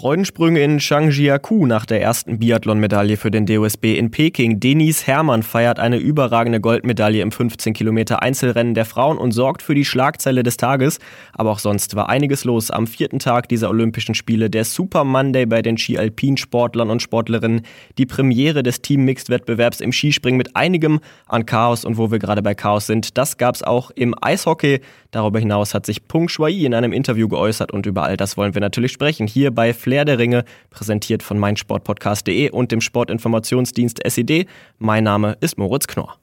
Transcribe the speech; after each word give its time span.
Freudensprünge 0.00 0.62
in 0.62 0.78
Changjiakou 0.78 1.66
nach 1.66 1.84
der 1.84 2.00
ersten 2.00 2.38
Biathlon-Medaille 2.38 3.18
für 3.18 3.30
den 3.30 3.44
DOSB 3.44 3.98
in 3.98 4.10
Peking. 4.10 4.58
Denis 4.58 5.06
Hermann 5.06 5.42
feiert 5.42 5.78
eine 5.78 5.98
überragende 5.98 6.58
Goldmedaille 6.58 7.20
im 7.20 7.30
15 7.30 7.74
Kilometer 7.74 8.22
Einzelrennen 8.22 8.72
der 8.72 8.86
Frauen 8.86 9.18
und 9.18 9.32
sorgt 9.32 9.60
für 9.60 9.74
die 9.74 9.84
Schlagzeile 9.84 10.42
des 10.42 10.56
Tages. 10.56 11.00
Aber 11.34 11.50
auch 11.50 11.58
sonst 11.58 11.96
war 11.96 12.08
einiges 12.08 12.44
los 12.44 12.70
am 12.70 12.86
vierten 12.86 13.18
Tag 13.18 13.50
dieser 13.50 13.68
Olympischen 13.68 14.14
Spiele. 14.14 14.48
Der 14.48 14.64
Super 14.64 15.04
Monday 15.04 15.44
bei 15.44 15.60
den 15.60 15.76
Ski-Alpin-Sportlern 15.76 16.88
und 16.88 17.02
Sportlerinnen. 17.02 17.60
Die 17.98 18.06
Premiere 18.06 18.62
des 18.62 18.80
Team-Mixed-Wettbewerbs 18.80 19.82
im 19.82 19.92
Skispringen 19.92 20.38
mit 20.38 20.56
einigem 20.56 21.00
an 21.26 21.44
Chaos. 21.44 21.84
Und 21.84 21.98
wo 21.98 22.10
wir 22.10 22.18
gerade 22.18 22.40
bei 22.40 22.54
Chaos 22.54 22.86
sind, 22.86 23.18
das 23.18 23.36
gab 23.36 23.54
es 23.54 23.62
auch 23.62 23.90
im 23.90 24.14
Eishockey. 24.18 24.80
Darüber 25.10 25.40
hinaus 25.40 25.74
hat 25.74 25.84
sich 25.84 26.08
Peng 26.08 26.28
Shuai 26.28 26.64
in 26.64 26.72
einem 26.72 26.94
Interview 26.94 27.28
geäußert 27.28 27.72
und 27.72 27.84
über 27.84 28.04
all 28.04 28.16
das 28.16 28.38
wollen 28.38 28.54
wir 28.54 28.60
natürlich 28.60 28.92
sprechen. 28.92 29.26
Hier 29.26 29.50
bei 29.50 29.74
Flair 29.74 29.89
der 29.90 30.18
Ringe, 30.18 30.44
präsentiert 30.70 31.22
von 31.22 31.38
meinsportpodcast.de 31.38 32.50
und 32.50 32.72
dem 32.72 32.80
Sportinformationsdienst 32.80 34.00
SED. 34.06 34.46
Mein 34.78 35.04
Name 35.04 35.36
ist 35.40 35.58
Moritz 35.58 35.86
Knorr. 35.86 36.18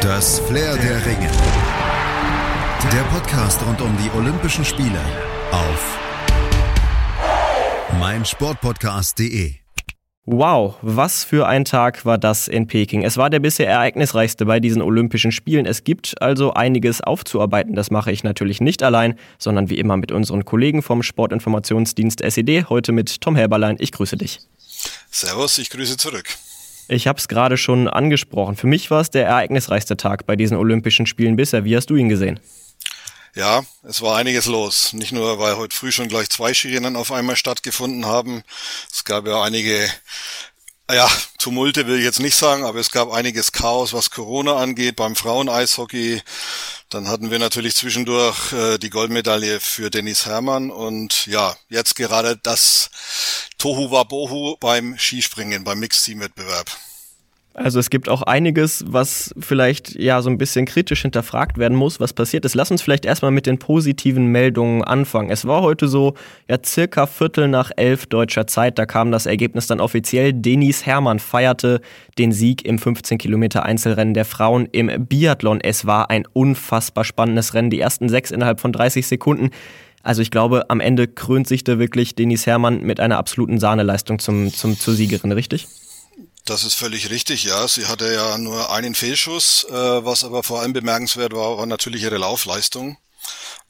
Das 0.00 0.40
Flair 0.40 0.76
der 0.76 1.06
Ringe. 1.06 1.30
Der 2.92 3.02
Podcast 3.14 3.64
rund 3.66 3.80
um 3.80 3.96
die 3.98 4.10
Olympischen 4.16 4.64
Spiele 4.64 5.00
auf 5.52 5.98
meinsportpodcast.de. 8.00 9.61
Wow, 10.24 10.76
was 10.82 11.24
für 11.24 11.48
ein 11.48 11.64
Tag 11.64 12.04
war 12.04 12.16
das 12.16 12.46
in 12.46 12.68
Peking. 12.68 13.02
Es 13.02 13.16
war 13.16 13.28
der 13.28 13.40
bisher 13.40 13.68
ereignisreichste 13.68 14.46
bei 14.46 14.60
diesen 14.60 14.80
Olympischen 14.80 15.32
Spielen. 15.32 15.66
Es 15.66 15.82
gibt 15.82 16.22
also 16.22 16.54
einiges 16.54 17.00
aufzuarbeiten. 17.00 17.74
Das 17.74 17.90
mache 17.90 18.12
ich 18.12 18.22
natürlich 18.22 18.60
nicht 18.60 18.84
allein, 18.84 19.18
sondern 19.38 19.68
wie 19.68 19.80
immer 19.80 19.96
mit 19.96 20.12
unseren 20.12 20.44
Kollegen 20.44 20.80
vom 20.80 21.02
Sportinformationsdienst 21.02 22.20
SED. 22.20 22.66
Heute 22.68 22.92
mit 22.92 23.20
Tom 23.20 23.34
Herberlein. 23.34 23.74
Ich 23.80 23.90
grüße 23.90 24.16
dich. 24.16 24.38
Servus, 25.10 25.58
ich 25.58 25.70
grüße 25.70 25.96
zurück. 25.96 26.28
Ich 26.86 27.08
habe 27.08 27.18
es 27.18 27.26
gerade 27.26 27.56
schon 27.56 27.88
angesprochen. 27.88 28.54
Für 28.54 28.68
mich 28.68 28.92
war 28.92 29.00
es 29.00 29.10
der 29.10 29.26
ereignisreichste 29.26 29.96
Tag 29.96 30.24
bei 30.26 30.36
diesen 30.36 30.56
Olympischen 30.56 31.06
Spielen 31.06 31.34
bisher. 31.34 31.64
Wie 31.64 31.76
hast 31.76 31.90
du 31.90 31.96
ihn 31.96 32.08
gesehen? 32.08 32.38
Ja, 33.34 33.64
es 33.82 34.02
war 34.02 34.16
einiges 34.18 34.44
los. 34.44 34.92
Nicht 34.92 35.12
nur, 35.12 35.38
weil 35.38 35.56
heute 35.56 35.74
früh 35.74 35.90
schon 35.90 36.08
gleich 36.08 36.28
zwei 36.28 36.52
Skirennen 36.52 36.96
auf 36.96 37.10
einmal 37.12 37.36
stattgefunden 37.36 38.04
haben. 38.04 38.44
Es 38.92 39.04
gab 39.04 39.26
ja 39.26 39.42
einige, 39.42 39.90
ja, 40.90 41.10
Tumulte 41.38 41.86
will 41.86 41.98
ich 41.98 42.04
jetzt 42.04 42.20
nicht 42.20 42.36
sagen, 42.36 42.64
aber 42.64 42.78
es 42.78 42.90
gab 42.90 43.10
einiges 43.10 43.52
Chaos, 43.52 43.94
was 43.94 44.10
Corona 44.10 44.56
angeht 44.56 44.96
beim 44.96 45.16
Frauen-Eishockey. 45.16 46.20
Dann 46.90 47.08
hatten 47.08 47.30
wir 47.30 47.38
natürlich 47.38 47.74
zwischendurch 47.74 48.52
äh, 48.52 48.76
die 48.76 48.90
Goldmedaille 48.90 49.60
für 49.60 49.90
Dennis 49.90 50.26
Herrmann 50.26 50.70
und 50.70 51.26
ja, 51.26 51.56
jetzt 51.70 51.96
gerade 51.96 52.36
das 52.36 52.90
Tohu 53.56 53.90
Wabohu 53.90 54.58
beim 54.60 54.98
Skispringen, 54.98 55.64
beim 55.64 55.78
Mixteam-Wettbewerb. 55.78 56.70
Also 57.54 57.78
es 57.78 57.90
gibt 57.90 58.08
auch 58.08 58.22
einiges, 58.22 58.82
was 58.86 59.34
vielleicht 59.38 59.94
ja 59.94 60.22
so 60.22 60.30
ein 60.30 60.38
bisschen 60.38 60.64
kritisch 60.64 61.02
hinterfragt 61.02 61.58
werden 61.58 61.76
muss, 61.76 62.00
was 62.00 62.14
passiert 62.14 62.46
ist. 62.46 62.54
Lass 62.54 62.70
uns 62.70 62.80
vielleicht 62.80 63.04
erstmal 63.04 63.30
mit 63.30 63.44
den 63.44 63.58
positiven 63.58 64.26
Meldungen 64.26 64.82
anfangen. 64.82 65.30
Es 65.30 65.46
war 65.46 65.60
heute 65.60 65.86
so, 65.86 66.14
ja, 66.48 66.56
circa 66.64 67.06
Viertel 67.06 67.48
nach 67.48 67.70
elf 67.76 68.06
deutscher 68.06 68.46
Zeit, 68.46 68.78
da 68.78 68.86
kam 68.86 69.12
das 69.12 69.26
Ergebnis 69.26 69.66
dann 69.66 69.80
offiziell. 69.80 70.32
Denis 70.32 70.86
Hermann 70.86 71.18
feierte 71.18 71.82
den 72.18 72.32
Sieg 72.32 72.64
im 72.64 72.78
15 72.78 73.18
Kilometer 73.18 73.64
Einzelrennen 73.64 74.14
der 74.14 74.24
Frauen 74.24 74.66
im 74.72 75.06
Biathlon. 75.06 75.60
Es 75.60 75.84
war 75.86 76.08
ein 76.08 76.24
unfassbar 76.32 77.04
spannendes 77.04 77.52
Rennen, 77.52 77.68
die 77.68 77.80
ersten 77.80 78.08
sechs 78.08 78.30
innerhalb 78.30 78.60
von 78.60 78.72
30 78.72 79.06
Sekunden. 79.06 79.50
Also 80.02 80.22
ich 80.22 80.30
glaube, 80.30 80.70
am 80.70 80.80
Ende 80.80 81.06
krönt 81.06 81.46
sich 81.46 81.64
da 81.64 81.78
wirklich 81.78 82.14
Denis 82.14 82.46
Hermann 82.46 82.82
mit 82.82 82.98
einer 82.98 83.18
absoluten 83.18 83.58
Sahneleistung 83.60 84.18
zum, 84.18 84.52
zum, 84.52 84.78
zur 84.78 84.94
Siegerin, 84.94 85.32
richtig? 85.32 85.68
Das 86.44 86.64
ist 86.64 86.74
völlig 86.74 87.10
richtig, 87.10 87.44
ja. 87.44 87.68
Sie 87.68 87.86
hatte 87.86 88.12
ja 88.12 88.36
nur 88.36 88.70
einen 88.70 88.94
Fehlschuss, 88.94 89.64
äh, 89.64 89.72
was 89.72 90.24
aber 90.24 90.42
vor 90.42 90.60
allem 90.60 90.72
bemerkenswert 90.72 91.32
war, 91.32 91.56
war 91.56 91.66
natürlich 91.66 92.02
ihre 92.02 92.18
Laufleistung. 92.18 92.98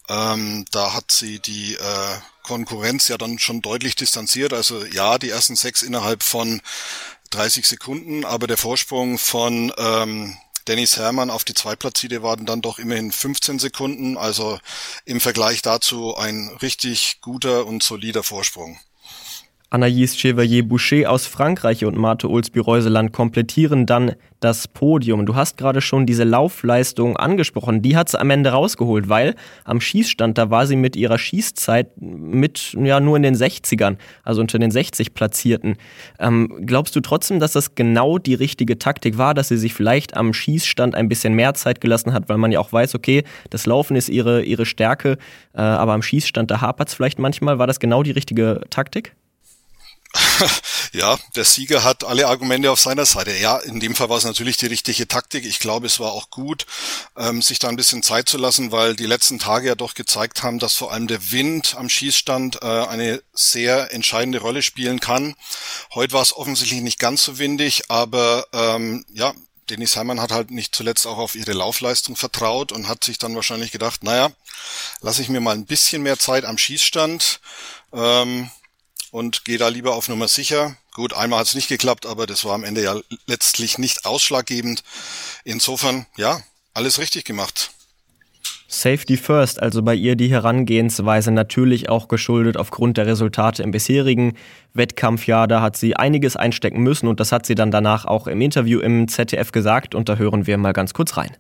Ähm, 0.09 0.65
da 0.71 0.94
hat 0.94 1.12
sie 1.12 1.38
die 1.38 1.75
äh, 1.75 2.16
Konkurrenz 2.43 3.09
ja 3.09 3.19
dann 3.19 3.38
schon 3.38 3.61
deutlich 3.61 3.94
distanziert. 3.94 4.53
Also 4.53 4.84
ja, 4.87 5.19
die 5.19 5.31
ersten 5.31 5.55
sechs 5.55 5.82
innerhalb 5.82 6.22
von 6.22 6.62
30 7.31 7.66
Sekunden, 7.66 8.25
aber 8.25 8.47
der 8.47 8.56
Vorsprung 8.59 9.19
von 9.19 9.72
ähm, 9.77 10.37
Dennis 10.66 10.97
Herrmann 10.97 11.31
auf 11.31 11.44
die 11.44 11.55
Zweitplatzierte 11.55 12.22
waren 12.22 12.47
dann 12.47 12.62
doch 12.62 12.78
immerhin 12.78 13.12
15 13.12 13.59
Sekunden. 13.59 14.16
Also 14.16 14.59
im 15.05 15.21
Vergleich 15.21 15.62
dazu 15.62 16.16
ein 16.16 16.49
richtig 16.62 17.21
guter 17.21 17.66
und 17.66 17.82
solider 17.82 18.22
Vorsprung. 18.22 18.78
Anaïs 19.72 20.19
Chevalier-Boucher 20.19 21.10
aus 21.10 21.27
Frankreich 21.27 21.87
und 21.87 21.97
Marte 21.97 22.28
Ulsby-Reuseland 22.28 23.10
komplettieren 23.10 23.87
dann 23.87 24.12
das 24.41 24.69
Podium. 24.69 25.25
Du 25.25 25.34
hast 25.34 25.56
gerade 25.56 25.81
schon 25.81 26.05
diese 26.05 26.25
Laufleistung 26.25 27.16
angesprochen. 27.16 27.81
Die 27.81 27.97
hat 27.97 28.11
sie 28.11 28.21
am 28.21 28.28
Ende 28.28 28.50
rausgeholt, 28.50 29.09
weil 29.09 29.34
am 29.65 29.81
Schießstand, 29.81 30.37
da 30.37 30.50
war 30.50 30.66
sie 30.66 30.77
mit 30.77 30.94
ihrer 30.94 31.16
Schießzeit 31.16 31.88
mit, 31.97 32.77
ja, 32.78 33.00
nur 33.00 33.16
in 33.16 33.22
den 33.22 33.34
60ern, 33.34 33.97
also 34.25 34.43
unter 34.43 34.59
den 34.59 34.71
60 34.71 35.15
Platzierten. 35.15 35.77
Ähm, 36.19 36.65
glaubst 36.66 36.94
du 36.94 37.00
trotzdem, 37.00 37.41
dass 37.41 37.53
das 37.53 37.75
genau 37.75 38.19
die 38.19 38.34
richtige 38.34 38.78
Taktik 38.78 39.16
war, 39.16 39.32
dass 39.32 39.49
sie 39.49 39.56
sich 39.56 39.72
vielleicht 39.72 40.19
am 40.19 40.34
Schießstand 40.34 40.94
ein 40.94 41.09
bisschen 41.09 41.32
mehr 41.32 41.55
Zeit 41.55 41.81
gelassen 41.81 42.12
hat, 42.12 42.28
weil 42.28 42.37
man 42.37 42.53
ja 42.53 42.61
auch 42.61 42.75
weiß, 42.75 42.94
okay, 42.94 43.25
das 43.49 43.65
Laufen 43.65 43.97
ist 43.97 44.11
ihre, 44.11 44.43
ihre 44.43 44.66
Stärke, 44.66 45.16
äh, 45.55 45.62
aber 45.62 45.94
am 45.94 46.03
Schießstand, 46.03 46.50
da 46.50 46.61
hapert 46.61 46.88
es 46.88 46.94
vielleicht 46.94 47.19
manchmal. 47.19 47.59
War 47.59 47.66
das 47.66 47.81
genau 47.81 48.03
die 48.03 48.11
richtige 48.11 48.61
Taktik? 48.69 49.15
ja, 50.93 51.19
der 51.34 51.45
Sieger 51.45 51.84
hat 51.84 52.05
alle 52.05 52.27
Argumente 52.27 52.71
auf 52.71 52.81
seiner 52.81 53.06
Seite. 53.06 53.33
Ja, 53.37 53.59
in 53.59 53.81
dem 53.81 53.95
Fall 53.95 54.09
war 54.09 54.19
es 54.19 54.25
natürlich 54.25 54.56
die 54.56 54.67
richtige 54.67 55.09
Taktik. 55.09 55.47
Ich 55.47 55.59
glaube, 55.59 55.87
es 55.87 56.00
war 56.00 56.12
auch 56.12 56.31
gut, 56.31 56.67
ähm, 57.17 57.41
sich 57.41 57.59
da 57.59 57.69
ein 57.69 57.77
bisschen 57.77 58.03
Zeit 58.03 58.28
zu 58.28 58.37
lassen, 58.37 58.73
weil 58.73 58.95
die 58.95 59.06
letzten 59.06 59.39
Tage 59.39 59.69
ja 59.69 59.75
doch 59.75 59.95
gezeigt 59.95 60.43
haben, 60.43 60.59
dass 60.59 60.75
vor 60.75 60.93
allem 60.93 61.06
der 61.06 61.33
Wind 61.33 61.75
am 61.77 61.89
Schießstand 61.89 62.62
äh, 62.62 62.67
eine 62.67 63.23
sehr 63.33 63.93
entscheidende 63.93 64.41
Rolle 64.41 64.62
spielen 64.62 65.00
kann. 65.00 65.34
Heute 65.95 66.12
war 66.12 66.23
es 66.23 66.37
offensichtlich 66.37 66.83
nicht 66.83 66.99
ganz 66.99 67.25
so 67.25 67.39
windig, 67.39 67.84
aber 67.89 68.47
ähm, 68.53 69.06
ja, 69.12 69.33
Denis 69.71 69.97
Heimann 69.97 70.21
hat 70.21 70.33
halt 70.33 70.50
nicht 70.50 70.75
zuletzt 70.75 71.06
auch 71.06 71.19
auf 71.19 71.34
ihre 71.34 71.53
Laufleistung 71.53 72.17
vertraut 72.17 72.73
und 72.73 72.89
hat 72.89 73.05
sich 73.05 73.17
dann 73.17 73.34
wahrscheinlich 73.34 73.71
gedacht, 73.71 74.03
naja, 74.03 74.31
lasse 75.00 75.23
ich 75.23 75.29
mir 75.29 75.41
mal 75.41 75.55
ein 75.55 75.67
bisschen 75.67 76.03
mehr 76.03 76.19
Zeit 76.19 76.44
am 76.44 76.59
Schießstand. 76.59 77.41
Ähm, 77.94 78.50
und 79.12 79.45
gehe 79.45 79.59
da 79.59 79.69
lieber 79.69 79.95
auf 79.95 80.09
Nummer 80.09 80.27
sicher. 80.27 80.77
Gut, 80.95 81.12
einmal 81.12 81.41
hat 81.41 81.47
es 81.47 81.55
nicht 81.55 81.69
geklappt, 81.69 82.06
aber 82.06 82.27
das 82.27 82.45
war 82.45 82.55
am 82.55 82.65
Ende 82.65 82.83
ja 82.83 82.97
letztlich 83.27 83.78
nicht 83.78 84.05
ausschlaggebend. 84.05 84.83
Insofern, 85.45 86.06
ja, 86.17 86.43
alles 86.75 86.99
richtig 86.99 87.25
gemacht. 87.25 87.71
Safety 88.69 89.19
First, 89.19 89.61
also 89.61 89.83
bei 89.83 89.95
ihr 89.95 90.17
die 90.17 90.31
Herangehensweise 90.31 91.31
natürlich 91.31 91.91
auch 91.91 92.09
geschuldet 92.09 92.56
aufgrund 92.56 92.97
der 92.97 93.06
Resultate 93.06 93.62
im 93.62 93.71
bisherigen 93.71 94.33
Wettkampfjahr. 94.73 95.47
Da 95.47 95.61
hat 95.61 95.77
sie 95.77 95.94
einiges 95.94 96.37
einstecken 96.37 96.81
müssen 96.83 97.06
und 97.06 97.21
das 97.21 97.33
hat 97.33 97.44
sie 97.44 97.55
dann 97.55 97.71
danach 97.71 98.06
auch 98.06 98.27
im 98.27 98.41
Interview 98.41 98.81
im 98.81 99.09
ZDF 99.09 99.53
gesagt 99.53 99.94
und 99.94 100.09
da 100.09 100.17
hören 100.17 100.47
wir 100.47 100.56
mal 100.56 100.73
ganz 100.73 100.94
kurz 100.94 101.19
rein. 101.19 101.37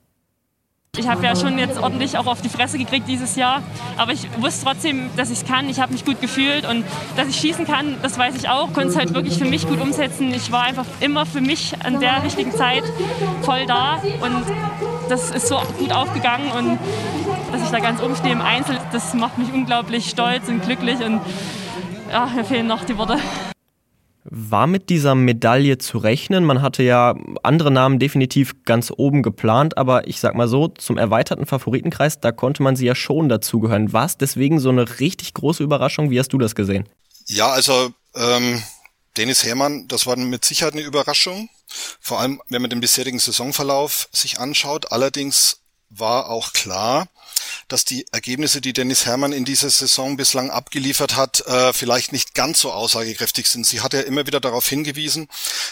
Ich 0.98 1.08
habe 1.08 1.24
ja 1.24 1.34
schon 1.34 1.58
jetzt 1.58 1.78
ordentlich 1.78 2.18
auch 2.18 2.26
auf 2.26 2.42
die 2.42 2.50
Fresse 2.50 2.76
gekriegt 2.76 3.08
dieses 3.08 3.34
Jahr, 3.34 3.62
aber 3.96 4.12
ich 4.12 4.28
wusste 4.42 4.66
trotzdem, 4.66 5.08
dass 5.16 5.30
ich 5.30 5.38
es 5.38 5.46
kann. 5.46 5.70
Ich 5.70 5.80
habe 5.80 5.90
mich 5.90 6.04
gut 6.04 6.20
gefühlt 6.20 6.68
und 6.68 6.84
dass 7.16 7.28
ich 7.28 7.36
schießen 7.36 7.64
kann, 7.64 7.96
das 8.02 8.18
weiß 8.18 8.34
ich 8.36 8.50
auch. 8.50 8.74
Konnte 8.74 8.90
es 8.90 8.96
halt 8.96 9.14
wirklich 9.14 9.38
für 9.38 9.46
mich 9.46 9.66
gut 9.66 9.80
umsetzen. 9.80 10.34
Ich 10.34 10.52
war 10.52 10.64
einfach 10.64 10.84
immer 11.00 11.24
für 11.24 11.40
mich 11.40 11.72
an 11.82 11.98
der 11.98 12.22
richtigen 12.22 12.52
Zeit 12.52 12.84
voll 13.40 13.64
da 13.64 14.02
und 14.20 14.44
das 15.08 15.30
ist 15.30 15.48
so 15.48 15.62
gut 15.78 15.92
aufgegangen 15.92 16.52
und 16.52 16.78
dass 17.50 17.62
ich 17.62 17.70
da 17.70 17.78
ganz 17.78 18.02
oben 18.02 18.14
stehe 18.14 18.34
im 18.34 18.42
Einzel, 18.42 18.76
das 18.92 19.14
macht 19.14 19.38
mich 19.38 19.50
unglaublich 19.50 20.10
stolz 20.10 20.46
und 20.48 20.62
glücklich 20.62 21.02
und 21.02 21.22
ja, 22.10 22.26
mir 22.26 22.44
fehlen 22.44 22.66
noch 22.66 22.84
die 22.84 22.98
Worte. 22.98 23.16
War 24.24 24.68
mit 24.68 24.88
dieser 24.88 25.16
Medaille 25.16 25.78
zu 25.78 25.98
rechnen? 25.98 26.44
Man 26.44 26.62
hatte 26.62 26.84
ja 26.84 27.16
andere 27.42 27.72
Namen 27.72 27.98
definitiv 27.98 28.64
ganz 28.64 28.92
oben 28.96 29.22
geplant, 29.22 29.76
aber 29.76 30.06
ich 30.06 30.20
sag 30.20 30.36
mal 30.36 30.46
so, 30.46 30.68
zum 30.68 30.96
erweiterten 30.96 31.44
Favoritenkreis, 31.44 32.20
da 32.20 32.30
konnte 32.30 32.62
man 32.62 32.76
sie 32.76 32.86
ja 32.86 32.94
schon 32.94 33.28
dazugehören. 33.28 33.92
War 33.92 34.06
es 34.06 34.16
deswegen 34.16 34.60
so 34.60 34.68
eine 34.68 35.00
richtig 35.00 35.34
große 35.34 35.64
Überraschung? 35.64 36.10
Wie 36.10 36.20
hast 36.20 36.32
du 36.32 36.38
das 36.38 36.54
gesehen? 36.54 36.88
Ja, 37.26 37.50
also 37.50 37.92
ähm, 38.14 38.62
Dennis 39.16 39.44
Herrmann, 39.44 39.88
das 39.88 40.06
war 40.06 40.16
mit 40.16 40.44
Sicherheit 40.44 40.74
eine 40.74 40.82
Überraschung. 40.82 41.48
Vor 42.00 42.20
allem, 42.20 42.40
wenn 42.48 42.62
man 42.62 42.70
den 42.70 42.80
bisherigen 42.80 43.18
Saisonverlauf 43.18 44.08
sich 44.12 44.38
anschaut. 44.38 44.92
Allerdings 44.92 45.62
war 45.90 46.30
auch 46.30 46.52
klar, 46.52 47.08
dass 47.68 47.84
die 47.84 48.06
Ergebnisse, 48.12 48.60
die 48.60 48.72
Dennis 48.72 49.06
Herrmann 49.06 49.32
in 49.32 49.44
dieser 49.44 49.70
Saison 49.70 50.16
bislang 50.16 50.50
abgeliefert 50.50 51.16
hat, 51.16 51.46
äh, 51.46 51.72
vielleicht 51.72 52.12
nicht 52.12 52.34
ganz 52.34 52.60
so 52.60 52.72
aussagekräftig 52.72 53.48
sind. 53.48 53.66
Sie 53.66 53.80
hat 53.80 53.92
ja 53.92 54.00
immer 54.00 54.26
wieder 54.26 54.40
darauf 54.40 54.68
hingewiesen, 54.68 55.28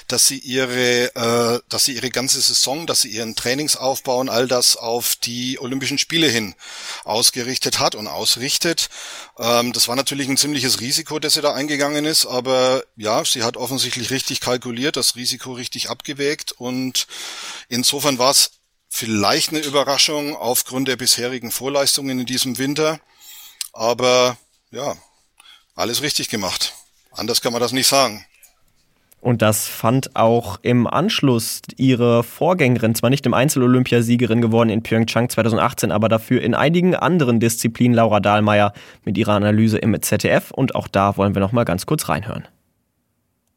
dass 0.08 0.26
sie 0.26 0.38
ihre, 0.38 1.14
äh, 1.14 1.60
dass 1.68 1.84
sie 1.84 1.94
ihre 1.94 2.10
ganze 2.10 2.40
Saison, 2.40 2.86
dass 2.86 3.02
sie 3.02 3.08
ihren 3.08 3.34
Trainingsaufbau 3.34 4.18
und 4.18 4.28
all 4.28 4.48
das 4.48 4.76
auf 4.76 5.16
die 5.16 5.58
Olympischen 5.60 5.98
Spiele 5.98 6.28
hin 6.28 6.54
ausgerichtet 7.04 7.78
hat 7.78 7.94
und 7.94 8.06
ausrichtet. 8.06 8.88
Ähm, 9.38 9.72
das 9.72 9.88
war 9.88 9.96
natürlich 9.96 10.28
ein 10.28 10.36
ziemliches 10.36 10.80
Risiko, 10.80 11.18
das 11.18 11.34
sie 11.34 11.42
da 11.42 11.52
eingegangen 11.54 12.04
ist, 12.04 12.26
aber 12.26 12.84
ja, 12.96 13.24
sie 13.24 13.42
hat 13.42 13.56
offensichtlich 13.56 14.10
richtig 14.10 14.40
kalkuliert, 14.40 14.96
das 14.96 15.16
Risiko 15.16 15.52
richtig 15.52 15.90
abgewägt 15.90 16.52
und 16.52 17.06
insofern 17.68 18.18
war 18.18 18.30
es 18.30 18.59
vielleicht 18.90 19.50
eine 19.50 19.60
Überraschung 19.60 20.36
aufgrund 20.36 20.88
der 20.88 20.96
bisherigen 20.96 21.50
Vorleistungen 21.50 22.18
in 22.18 22.26
diesem 22.26 22.58
Winter. 22.58 23.00
Aber 23.72 24.36
ja, 24.70 24.96
alles 25.74 26.02
richtig 26.02 26.28
gemacht. 26.28 26.74
Anders 27.12 27.40
kann 27.40 27.52
man 27.52 27.62
das 27.62 27.72
nicht 27.72 27.86
sagen. 27.86 28.26
Und 29.22 29.42
das 29.42 29.68
fand 29.68 30.16
auch 30.16 30.58
im 30.62 30.86
Anschluss 30.86 31.60
ihre 31.76 32.22
Vorgängerin, 32.22 32.94
zwar 32.94 33.10
nicht 33.10 33.26
im 33.26 33.34
Einzel-Olympiasiegerin 33.34 34.40
geworden 34.40 34.70
in 34.70 34.82
Pyeongchang 34.82 35.28
2018, 35.28 35.92
aber 35.92 36.08
dafür 36.08 36.40
in 36.40 36.54
einigen 36.54 36.94
anderen 36.94 37.38
Disziplinen 37.38 37.94
Laura 37.94 38.20
Dahlmeier 38.20 38.72
mit 39.04 39.18
ihrer 39.18 39.34
Analyse 39.34 39.76
im 39.78 40.00
ZDF. 40.00 40.50
Und 40.50 40.74
auch 40.74 40.88
da 40.88 41.18
wollen 41.18 41.34
wir 41.34 41.40
noch 41.40 41.52
mal 41.52 41.64
ganz 41.64 41.84
kurz 41.84 42.08
reinhören. 42.08 42.48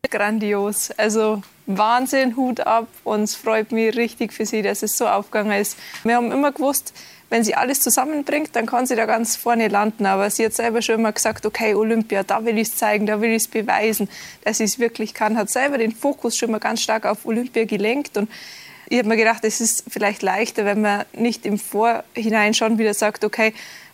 Grandios. 0.10 0.92
Also 0.98 1.42
Wahnsinn, 1.66 2.36
Hut 2.36 2.60
ab. 2.60 2.88
Und 3.04 3.24
es 3.24 3.36
freut 3.36 3.72
mich 3.72 3.96
richtig 3.96 4.34
für 4.34 4.46
sie, 4.46 4.62
dass 4.62 4.84
es 4.84 4.98
so 4.98 5.08
aufgegangen 5.08 5.60
ist. 5.60 5.78
Wir 6.04 6.16
haben 6.16 6.32
immer 6.32 6.52
gewusst, 6.52 6.94
wenn 7.30 7.44
sie 7.44 7.56
alles 7.56 7.80
zusammenbringt, 7.80 8.56
dann 8.56 8.66
kann 8.66 8.86
sie 8.86 8.96
da 8.96 9.06
ganz 9.06 9.36
vorne 9.36 9.68
landen. 9.70 10.06
Aber 10.06 10.30
sie 10.30 10.46
hat 10.46 10.54
selber 10.54 10.82
schon 10.82 10.96
immer 10.96 11.12
gesagt, 11.12 11.46
okay, 11.46 11.74
Olympia, 11.74 12.24
da 12.24 12.46
will 12.46 12.58
ich 12.58 12.68
es 12.68 12.76
zeigen, 12.76 13.06
da 13.06 13.22
will 13.22 13.32
ich 13.32 13.44
es 13.44 13.48
beweisen, 13.48 14.10
dass 14.44 14.58
sie 14.60 14.66
es 14.66 14.78
wirklich 14.78 15.14
kann. 15.14 15.38
Hat 15.38 15.50
selber 15.50 15.78
den 15.78 15.94
Fokus 15.94 16.38
schon 16.38 16.52
mal 16.52 16.60
ganz 16.60 16.82
stark 16.82 17.06
auf 17.06 17.26
Olympia 17.26 17.66
gelenkt. 17.66 18.18
Und 18.18 18.30
ich 18.90 19.00
habe 19.00 19.08
mir 19.08 19.18
gedacht, 19.18 19.44
es 19.44 19.62
ist 19.62 19.86
vielleicht 19.88 20.22
leichter, 20.22 20.66
wenn 20.66 20.82
man 20.82 21.06
nicht 21.14 21.46
im 21.46 21.58
Vorhinein 21.58 22.54
schon 22.54 22.78
wieder 22.78 22.94
sagt, 22.94 23.24
okay, 23.24 23.54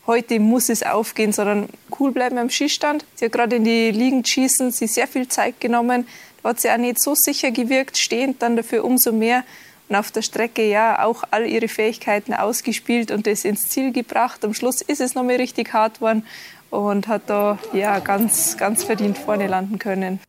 heute 0.10 0.40
muss 0.40 0.70
es 0.70 0.82
aufgehen, 0.82 1.32
sondern 1.32 1.70
cool 2.00 2.12
bleiben 2.12 2.40
am 2.40 2.50
Skistand. 2.50 3.06
Sie 3.14 3.26
hat 3.26 3.32
gerade 3.32 3.58
in 3.58 3.64
die 3.64 3.92
Liegen 3.92 4.26
schießen, 4.26 4.72
sie 4.72 4.88
sehr 4.88 5.08
viel 5.08 5.28
Zeit 5.28 5.62
genommen. 5.62 6.08
Da 6.42 6.50
hat 6.50 6.60
sie 6.60 6.72
auch 6.72 6.78
nicht 6.78 7.00
so 7.00 7.14
sicher 7.14 7.52
gewirkt, 7.52 7.96
stehend 7.96 8.42
dann 8.42 8.56
dafür 8.56 8.84
umso 8.84 9.12
mehr. 9.12 9.44
Und 9.88 9.96
auf 9.96 10.12
der 10.12 10.24
Strecke 10.24 10.68
ja 10.68 11.04
auch 11.04 11.24
all 11.30 11.46
ihre 11.46 11.68
Fähigkeiten 11.68 12.34
ausgespielt 12.34 13.12
und 13.12 13.28
das 13.28 13.46
ins 13.46 13.70
Ziel 13.70 13.92
gebracht. 13.92 14.44
Am 14.44 14.56
Schluss 14.56 14.82
ist 14.82 15.00
es 15.00 15.14
noch 15.14 15.24
mal 15.24 15.36
richtig 15.36 15.74
hart 15.74 15.96
geworden 15.96 16.26
und 16.72 17.08
hat 17.08 17.24
da 17.28 17.60
ja 17.74 18.00
ganz, 18.00 18.58
ganz 18.58 18.84
verdient 18.84 19.18
vorne 19.18 19.48
landen 19.48 19.78
können. 19.78 20.20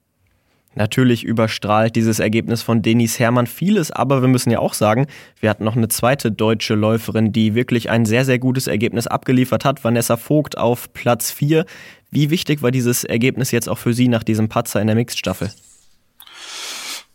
Natürlich 0.81 1.25
überstrahlt 1.25 1.95
dieses 1.95 2.21
Ergebnis 2.21 2.63
von 2.63 2.81
Denis 2.81 3.19
Hermann 3.19 3.47
vieles, 3.47 3.91
aber 3.91 4.23
wir 4.23 4.29
müssen 4.29 4.51
ja 4.51 4.61
auch 4.61 4.73
sagen, 4.73 5.09
wir 5.39 5.51
hatten 5.51 5.63
noch 5.63 5.77
eine 5.77 5.89
zweite 5.89 6.33
deutsche 6.33 6.75
Läuferin, 6.75 7.33
die 7.33 7.55
wirklich 7.55 7.91
ein 7.91 8.07
sehr, 8.07 8.25
sehr 8.25 8.39
gutes 8.39 8.67
Ergebnis 8.67 9.07
abgeliefert 9.07 9.67
hat, 9.67 9.85
Vanessa 9.85 10.17
Vogt 10.17 10.57
auf 10.57 10.91
Platz 10.95 11.33
4. 11.33 11.67
Wie 12.11 12.31
wichtig 12.31 12.63
war 12.63 12.71
dieses 12.71 13.05
Ergebnis 13.05 13.51
jetzt 13.51 13.69
auch 13.69 13.77
für 13.77 13.93
Sie 13.93 14.09
nach 14.09 14.23
diesem 14.23 14.49
Patzer 14.49 14.81
in 14.81 14.87
der 14.87 14.97
Mixed-Staffel? 14.97 15.53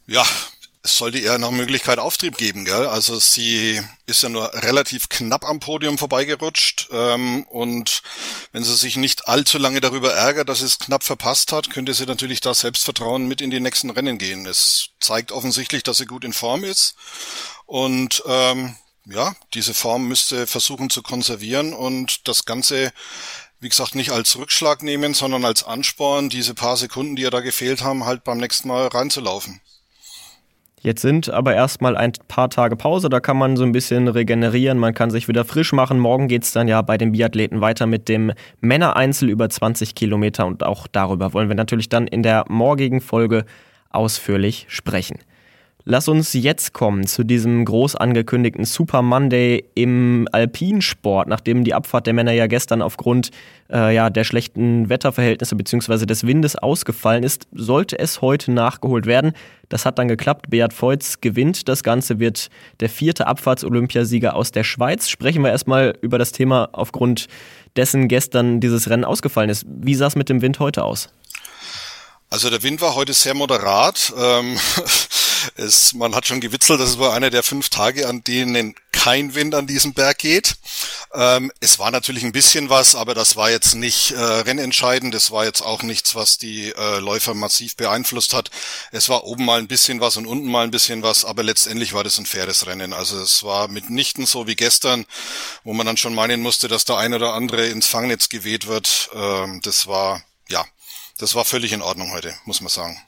Ja, 0.06 0.24
es 0.86 0.98
sollte 0.98 1.18
eher 1.18 1.40
noch 1.40 1.50
Möglichkeit 1.50 1.98
Auftrieb 1.98 2.38
geben, 2.38 2.64
gell? 2.64 2.86
Also 2.86 3.18
sie 3.18 3.82
ist 4.06 4.22
ja 4.22 4.30
nur 4.30 4.54
relativ 4.54 5.10
knapp 5.10 5.44
am 5.44 5.60
Podium 5.60 5.98
vorbeigerutscht 5.98 6.90
ähm, 6.92 7.44
und 7.50 8.04
wenn 8.52 8.64
sie 8.64 8.76
sich 8.76 8.96
nicht 8.96 9.28
allzu 9.28 9.58
lange 9.58 9.82
darüber 9.82 10.14
ärgert, 10.14 10.48
dass 10.48 10.60
sie 10.60 10.66
es 10.66 10.78
knapp 10.78 11.04
verpasst 11.04 11.52
hat, 11.52 11.72
könnte 11.72 11.96
sie 11.96 12.06
natürlich 12.06 12.40
da 12.40 12.54
Selbstvertrauen 12.54 13.28
mit 13.28 13.42
in 13.42 13.50
die 13.50 13.60
nächsten 13.60 13.90
Rennen 13.90 14.20
gehen. 14.20 14.46
Es 14.46 14.90
zeigt 15.00 15.32
offensichtlich, 15.32 15.82
dass 15.82 15.98
sie 15.98 16.06
gut 16.06 16.24
in 16.24 16.34
Form 16.34 16.64
ist 16.64 16.96
und 17.66 18.22
ähm, 18.28 18.76
ja, 19.06 19.36
diese 19.56 19.74
Form 19.74 20.08
müsste 20.08 20.46
versuchen 20.46 20.92
zu 20.92 21.02
konservieren 21.02 21.74
und 21.74 22.28
das 22.28 22.46
Ganze 22.46 22.94
wie 23.60 23.70
gesagt, 23.70 23.96
nicht 23.96 24.12
als 24.12 24.36
Rückschlag 24.36 24.84
nehmen, 24.84 25.16
sondern 25.16 25.44
als 25.46 25.64
Ansporn, 25.64 26.30
diese 26.30 26.54
paar 26.54 26.78
Sekunden, 26.78 27.16
die 27.16 27.24
ihr 27.24 27.32
da 27.32 27.40
gefehlt 27.40 27.82
haben, 27.82 28.06
halt 28.06 28.24
beim 28.24 28.38
nächsten 28.38 28.68
Mal 28.68 28.88
reinzulaufen. 28.88 29.62
Jetzt 30.82 31.02
sind 31.02 31.30
aber 31.30 31.56
erstmal 31.56 31.98
ein 31.98 32.12
paar 32.28 32.50
Tage 32.50 32.76
Pause, 32.76 33.10
da 33.10 33.20
kann 33.20 33.38
man 33.38 33.58
so 33.58 33.64
ein 33.64 33.72
bisschen 33.72 34.08
regenerieren, 34.08 34.78
man 34.78 34.94
kann 34.94 35.10
sich 35.10 35.28
wieder 35.28 35.44
frisch 35.44 35.74
machen. 35.74 36.00
Morgen 36.00 36.28
geht 36.28 36.44
es 36.44 36.52
dann 36.52 36.68
ja 36.68 36.82
bei 36.82 36.98
den 36.98 37.12
Biathleten 37.12 37.62
weiter 37.62 37.88
mit 37.88 38.08
dem 38.08 38.34
Männereinzel 38.62 39.30
über 39.30 39.50
20 39.50 39.96
Kilometer 39.96 40.46
und 40.46 40.64
auch 40.64 40.88
darüber 40.88 41.34
wollen 41.34 41.48
wir 41.48 41.56
natürlich 41.56 41.90
dann 41.90 42.08
in 42.08 42.22
der 42.22 42.46
morgigen 42.50 43.02
Folge 43.02 43.46
ausführlich 43.90 44.66
sprechen. 44.68 45.18
Lass 45.88 46.08
uns 46.08 46.34
jetzt 46.34 46.74
kommen 46.74 47.06
zu 47.06 47.24
diesem 47.24 47.64
groß 47.64 47.96
angekündigten 47.96 48.66
Super 48.66 49.04
Monday 49.04 49.66
im 49.76 50.28
Alpinsport, 50.32 51.28
nachdem 51.28 51.64
die 51.64 51.76
Abfahrt 51.76 52.08
der 52.08 52.16
Männer 52.16 52.32
ja 52.32 52.48
gestern 52.48 52.82
aufgrund 52.82 53.30
äh, 53.72 53.94
ja, 53.94 54.10
der 54.10 54.24
schlechten 54.24 54.90
Wetterverhältnisse 54.90 55.56
bzw. 55.56 56.08
des 56.08 56.26
Windes 56.26 56.56
ausgefallen 56.56 57.24
ist, 57.24 57.46
sollte 57.52 58.00
es 58.00 58.22
heute 58.22 58.52
nachgeholt 58.52 59.06
werden. 59.06 59.34
Das 59.70 59.86
hat 59.86 60.00
dann 60.00 60.08
geklappt. 60.08 60.50
Beat 60.50 60.74
Feutz 60.74 61.22
gewinnt. 61.22 61.70
Das 61.70 61.84
Ganze 61.84 62.18
wird 62.18 62.50
der 62.80 62.90
vierte 62.90 63.28
Abfahrtsolympiasieger 63.28 64.36
aus 64.36 64.52
der 64.52 64.64
Schweiz. 64.64 65.08
Sprechen 65.08 65.44
wir 65.44 65.52
erstmal 65.52 65.96
über 66.02 66.18
das 66.18 66.32
Thema, 66.32 66.70
aufgrund 66.72 67.28
dessen 67.76 68.08
gestern 68.08 68.60
dieses 68.60 68.90
Rennen 68.90 69.06
ausgefallen 69.06 69.52
ist. 69.52 69.68
Wie 69.68 69.94
sah 69.94 70.08
es 70.08 70.16
mit 70.16 70.30
dem 70.30 70.42
Wind 70.42 70.58
heute 70.58 70.84
aus? 70.84 71.10
Also 72.32 72.50
der 72.50 72.64
Wind 72.64 72.82
war 72.82 72.96
heute 72.96 73.14
sehr 73.14 73.36
moderat. 73.36 74.12
Ähm, 74.18 74.58
es, 75.56 75.94
man 75.94 76.16
hat 76.16 76.28
schon 76.28 76.42
gewitzelt, 76.42 76.80
das 76.80 77.00
war 77.00 77.14
einer 77.14 77.30
der 77.30 77.44
fünf 77.44 77.70
Tage, 77.70 78.08
an 78.08 78.24
denen 78.24 78.76
kein 78.92 79.36
Wind 79.36 79.54
an 79.54 79.68
diesem 79.68 79.94
Berg 79.94 80.18
geht. 80.18 80.56
Ähm, 81.14 81.52
es 81.60 81.78
war 81.78 81.92
natürlich 81.92 82.24
ein 82.24 82.32
bisschen 82.32 82.70
was, 82.70 82.96
aber 82.96 83.14
das 83.14 83.36
war 83.36 83.52
jetzt 83.52 83.76
nicht 83.76 84.12
äh, 84.12 84.20
rennentscheidend. 84.20 85.14
Es 85.14 85.30
war 85.30 85.46
jetzt 85.46 85.62
auch 85.62 85.84
nichts, 85.84 86.16
was 86.16 86.38
die 86.38 86.72
äh, 86.72 87.00
Läufer 87.00 87.36
massiv 87.36 87.76
beeinflusst 87.76 88.34
hat. 88.34 88.50
Es 88.92 89.08
war 89.08 89.26
oben 89.26 89.46
mal 89.46 89.60
ein 89.60 89.68
bisschen 89.68 90.02
was 90.02 90.18
und 90.18 90.26
unten 90.26 90.48
mal 90.48 90.64
ein 90.64 90.72
bisschen 90.72 91.04
was, 91.04 91.24
aber 91.24 91.44
letztendlich 91.44 91.94
war 91.94 92.04
das 92.04 92.18
ein 92.18 92.26
faires 92.26 92.66
Rennen. 92.66 92.94
Also 92.94 93.20
es 93.20 93.44
war 93.44 93.68
mitnichten 93.68 94.26
so 94.26 94.48
wie 94.48 94.56
gestern, 94.56 95.06
wo 95.64 95.74
man 95.74 95.86
dann 95.86 95.98
schon 95.98 96.16
meinen 96.16 96.42
musste, 96.42 96.68
dass 96.68 96.86
der 96.86 96.98
ein 96.98 97.14
oder 97.14 97.34
andere 97.34 97.68
ins 97.68 97.88
Fangnetz 97.88 98.30
geweht 98.30 98.66
wird. 98.66 99.10
Ähm, 99.14 99.62
das 99.64 99.86
war, 99.88 100.24
ja, 100.50 100.66
das 101.18 101.36
war 101.36 101.46
völlig 101.46 101.74
in 101.74 101.82
Ordnung 101.82 102.12
heute, 102.12 102.36
muss 102.46 102.62
man 102.62 102.70
sagen. 102.70 103.00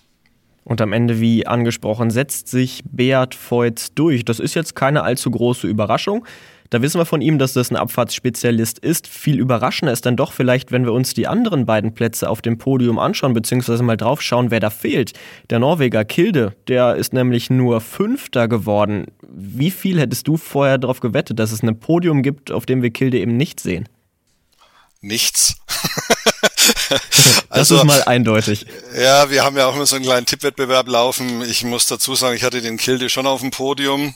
Und 0.68 0.82
am 0.82 0.92
Ende, 0.92 1.22
wie 1.22 1.48
angesprochen, 1.48 2.10
setzt 2.10 2.50
sich 2.50 2.84
Beat 2.92 3.38
Voigt 3.50 3.98
durch. 3.98 4.26
Das 4.26 4.42
ist 4.42 4.54
jetzt 4.54 4.76
keine 4.76 5.04
allzu 5.04 5.32
große 5.32 5.66
Überraschung. 5.66 6.26
Da 6.70 6.82
wissen 6.82 7.00
wir 7.00 7.06
von 7.06 7.22
ihm, 7.22 7.40
dass 7.40 7.54
das 7.54 7.72
ein 7.72 7.78
Abfahrtsspezialist 7.78 8.78
ist. 8.80 9.08
Viel 9.08 9.40
überraschender 9.40 9.94
ist 9.94 10.06
dann 10.06 10.18
doch 10.18 10.34
vielleicht, 10.34 10.74
wenn 10.74 10.84
wir 10.84 10.92
uns 10.92 11.14
die 11.14 11.26
anderen 11.26 11.66
beiden 11.66 11.94
Plätze 11.94 12.30
auf 12.30 12.42
dem 12.42 12.58
Podium 12.58 13.00
anschauen, 13.00 13.32
beziehungsweise 13.32 13.82
mal 13.82 13.96
drauf 13.96 14.22
schauen, 14.22 14.52
wer 14.52 14.60
da 14.60 14.70
fehlt. 14.70 15.14
Der 15.50 15.60
Norweger 15.60 16.04
Kilde, 16.04 16.54
der 16.68 16.98
ist 16.98 17.14
nämlich 17.14 17.50
nur 17.50 17.80
Fünfter 17.80 18.50
geworden. 18.50 19.06
Wie 19.26 19.72
viel 19.72 19.98
hättest 20.02 20.28
du 20.28 20.36
vorher 20.36 20.78
darauf 20.78 21.00
gewettet, 21.00 21.40
dass 21.40 21.54
es 21.54 21.64
ein 21.64 21.80
Podium 21.80 22.24
gibt, 22.24 22.52
auf 22.52 22.66
dem 22.66 22.82
wir 22.82 22.90
Kilde 22.90 23.20
eben 23.20 23.38
nicht 23.38 23.62
sehen? 23.62 23.88
Nichts. 25.00 25.56
das 26.90 27.46
also, 27.50 27.78
ist 27.78 27.84
mal 27.84 28.04
eindeutig. 28.04 28.66
Ja, 28.96 29.30
wir 29.30 29.44
haben 29.44 29.58
ja 29.58 29.68
auch 29.68 29.76
immer 29.76 29.86
so 29.86 29.96
einen 29.96 30.06
kleinen 30.06 30.26
Tippwettbewerb 30.26 30.88
laufen. 30.88 31.42
Ich 31.44 31.64
muss 31.64 31.86
dazu 31.88 32.16
sagen, 32.16 32.36
ich 32.36 32.44
hatte 32.44 32.62
den 32.62 32.78
Kilde 32.78 33.10
schon 33.10 33.28
auf 33.28 33.42
dem 33.42 33.52
Podium. 33.52 34.16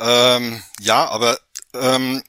Ähm, 0.00 0.62
ja, 0.80 1.08
aber 1.08 1.38
ähm, 1.74 2.22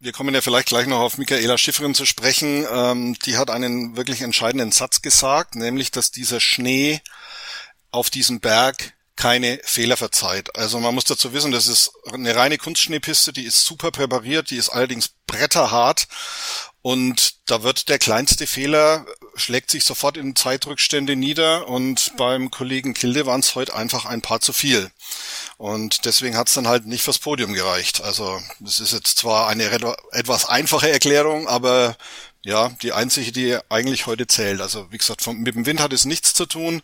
wir 0.00 0.12
kommen 0.12 0.34
ja 0.34 0.40
vielleicht 0.40 0.68
gleich 0.68 0.86
noch 0.86 1.00
auf 1.00 1.18
Michaela 1.18 1.58
Schifferin 1.58 1.94
zu 1.94 2.06
sprechen. 2.06 2.66
Ähm, 2.70 3.16
die 3.24 3.36
hat 3.36 3.50
einen 3.50 3.96
wirklich 3.96 4.22
entscheidenden 4.22 4.72
Satz 4.72 5.02
gesagt, 5.02 5.54
nämlich, 5.56 5.90
dass 5.90 6.10
dieser 6.10 6.40
Schnee 6.40 7.00
auf 7.90 8.10
diesem 8.10 8.40
Berg 8.40 8.94
keine 9.16 9.58
Fehler 9.64 9.96
verzeiht. 9.96 10.56
Also 10.56 10.78
man 10.78 10.94
muss 10.94 11.04
dazu 11.04 11.32
wissen, 11.32 11.50
das 11.50 11.66
ist 11.66 11.90
eine 12.12 12.36
reine 12.36 12.56
Kunstschneepiste, 12.56 13.32
die 13.32 13.44
ist 13.44 13.64
super 13.64 13.90
präpariert, 13.90 14.50
die 14.50 14.56
ist 14.56 14.68
allerdings 14.68 15.10
bretterhart 15.26 16.06
und 16.88 17.34
da 17.44 17.62
wird 17.62 17.90
der 17.90 17.98
kleinste 17.98 18.46
Fehler, 18.46 19.04
schlägt 19.34 19.70
sich 19.70 19.84
sofort 19.84 20.16
in 20.16 20.34
Zeitrückstände 20.34 21.16
nieder 21.16 21.68
und 21.68 22.16
beim 22.16 22.50
Kollegen 22.50 22.94
Kilde 22.94 23.26
waren 23.26 23.40
es 23.40 23.54
heute 23.54 23.74
einfach 23.74 24.06
ein 24.06 24.22
paar 24.22 24.40
zu 24.40 24.54
viel. 24.54 24.90
Und 25.58 26.06
deswegen 26.06 26.34
hat 26.34 26.48
es 26.48 26.54
dann 26.54 26.66
halt 26.66 26.86
nicht 26.86 27.02
fürs 27.02 27.18
Podium 27.18 27.52
gereicht. 27.52 28.00
Also 28.00 28.40
das 28.60 28.80
ist 28.80 28.94
jetzt 28.94 29.18
zwar 29.18 29.48
eine 29.48 29.64
etwas 30.12 30.48
einfache 30.48 30.90
Erklärung, 30.90 31.46
aber 31.46 31.94
ja, 32.42 32.70
die 32.80 32.94
einzige, 32.94 33.32
die 33.32 33.58
eigentlich 33.68 34.06
heute 34.06 34.26
zählt. 34.26 34.62
Also 34.62 34.90
wie 34.90 34.96
gesagt, 34.96 35.20
vom, 35.20 35.40
mit 35.40 35.56
dem 35.56 35.66
Wind 35.66 35.80
hat 35.80 35.92
es 35.92 36.06
nichts 36.06 36.32
zu 36.32 36.46
tun. 36.46 36.80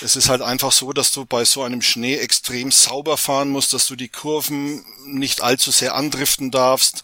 Es 0.00 0.14
ist 0.14 0.28
halt 0.28 0.42
einfach 0.42 0.70
so, 0.70 0.92
dass 0.92 1.10
du 1.10 1.24
bei 1.24 1.44
so 1.44 1.64
einem 1.64 1.82
Schnee 1.82 2.14
extrem 2.14 2.70
sauber 2.70 3.16
fahren 3.16 3.48
musst, 3.48 3.72
dass 3.72 3.88
du 3.88 3.96
die 3.96 4.08
Kurven 4.08 4.84
nicht 5.04 5.40
allzu 5.40 5.72
sehr 5.72 5.96
andriften 5.96 6.52
darfst. 6.52 7.02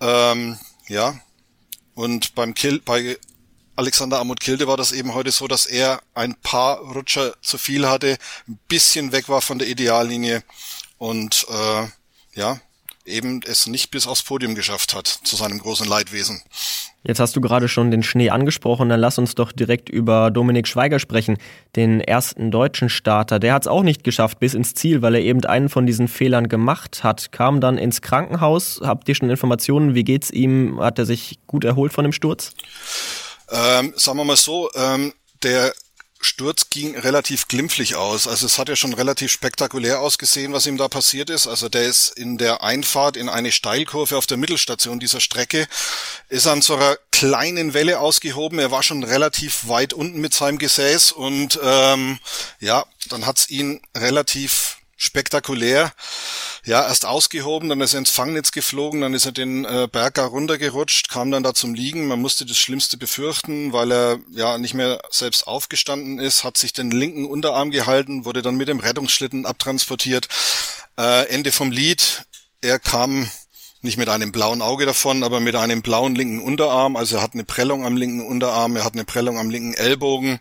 Ähm, 0.00 0.58
ja. 0.88 1.20
Und 2.00 2.34
beim 2.34 2.54
Kill, 2.54 2.80
bei 2.80 3.18
Alexander 3.76 4.20
Amut 4.20 4.40
Kilde 4.40 4.66
war 4.66 4.78
das 4.78 4.90
eben 4.90 5.12
heute 5.12 5.30
so, 5.32 5.48
dass 5.48 5.66
er 5.66 6.00
ein 6.14 6.34
paar 6.34 6.78
Rutscher 6.78 7.34
zu 7.42 7.58
viel 7.58 7.86
hatte, 7.86 8.16
ein 8.48 8.58
bisschen 8.68 9.12
weg 9.12 9.28
war 9.28 9.42
von 9.42 9.58
der 9.58 9.68
Ideallinie 9.68 10.42
und 10.96 11.44
äh, 11.50 11.88
ja, 12.32 12.58
eben 13.04 13.42
es 13.42 13.66
nicht 13.66 13.90
bis 13.90 14.06
aufs 14.06 14.22
Podium 14.22 14.54
geschafft 14.54 14.94
hat, 14.94 15.08
zu 15.08 15.36
seinem 15.36 15.58
großen 15.58 15.86
Leidwesen. 15.86 16.42
Jetzt 17.02 17.18
hast 17.18 17.34
du 17.34 17.40
gerade 17.40 17.66
schon 17.66 17.90
den 17.90 18.02
Schnee 18.02 18.28
angesprochen, 18.28 18.90
dann 18.90 19.00
lass 19.00 19.18
uns 19.18 19.34
doch 19.34 19.52
direkt 19.52 19.88
über 19.88 20.30
Dominik 20.30 20.68
Schweiger 20.68 20.98
sprechen, 20.98 21.38
den 21.74 22.00
ersten 22.00 22.50
deutschen 22.50 22.90
Starter. 22.90 23.38
Der 23.38 23.54
hat 23.54 23.62
es 23.62 23.68
auch 23.68 23.82
nicht 23.82 24.04
geschafft 24.04 24.38
bis 24.38 24.52
ins 24.52 24.74
Ziel, 24.74 25.00
weil 25.00 25.14
er 25.14 25.22
eben 25.22 25.42
einen 25.44 25.70
von 25.70 25.86
diesen 25.86 26.08
Fehlern 26.08 26.48
gemacht 26.48 27.02
hat. 27.02 27.32
Kam 27.32 27.60
dann 27.60 27.78
ins 27.78 28.02
Krankenhaus. 28.02 28.80
Habt 28.82 29.08
ihr 29.08 29.14
schon 29.14 29.30
Informationen? 29.30 29.94
Wie 29.94 30.04
geht's 30.04 30.30
ihm? 30.30 30.78
Hat 30.78 30.98
er 30.98 31.06
sich 31.06 31.38
gut 31.46 31.64
erholt 31.64 31.92
von 31.92 32.04
dem 32.04 32.12
Sturz? 32.12 32.52
Ähm, 33.50 33.94
sagen 33.96 34.18
wir 34.18 34.24
mal 34.24 34.36
so, 34.36 34.68
ähm, 34.74 35.14
der 35.42 35.72
Sturz 36.20 36.68
ging 36.70 36.96
relativ 36.96 37.48
glimpflich 37.48 37.96
aus. 37.96 38.28
Also 38.28 38.46
es 38.46 38.58
hat 38.58 38.68
ja 38.68 38.76
schon 38.76 38.92
relativ 38.92 39.32
spektakulär 39.32 40.00
ausgesehen, 40.00 40.52
was 40.52 40.66
ihm 40.66 40.76
da 40.76 40.88
passiert 40.88 41.30
ist. 41.30 41.46
Also 41.46 41.68
der 41.68 41.84
ist 41.84 42.10
in 42.10 42.36
der 42.36 42.62
Einfahrt 42.62 43.16
in 43.16 43.28
eine 43.28 43.52
Steilkurve 43.52 44.16
auf 44.16 44.26
der 44.26 44.36
Mittelstation 44.36 45.00
dieser 45.00 45.20
Strecke, 45.20 45.66
ist 46.28 46.46
an 46.46 46.62
so 46.62 46.76
einer 46.76 46.96
kleinen 47.10 47.74
Welle 47.74 48.00
ausgehoben. 48.00 48.58
Er 48.58 48.70
war 48.70 48.82
schon 48.82 49.02
relativ 49.02 49.68
weit 49.68 49.92
unten 49.92 50.20
mit 50.20 50.34
seinem 50.34 50.58
Gesäß 50.58 51.12
und 51.12 51.58
ähm, 51.62 52.18
ja, 52.60 52.84
dann 53.08 53.26
hat's 53.26 53.48
ihn 53.48 53.80
relativ 53.96 54.79
spektakulär. 55.00 55.92
Ja, 56.64 56.86
erst 56.86 57.06
ausgehoben, 57.06 57.70
dann 57.70 57.80
ist 57.80 57.94
er 57.94 58.00
ins 58.00 58.10
Fangnetz 58.10 58.52
geflogen, 58.52 59.00
dann 59.00 59.14
ist 59.14 59.24
er 59.24 59.32
den 59.32 59.64
äh, 59.64 59.88
Berger 59.90 60.24
runtergerutscht, 60.24 61.08
kam 61.08 61.30
dann 61.30 61.42
da 61.42 61.54
zum 61.54 61.72
Liegen. 61.72 62.06
Man 62.06 62.20
musste 62.20 62.44
das 62.44 62.58
Schlimmste 62.58 62.98
befürchten, 62.98 63.72
weil 63.72 63.90
er 63.90 64.18
ja 64.30 64.58
nicht 64.58 64.74
mehr 64.74 65.00
selbst 65.10 65.46
aufgestanden 65.46 66.18
ist, 66.18 66.44
hat 66.44 66.58
sich 66.58 66.74
den 66.74 66.90
linken 66.90 67.24
Unterarm 67.24 67.70
gehalten, 67.70 68.26
wurde 68.26 68.42
dann 68.42 68.56
mit 68.56 68.68
dem 68.68 68.78
Rettungsschlitten 68.78 69.46
abtransportiert. 69.46 70.28
Äh, 70.98 71.28
Ende 71.28 71.50
vom 71.50 71.72
Lied. 71.72 72.26
Er 72.60 72.78
kam 72.78 73.30
nicht 73.80 73.96
mit 73.96 74.10
einem 74.10 74.32
blauen 74.32 74.60
Auge 74.60 74.84
davon, 74.84 75.22
aber 75.24 75.40
mit 75.40 75.56
einem 75.56 75.80
blauen 75.80 76.14
linken 76.14 76.42
Unterarm. 76.42 76.96
Also 76.96 77.16
er 77.16 77.22
hat 77.22 77.32
eine 77.32 77.44
Prellung 77.44 77.86
am 77.86 77.96
linken 77.96 78.26
Unterarm, 78.26 78.76
er 78.76 78.84
hat 78.84 78.92
eine 78.92 79.06
Prellung 79.06 79.38
am 79.38 79.48
linken 79.48 79.72
Ellbogen. 79.72 80.40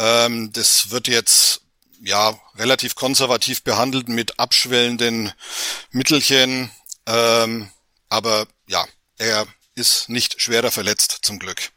Ähm, 0.00 0.50
das 0.52 0.90
wird 0.90 1.06
jetzt 1.06 1.62
ja 2.02 2.34
relativ 2.56 2.94
konservativ 2.94 3.62
behandelt 3.62 4.08
mit 4.08 4.38
abschwellenden 4.38 5.32
Mittelchen. 5.90 6.70
Ähm, 7.06 7.70
aber 8.08 8.46
ja, 8.66 8.84
er 9.18 9.46
ist 9.74 10.08
nicht 10.08 10.40
schwerer 10.40 10.70
verletzt 10.70 11.18
zum 11.22 11.38
Glück. 11.38 11.70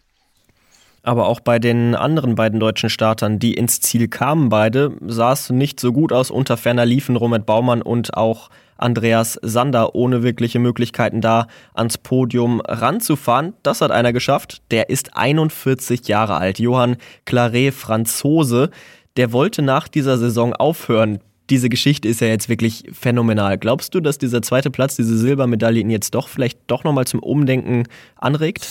Aber 1.01 1.27
auch 1.27 1.39
bei 1.39 1.59
den 1.59 1.95
anderen 1.95 2.35
beiden 2.35 2.59
deutschen 2.59 2.89
Startern, 2.89 3.39
die 3.39 3.53
ins 3.53 3.79
Ziel 3.79 4.09
kamen, 4.09 4.49
beide, 4.49 4.97
sah 5.01 5.31
es 5.31 5.49
nicht 5.49 5.79
so 5.79 5.93
gut 5.93 6.11
aus. 6.11 6.29
Unter 6.29 6.57
ferner 6.57 6.85
liefen 6.85 7.15
Robert 7.15 7.45
Baumann 7.45 7.81
und 7.81 8.15
auch 8.15 8.49
Andreas 8.79 9.37
Sander 9.41 9.95
ohne 9.95 10.23
wirkliche 10.23 10.59
Möglichkeiten 10.59 11.21
da 11.21 11.47
ans 11.73 11.97
Podium 11.97 12.61
ranzufahren. 12.61 13.53
Das 13.63 13.81
hat 13.81 13.91
einer 13.91 14.13
geschafft. 14.13 14.61
Der 14.71 14.89
ist 14.89 15.15
41 15.15 16.07
Jahre 16.07 16.37
alt. 16.37 16.59
Johann 16.59 16.97
Claret, 17.25 17.73
Franzose 17.73 18.69
der 19.17 19.31
wollte 19.31 19.61
nach 19.61 19.87
dieser 19.87 20.17
Saison 20.17 20.53
aufhören. 20.53 21.19
Diese 21.49 21.69
Geschichte 21.69 22.07
ist 22.07 22.21
ja 22.21 22.27
jetzt 22.27 22.47
wirklich 22.47 22.83
phänomenal. 22.91 23.57
Glaubst 23.57 23.95
du, 23.95 24.01
dass 24.01 24.17
dieser 24.17 24.41
zweite 24.41 24.69
Platz, 24.69 24.95
diese 24.95 25.17
Silbermedaille 25.17 25.79
ihn 25.79 25.89
jetzt 25.89 26.13
doch 26.13 26.27
vielleicht 26.27 26.59
doch 26.67 26.83
nochmal 26.83 27.07
zum 27.07 27.21
Umdenken 27.21 27.85
anregt? 28.15 28.67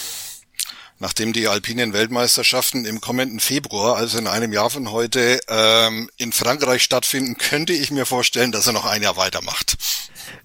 Nachdem 0.98 1.32
die 1.32 1.48
alpinen 1.48 1.92
Weltmeisterschaften 1.92 2.84
im 2.84 3.00
kommenden 3.00 3.40
Februar, 3.40 3.96
also 3.96 4.18
in 4.18 4.26
einem 4.26 4.52
Jahr 4.52 4.70
von 4.70 4.90
heute, 4.90 5.40
ähm, 5.48 6.10
in 6.16 6.32
Frankreich 6.32 6.82
stattfinden, 6.82 7.36
könnte 7.36 7.72
ich 7.72 7.90
mir 7.90 8.06
vorstellen, 8.06 8.52
dass 8.52 8.66
er 8.66 8.72
noch 8.72 8.84
ein 8.84 9.02
Jahr 9.02 9.16
weitermacht. 9.16 9.76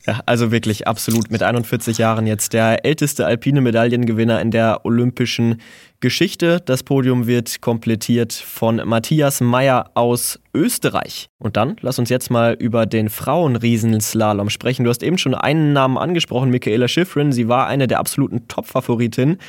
Ja, 0.06 0.22
also 0.26 0.52
wirklich 0.52 0.88
absolut 0.88 1.32
mit 1.32 1.44
41 1.44 1.98
Jahren 1.98 2.28
jetzt 2.28 2.54
der 2.54 2.86
älteste 2.86 3.26
alpine 3.26 3.62
Medaillengewinner 3.62 4.42
in 4.42 4.52
der 4.52 4.86
olympischen 4.86 5.62
Geschichte. 6.02 6.62
Das 6.66 6.84
Podium 6.84 7.28
wird 7.28 7.62
komplettiert 7.62 8.34
von 8.34 8.82
Matthias 8.84 9.40
Meyer 9.40 9.92
aus 9.94 10.40
Österreich. 10.54 11.30
Und 11.38 11.56
dann 11.56 11.78
lass 11.82 12.00
uns 12.00 12.10
jetzt 12.10 12.30
mal 12.30 12.56
über 12.60 12.86
den 12.86 13.10
Frauenriesenslalom 13.10 14.50
sprechen. 14.50 14.84
Du 14.84 14.90
hast 14.90 15.04
eben 15.04 15.18
schon 15.18 15.36
einen 15.36 15.72
Namen 15.72 15.98
angesprochen, 15.98 16.50
Michaela 16.50 16.88
Schifrin. 16.90 17.32
Sie 17.32 17.48
war 17.48 17.68
eine 17.68 17.88
der 17.88 18.00
absoluten 18.00 18.48
Top-Favoritinnen. 18.50 19.40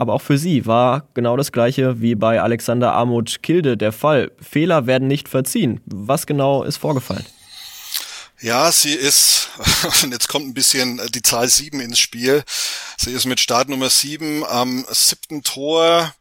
Aber 0.00 0.14
auch 0.14 0.22
für 0.22 0.38
sie 0.38 0.64
war 0.64 1.10
genau 1.12 1.36
das 1.36 1.52
gleiche 1.52 2.00
wie 2.00 2.14
bei 2.14 2.40
Alexander 2.40 2.94
Armut 2.94 3.42
Kilde 3.42 3.76
der 3.76 3.92
Fall. 3.92 4.32
Fehler 4.40 4.86
werden 4.86 5.08
nicht 5.08 5.28
verziehen. 5.28 5.82
Was 5.84 6.26
genau 6.26 6.62
ist 6.62 6.78
vorgefallen? 6.78 7.26
Ja, 8.40 8.72
sie 8.72 8.94
ist, 8.94 9.50
und 10.02 10.12
jetzt 10.12 10.28
kommt 10.28 10.46
ein 10.46 10.54
bisschen 10.54 11.00
äh, 11.00 11.10
die 11.10 11.20
Zahl 11.20 11.50
sieben 11.50 11.80
ins 11.80 11.98
Spiel. 11.98 12.42
Sie 12.96 13.10
ist 13.10 13.26
mit 13.26 13.40
Startnummer 13.40 13.90
sieben 13.90 14.42
am 14.46 14.86
siebten 14.88 15.42
Tor. 15.42 16.14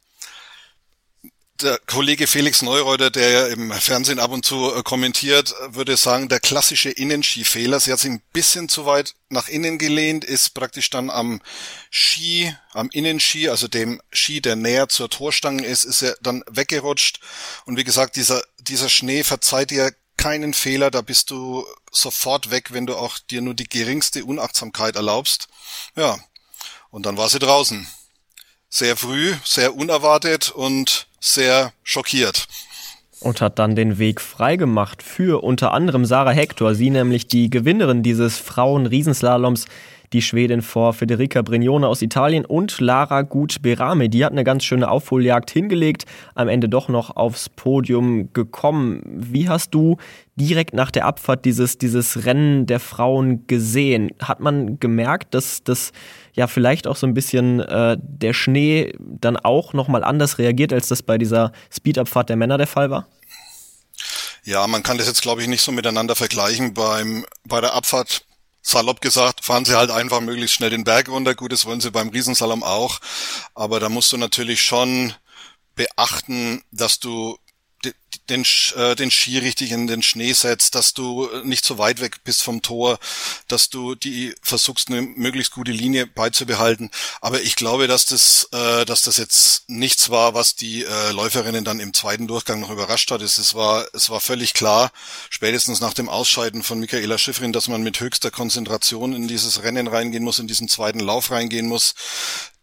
Der 1.61 1.77
Kollege 1.87 2.25
Felix 2.25 2.61
Neureuter, 2.61 3.11
der 3.11 3.29
ja 3.29 3.47
im 3.47 3.73
Fernsehen 3.73 4.19
ab 4.19 4.31
und 4.31 4.45
zu 4.45 4.73
äh, 4.73 4.81
kommentiert, 4.81 5.53
würde 5.67 5.97
sagen, 5.97 6.29
der 6.29 6.39
klassische 6.39 6.89
Innenskifehler. 6.89 7.81
Sie 7.81 7.91
hat 7.91 7.99
sich 7.99 8.11
ein 8.11 8.21
bisschen 8.31 8.69
zu 8.69 8.85
weit 8.85 9.15
nach 9.27 9.49
innen 9.49 9.77
gelehnt, 9.77 10.23
ist 10.23 10.53
praktisch 10.53 10.89
dann 10.89 11.09
am 11.09 11.41
Ski, 11.91 12.55
am 12.71 12.89
Innenski, 12.93 13.49
also 13.49 13.67
dem 13.67 14.01
Ski, 14.13 14.39
der 14.39 14.55
näher 14.55 14.87
zur 14.87 15.09
Torstange 15.09 15.65
ist, 15.65 15.83
ist 15.83 16.01
er 16.01 16.15
dann 16.21 16.45
weggerutscht. 16.49 17.19
Und 17.65 17.75
wie 17.75 17.83
gesagt, 17.83 18.15
dieser, 18.15 18.41
dieser 18.61 18.87
Schnee 18.87 19.25
verzeiht 19.25 19.73
ihr 19.73 19.93
keinen 20.15 20.53
Fehler, 20.53 20.91
da 20.91 21.01
bist 21.01 21.29
du 21.29 21.65
sofort 21.91 22.51
weg, 22.51 22.71
wenn 22.71 22.85
du 22.85 22.95
auch 22.95 23.19
dir 23.19 23.41
nur 23.41 23.53
die 23.53 23.67
geringste 23.67 24.23
Unachtsamkeit 24.23 24.95
erlaubst. 24.95 25.49
Ja, 25.97 26.19
und 26.89 27.05
dann 27.05 27.17
war 27.17 27.27
sie 27.27 27.39
draußen. 27.39 27.85
Sehr 28.71 28.95
früh, 28.95 29.33
sehr 29.43 29.75
unerwartet 29.75 30.51
und 30.51 31.07
sehr 31.19 31.73
schockiert. 31.83 32.47
Und 33.19 33.41
hat 33.41 33.57
dann 33.57 33.75
den 33.75 33.97
Weg 33.97 34.21
freigemacht 34.21 35.01
für 35.01 35.43
unter 35.43 35.73
anderem 35.73 36.05
Sarah 36.05 36.31
Hector, 36.31 36.75
sie 36.75 36.91
nämlich 36.91 37.27
die 37.27 37.49
Gewinnerin 37.49 38.03
dieses 38.03 38.37
Frauen-Riesenslaloms 38.37 39.65
die 40.13 40.21
Schwedin 40.21 40.61
vor 40.61 40.93
Federica 40.93 41.41
Brignone 41.41 41.87
aus 41.87 42.01
Italien 42.01 42.45
und 42.45 42.79
Lara 42.79 43.21
Gut-Berame. 43.21 44.09
Die 44.09 44.25
hat 44.25 44.31
eine 44.31 44.43
ganz 44.43 44.63
schöne 44.63 44.89
Aufholjagd 44.89 45.51
hingelegt, 45.51 46.05
am 46.35 46.47
Ende 46.47 46.67
doch 46.67 46.87
noch 46.87 47.15
aufs 47.15 47.49
Podium 47.49 48.33
gekommen. 48.33 49.01
Wie 49.05 49.49
hast 49.49 49.73
du 49.75 49.97
direkt 50.35 50.73
nach 50.73 50.89
der 50.89 51.05
Abfahrt 51.05 51.45
dieses, 51.45 51.77
dieses 51.77 52.25
Rennen 52.25 52.65
der 52.65 52.79
Frauen 52.79 53.45
gesehen? 53.45 54.11
Hat 54.19 54.39
man 54.39 54.79
gemerkt, 54.79 55.35
dass 55.35 55.63
das 55.63 55.91
ja 56.39 56.47
vielleicht 56.47 56.87
auch 56.87 56.95
so 56.95 57.05
ein 57.05 57.13
bisschen 57.13 57.59
äh, 57.59 57.97
der 57.99 58.33
Schnee 58.33 58.93
dann 58.97 59.35
auch 59.35 59.73
nochmal 59.73 60.05
anders 60.05 60.37
reagiert, 60.37 60.71
als 60.71 60.87
das 60.87 61.03
bei 61.03 61.17
dieser 61.17 61.51
Speedabfahrt 61.69 62.29
der 62.29 62.37
Männer 62.37 62.57
der 62.57 62.65
Fall 62.65 62.89
war? 62.89 63.07
Ja, 64.45 64.65
man 64.65 64.81
kann 64.81 64.97
das 64.97 65.07
jetzt, 65.07 65.21
glaube 65.21 65.41
ich, 65.41 65.49
nicht 65.49 65.61
so 65.61 65.73
miteinander 65.73 66.15
vergleichen. 66.15 66.73
Beim, 66.73 67.25
bei 67.43 67.59
der 67.59 67.73
Abfahrt 67.73 68.25
salopp 68.61 69.01
gesagt, 69.01 69.43
fahren 69.43 69.65
sie 69.65 69.75
halt 69.75 69.91
einfach 69.91 70.21
möglichst 70.21 70.55
schnell 70.55 70.69
den 70.69 70.85
Berg 70.85 71.09
runter. 71.09 71.35
Gut, 71.35 71.51
das 71.51 71.65
wollen 71.65 71.81
sie 71.81 71.91
beim 71.91 72.07
Riesensalam 72.07 72.63
auch. 72.63 72.99
Aber 73.53 73.81
da 73.81 73.89
musst 73.89 74.13
du 74.13 74.17
natürlich 74.17 74.61
schon 74.61 75.13
beachten, 75.75 76.63
dass 76.71 76.99
du 76.99 77.37
den, 78.29 78.45
äh, 78.75 78.95
den 78.95 79.11
Ski 79.11 79.37
richtig 79.37 79.71
in 79.71 79.87
den 79.87 80.01
Schnee 80.01 80.33
setzt, 80.33 80.75
dass 80.75 80.93
du 80.93 81.29
nicht 81.43 81.65
so 81.65 81.77
weit 81.77 82.01
weg 82.01 82.23
bist 82.23 82.43
vom 82.43 82.61
Tor, 82.61 82.99
dass 83.47 83.69
du 83.69 83.95
die 83.95 84.35
versuchst, 84.41 84.89
eine 84.89 85.01
möglichst 85.01 85.51
gute 85.51 85.71
Linie 85.71 86.07
beizubehalten. 86.07 86.91
Aber 87.21 87.41
ich 87.41 87.55
glaube, 87.55 87.87
dass 87.87 88.05
das, 88.05 88.49
äh, 88.51 88.85
dass 88.85 89.03
das 89.03 89.17
jetzt 89.17 89.69
nichts 89.69 90.09
war, 90.09 90.33
was 90.33 90.55
die 90.55 90.83
äh, 90.83 91.11
Läuferinnen 91.11 91.63
dann 91.63 91.79
im 91.79 91.93
zweiten 91.93 92.27
Durchgang 92.27 92.59
noch 92.59 92.71
überrascht 92.71 93.11
hat. 93.11 93.21
Es 93.21 93.55
war, 93.55 93.87
es 93.93 94.09
war 94.09 94.19
völlig 94.19 94.53
klar, 94.53 94.91
spätestens 95.29 95.81
nach 95.81 95.93
dem 95.93 96.09
Ausscheiden 96.09 96.63
von 96.63 96.79
Michaela 96.79 97.17
Schiffrin, 97.17 97.53
dass 97.53 97.67
man 97.67 97.83
mit 97.83 97.99
höchster 97.99 98.31
Konzentration 98.31 99.13
in 99.13 99.27
dieses 99.27 99.63
Rennen 99.63 99.87
reingehen 99.87 100.23
muss, 100.23 100.39
in 100.39 100.47
diesen 100.47 100.69
zweiten 100.69 100.99
Lauf 100.99 101.31
reingehen 101.31 101.67
muss 101.67 101.95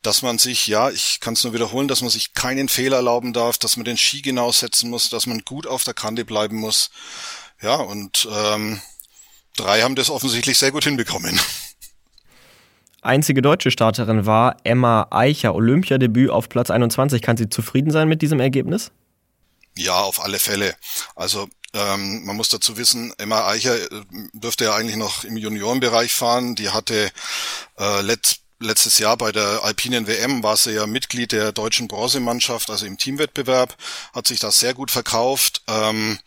dass 0.06 0.22
man 0.22 0.38
sich, 0.38 0.68
ja, 0.68 0.90
ich 0.90 1.18
kann 1.18 1.34
es 1.34 1.42
nur 1.42 1.52
wiederholen, 1.52 1.88
dass 1.88 2.00
man 2.00 2.10
sich 2.10 2.32
keinen 2.32 2.68
Fehler 2.68 2.98
erlauben 2.98 3.32
darf, 3.32 3.58
dass 3.58 3.76
man 3.76 3.84
den 3.84 3.96
Ski 3.96 4.22
genau 4.22 4.52
setzen 4.52 4.88
muss, 4.88 5.08
dass 5.08 5.26
man 5.26 5.35
gut 5.44 5.66
auf 5.66 5.84
der 5.84 5.94
Kante 5.94 6.24
bleiben 6.24 6.56
muss. 6.56 6.90
Ja, 7.60 7.76
und 7.76 8.28
ähm, 8.30 8.80
drei 9.56 9.82
haben 9.82 9.94
das 9.94 10.10
offensichtlich 10.10 10.58
sehr 10.58 10.72
gut 10.72 10.84
hinbekommen. 10.84 11.38
Einzige 13.02 13.40
deutsche 13.40 13.70
Starterin 13.70 14.26
war 14.26 14.56
Emma 14.64 15.06
Eicher, 15.10 15.54
Olympiadebüt 15.54 16.30
auf 16.30 16.48
Platz 16.48 16.70
21. 16.70 17.22
Kann 17.22 17.36
sie 17.36 17.48
zufrieden 17.48 17.92
sein 17.92 18.08
mit 18.08 18.20
diesem 18.20 18.40
Ergebnis? 18.40 18.90
Ja, 19.76 20.00
auf 20.00 20.20
alle 20.20 20.38
Fälle. 20.38 20.74
Also 21.14 21.48
ähm, 21.72 22.24
man 22.24 22.36
muss 22.36 22.48
dazu 22.48 22.76
wissen, 22.76 23.12
Emma 23.18 23.46
Eicher 23.46 23.76
äh, 23.76 24.04
dürfte 24.32 24.64
ja 24.64 24.74
eigentlich 24.74 24.96
noch 24.96 25.24
im 25.24 25.36
Juniorenbereich 25.36 26.12
fahren. 26.12 26.54
Die 26.56 26.70
hatte 26.70 27.10
äh, 27.78 28.00
letzt 28.00 28.40
letztes 28.58 28.98
Jahr 28.98 29.16
bei 29.16 29.32
der 29.32 29.64
Alpinen 29.64 30.06
WM 30.06 30.42
war 30.42 30.56
sie 30.56 30.72
ja 30.72 30.86
Mitglied 30.86 31.32
der 31.32 31.52
deutschen 31.52 31.88
Bronzemannschaft, 31.88 32.70
also 32.70 32.86
im 32.86 32.98
Teamwettbewerb, 32.98 33.76
hat 34.14 34.26
sich 34.26 34.40
das 34.40 34.58
sehr 34.58 34.74
gut 34.74 34.90
verkauft. 34.90 35.62
Ähm, 35.68 36.18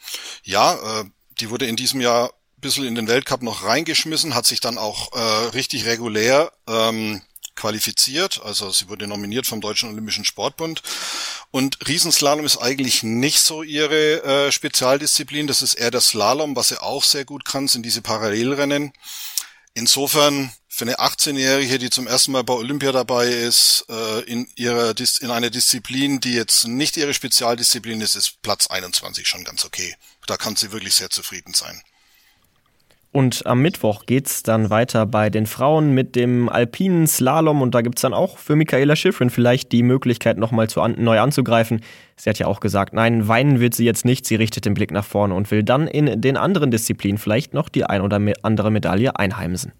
ja, 0.43 1.01
äh, 1.01 1.05
die 1.39 1.49
wurde 1.49 1.65
in 1.65 1.75
diesem 1.75 2.01
Jahr 2.01 2.27
ein 2.27 2.61
bisschen 2.61 2.85
in 2.85 2.95
den 2.95 3.07
Weltcup 3.07 3.41
noch 3.41 3.63
reingeschmissen, 3.63 4.35
hat 4.35 4.45
sich 4.45 4.59
dann 4.59 4.77
auch 4.77 5.13
äh, 5.13 5.47
richtig 5.49 5.85
regulär 5.85 6.51
ähm, 6.67 7.21
qualifiziert. 7.55 8.41
Also 8.43 8.71
sie 8.71 8.89
wurde 8.89 9.07
nominiert 9.07 9.45
vom 9.45 9.61
Deutschen 9.61 9.89
Olympischen 9.89 10.25
Sportbund. 10.25 10.81
Und 11.51 11.87
Riesenslalom 11.87 12.45
ist 12.45 12.57
eigentlich 12.57 13.03
nicht 13.03 13.39
so 13.39 13.63
ihre 13.63 14.23
äh, 14.23 14.51
Spezialdisziplin. 14.51 15.47
Das 15.47 15.61
ist 15.61 15.75
eher 15.75 15.91
der 15.91 16.01
Slalom, 16.01 16.55
was 16.55 16.69
sie 16.69 16.81
auch 16.81 17.03
sehr 17.03 17.25
gut 17.25 17.45
kann, 17.45 17.67
sind 17.67 17.83
diese 17.85 18.01
Parallelrennen. 18.01 18.93
Insofern 19.79 20.51
für 20.67 20.83
eine 20.83 20.99
18-Jährige, 20.99 21.79
die 21.79 21.89
zum 21.89 22.05
ersten 22.05 22.33
Mal 22.33 22.43
bei 22.43 22.53
Olympia 22.53 22.91
dabei 22.91 23.27
ist, 23.27 23.85
äh, 23.89 24.19
in 24.23 24.45
ihrer 24.55 24.93
in 25.21 25.31
einer 25.31 25.49
Disziplin, 25.49 26.19
die 26.19 26.33
jetzt 26.33 26.67
nicht 26.67 26.97
ihre 26.97 27.13
Spezialdisziplin 27.13 28.01
ist, 28.01 28.15
ist 28.15 28.41
Platz 28.41 28.67
21 28.67 29.25
schon 29.25 29.45
ganz 29.45 29.63
okay. 29.63 29.95
Da 30.27 30.35
kann 30.35 30.57
sie 30.57 30.73
wirklich 30.73 30.95
sehr 30.95 31.09
zufrieden 31.09 31.53
sein. 31.53 31.81
Und 33.11 33.47
am 33.47 33.61
Mittwoch 33.63 34.05
geht's 34.05 34.43
dann 34.43 34.69
weiter 34.69 35.07
bei 35.07 35.31
den 35.31 35.47
Frauen 35.47 35.93
mit 35.95 36.15
dem 36.15 36.47
alpinen 36.47 37.07
Slalom 37.07 37.63
und 37.63 37.73
da 37.73 37.81
gibt's 37.81 38.03
dann 38.03 38.13
auch 38.13 38.37
für 38.37 38.55
Michaela 38.55 38.95
Schifrin 38.95 39.31
vielleicht 39.31 39.71
die 39.71 39.81
Möglichkeit, 39.81 40.37
nochmal 40.37 40.69
zu 40.69 40.81
an, 40.81 40.93
neu 40.99 41.19
anzugreifen. 41.19 41.81
Sie 42.15 42.29
hat 42.29 42.37
ja 42.37 42.45
auch 42.45 42.59
gesagt, 42.59 42.93
nein, 42.93 43.27
weinen 43.27 43.59
wird 43.59 43.73
sie 43.73 43.85
jetzt 43.85 44.05
nicht, 44.05 44.27
sie 44.27 44.35
richtet 44.35 44.65
den 44.65 44.75
Blick 44.75 44.91
nach 44.91 45.05
vorne 45.05 45.33
und 45.33 45.49
will 45.49 45.63
dann 45.63 45.87
in 45.87 46.21
den 46.21 46.37
anderen 46.37 46.69
Disziplinen 46.69 47.17
vielleicht 47.17 47.55
noch 47.55 47.67
die 47.67 47.83
ein 47.83 48.01
oder 48.01 48.21
andere 48.43 48.69
Medaille 48.69 49.15
einheimsen. 49.15 49.73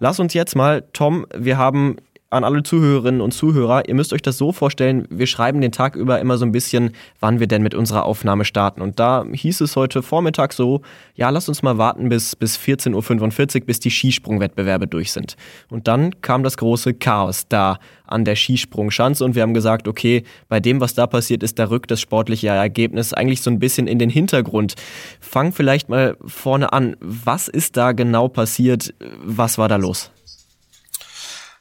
Lass 0.00 0.18
uns 0.18 0.34
jetzt 0.34 0.56
mal, 0.56 0.82
Tom, 0.92 1.26
wir 1.32 1.58
haben 1.58 1.96
an 2.28 2.42
alle 2.42 2.64
Zuhörerinnen 2.64 3.20
und 3.20 3.32
Zuhörer, 3.32 3.88
ihr 3.88 3.94
müsst 3.94 4.12
euch 4.12 4.22
das 4.22 4.36
so 4.36 4.50
vorstellen, 4.50 5.06
wir 5.10 5.28
schreiben 5.28 5.60
den 5.60 5.70
Tag 5.70 5.94
über 5.94 6.18
immer 6.20 6.38
so 6.38 6.44
ein 6.44 6.50
bisschen, 6.50 6.90
wann 7.20 7.38
wir 7.38 7.46
denn 7.46 7.62
mit 7.62 7.74
unserer 7.74 8.04
Aufnahme 8.04 8.44
starten. 8.44 8.82
Und 8.82 8.98
da 8.98 9.24
hieß 9.30 9.60
es 9.60 9.76
heute 9.76 10.02
Vormittag 10.02 10.52
so, 10.52 10.80
ja, 11.14 11.30
lasst 11.30 11.48
uns 11.48 11.62
mal 11.62 11.78
warten 11.78 12.08
bis, 12.08 12.34
bis 12.34 12.58
14.45 12.58 13.60
Uhr, 13.60 13.66
bis 13.66 13.78
die 13.78 13.92
Skisprungwettbewerbe 13.92 14.88
durch 14.88 15.12
sind. 15.12 15.36
Und 15.70 15.86
dann 15.86 16.20
kam 16.20 16.42
das 16.42 16.56
große 16.56 16.94
Chaos 16.94 17.46
da 17.48 17.78
an 18.06 18.24
der 18.24 18.34
Skisprungschanze 18.34 19.24
und 19.24 19.36
wir 19.36 19.42
haben 19.42 19.54
gesagt, 19.54 19.86
okay, 19.86 20.24
bei 20.48 20.58
dem, 20.58 20.80
was 20.80 20.94
da 20.94 21.06
passiert 21.06 21.44
ist, 21.44 21.60
da 21.60 21.70
rückt 21.70 21.92
das 21.92 22.00
sportliche 22.00 22.48
Ergebnis 22.48 23.12
eigentlich 23.12 23.40
so 23.40 23.50
ein 23.50 23.60
bisschen 23.60 23.86
in 23.86 24.00
den 24.00 24.10
Hintergrund. 24.10 24.74
Fang 25.20 25.52
vielleicht 25.52 25.88
mal 25.88 26.16
vorne 26.24 26.72
an. 26.72 26.96
Was 27.00 27.46
ist 27.46 27.76
da 27.76 27.92
genau 27.92 28.26
passiert? 28.28 28.94
Was 29.22 29.58
war 29.58 29.68
da 29.68 29.76
los? 29.76 30.10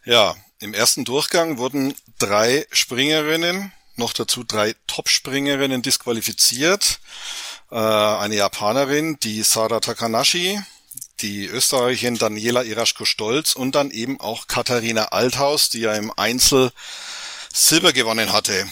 Ja, 0.05 0.35
im 0.65 0.73
ersten 0.73 1.05
Durchgang 1.05 1.59
wurden 1.59 1.93
drei 2.17 2.65
Springerinnen, 2.71 3.71
noch 3.95 4.13
dazu 4.13 4.43
drei 4.43 4.75
Top-Springerinnen 4.87 5.83
disqualifiziert. 5.83 6.99
Äh, 7.71 7.75
eine 7.75 8.35
Japanerin, 8.35 9.19
die 9.19 9.43
Sara 9.43 9.79
Takanashi, 9.79 10.59
die 11.21 11.45
Österreicherin 11.45 12.17
Daniela 12.17 12.63
Iraschko-Stolz 12.63 13.53
und 13.53 13.75
dann 13.75 13.91
eben 13.91 14.19
auch 14.19 14.47
Katharina 14.47 15.05
Althaus, 15.09 15.69
die 15.69 15.81
ja 15.81 15.93
im 15.93 16.11
Einzel 16.17 16.71
Silber 17.53 17.93
gewonnen 17.93 18.33
hatte. 18.33 18.67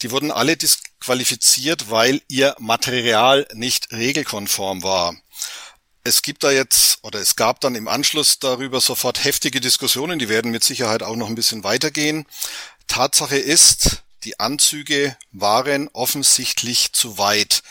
Die 0.00 0.10
wurden 0.10 0.32
alle 0.32 0.56
disqualifiziert, 0.56 1.90
weil 1.90 2.22
ihr 2.28 2.56
Material 2.58 3.46
nicht 3.52 3.92
regelkonform 3.92 4.82
war 4.82 5.14
es 6.04 6.20
gibt 6.20 6.44
da 6.44 6.50
jetzt 6.50 6.98
oder 7.02 7.18
es 7.18 7.34
gab 7.34 7.60
dann 7.60 7.74
im 7.74 7.88
Anschluss 7.88 8.38
darüber 8.38 8.80
sofort 8.80 9.24
heftige 9.24 9.60
Diskussionen, 9.60 10.18
die 10.18 10.28
werden 10.28 10.50
mit 10.50 10.62
Sicherheit 10.62 11.02
auch 11.02 11.16
noch 11.16 11.28
ein 11.28 11.34
bisschen 11.34 11.64
weitergehen. 11.64 12.26
Tatsache 12.86 13.38
ist, 13.38 14.02
die 14.24 14.38
Anzüge 14.38 15.16
waren 15.32 15.88
offensichtlich 15.92 16.92
zu 16.92 17.16
weit. 17.16 17.62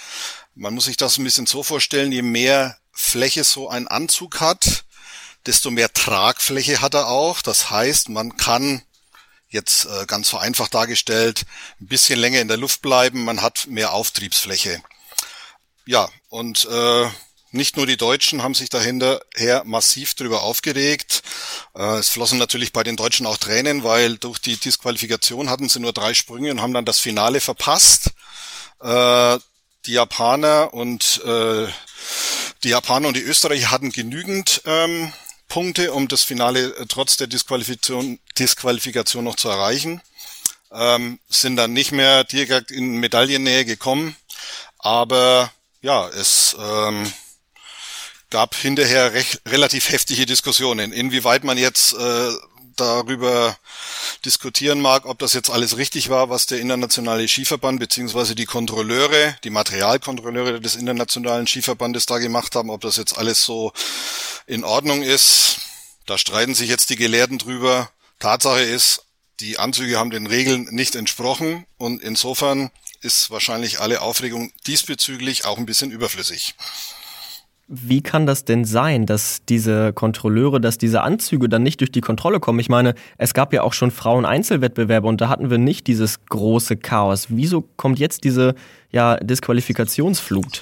Man 0.56 0.74
muss 0.74 0.86
sich 0.86 0.98
das 0.98 1.18
ein 1.18 1.24
bisschen 1.24 1.46
so 1.46 1.62
vorstellen, 1.62 2.12
je 2.12 2.24
mehr 2.24 2.78
Fläche 2.92 3.44
so 3.44 3.70
ein 3.70 3.88
Anzug 3.88 4.40
hat, 4.40 4.84
desto 5.46 5.70
mehr 5.70 5.94
Tragfläche 5.94 6.82
hat 6.82 6.96
er 6.96 7.08
auch. 7.08 7.42
Das 7.44 7.70
heißt, 7.70 8.10
man 8.10 8.36
kann 8.38 8.82
jetzt 9.50 9.86
äh, 9.86 10.06
ganz 10.08 10.30
vereinfacht 10.30 10.74
dargestellt 10.74 11.46
ein 11.80 11.88
bisschen 11.88 12.20
länger 12.20 12.42
in 12.42 12.48
der 12.48 12.58
Luft 12.58 12.82
bleiben, 12.82 13.24
man 13.24 13.44
hat 13.44 13.68
mehr 13.68 13.94
Auftriebsfläche. 13.94 14.82
Ja, 15.86 16.10
und 16.30 16.66
äh, 16.66 17.10
nicht 17.54 17.78
nur 17.78 17.86
die 17.86 17.98
Deutschen 17.98 18.42
haben 18.42 18.56
sich 18.56 18.70
dahinterher 18.70 19.64
massiv 19.66 20.16
darüber 20.16 20.42
aufgeregt. 20.42 21.22
Äh, 21.76 21.98
es 21.98 22.10
flossen 22.10 22.40
natürlich 22.40 22.74
bei 22.74 22.84
den 22.84 22.96
Deutschen 22.96 23.26
auch 23.26 23.38
Tränen, 23.38 23.84
weil 23.84 24.18
durch 24.18 24.40
die 24.40 24.58
Disqualifikation 24.58 25.50
hatten 25.50 25.70
sie 25.70 25.80
nur 25.80 25.94
drei 25.94 26.14
Sprünge 26.14 26.52
und 26.52 26.62
haben 26.62 26.74
dann 26.74 26.86
das 26.86 27.00
Finale 27.00 27.42
verpasst. 27.42 28.12
Äh, 28.82 29.38
die 29.86 29.94
Japaner 29.94 30.74
und 30.74 31.22
äh, 31.26 31.68
die 32.64 32.70
Japaner 32.70 33.10
und 33.10 33.18
die 33.18 33.22
Österreicher 33.22 33.70
hatten 33.70 33.92
genügend 33.92 34.62
ähm, 34.66 35.14
Punkte, 35.48 35.94
um 35.94 36.08
das 36.08 36.24
Finale 36.24 36.74
trotz 36.88 37.18
der 37.18 37.28
Disqualifikation, 37.28 38.20
Disqualifikation 38.40 39.24
noch 39.24 39.36
zu 39.36 39.50
erreichen. 39.50 40.02
Ähm, 40.72 41.20
sind 41.30 41.58
dann 41.58 41.74
nicht 41.74 41.92
mehr 41.92 42.24
direkt 42.24 42.72
in 42.72 42.98
Medaillennähe 42.98 43.64
gekommen. 43.66 44.16
Aber 44.80 45.52
ja, 45.82 46.08
es 46.10 46.56
ähm, 46.60 47.14
gab 48.34 48.56
hinterher 48.56 49.14
recht, 49.14 49.42
relativ 49.48 49.90
heftige 49.90 50.26
Diskussionen, 50.26 50.92
inwieweit 50.92 51.44
man 51.44 51.56
jetzt 51.56 51.94
äh, 51.94 52.32
darüber 52.76 53.56
diskutieren 54.26 54.82
mag, 54.82 55.06
ob 55.06 55.20
das 55.20 55.34
jetzt 55.34 55.52
alles 55.52 55.78
richtig 55.78 56.10
war, 56.10 56.32
was 56.32 56.48
der 56.48 56.60
internationale 56.60 57.28
Skiverband 57.28 57.80
beziehungsweise 57.80 58.34
die 58.34 58.48
Kontrolleure, 58.48 59.36
die 59.44 59.52
Materialkontrolleure 59.52 60.60
des 60.60 60.76
internationalen 60.76 61.46
Skiverbandes 61.46 62.08
da 62.08 62.18
gemacht 62.18 62.56
haben, 62.56 62.72
ob 62.72 62.82
das 62.82 62.98
jetzt 62.98 63.16
alles 63.16 63.44
so 63.44 63.72
in 64.48 64.64
Ordnung 64.64 65.04
ist. 65.04 65.60
Da 66.08 66.18
streiten 66.18 66.56
sich 66.56 66.70
jetzt 66.70 66.90
die 66.90 66.96
Gelehrten 66.96 67.38
drüber. 67.38 67.92
Tatsache 68.18 68.62
ist, 68.62 69.04
die 69.42 69.60
Anzüge 69.60 70.00
haben 70.00 70.10
den 70.10 70.26
Regeln 70.26 70.70
nicht 70.72 70.96
entsprochen 70.96 71.68
und 71.78 72.02
insofern 72.02 72.72
ist 73.02 73.30
wahrscheinlich 73.30 73.80
alle 73.80 74.02
Aufregung 74.02 74.52
diesbezüglich 74.66 75.46
auch 75.46 75.60
ein 75.60 75.68
bisschen 75.68 75.92
überflüssig. 75.92 76.56
Wie 77.76 78.04
kann 78.04 78.28
das 78.28 78.46
denn 78.46 78.66
sein, 78.66 79.08
dass 79.08 79.42
diese 79.50 79.94
Kontrolleure, 79.94 80.62
dass 80.62 80.78
diese 80.78 81.02
Anzüge 81.02 81.50
dann 81.50 81.64
nicht 81.64 81.80
durch 81.80 81.92
die 81.92 82.02
Kontrolle 82.02 82.40
kommen? 82.40 82.60
Ich 82.60 82.70
meine, 82.70 82.94
es 83.18 83.34
gab 83.34 83.52
ja 83.52 83.64
auch 83.64 83.74
schon 83.74 83.90
Frauen-Einzelwettbewerbe 83.90 85.08
und 85.08 85.20
da 85.22 85.28
hatten 85.28 85.50
wir 85.50 85.58
nicht 85.58 85.88
dieses 85.88 86.24
große 86.26 86.78
Chaos. 86.78 87.26
Wieso 87.30 87.62
kommt 87.62 87.98
jetzt 87.98 88.26
diese 88.26 88.54
ja, 88.92 89.18
Disqualifikationsflut? 89.18 90.62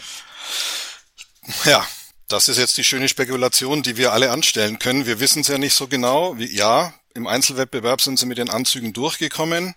Ja, 1.65 1.85
das 2.29 2.47
ist 2.47 2.57
jetzt 2.57 2.77
die 2.77 2.85
schöne 2.85 3.09
Spekulation, 3.09 3.83
die 3.83 3.97
wir 3.97 4.13
alle 4.13 4.31
anstellen 4.31 4.79
können. 4.79 5.05
Wir 5.05 5.19
wissen 5.19 5.41
es 5.41 5.49
ja 5.49 5.57
nicht 5.57 5.73
so 5.73 5.87
genau. 5.87 6.35
Ja, 6.35 6.93
im 7.13 7.27
Einzelwettbewerb 7.27 7.99
sind 7.99 8.19
sie 8.19 8.25
mit 8.25 8.37
den 8.37 8.49
Anzügen 8.49 8.93
durchgekommen. 8.93 9.75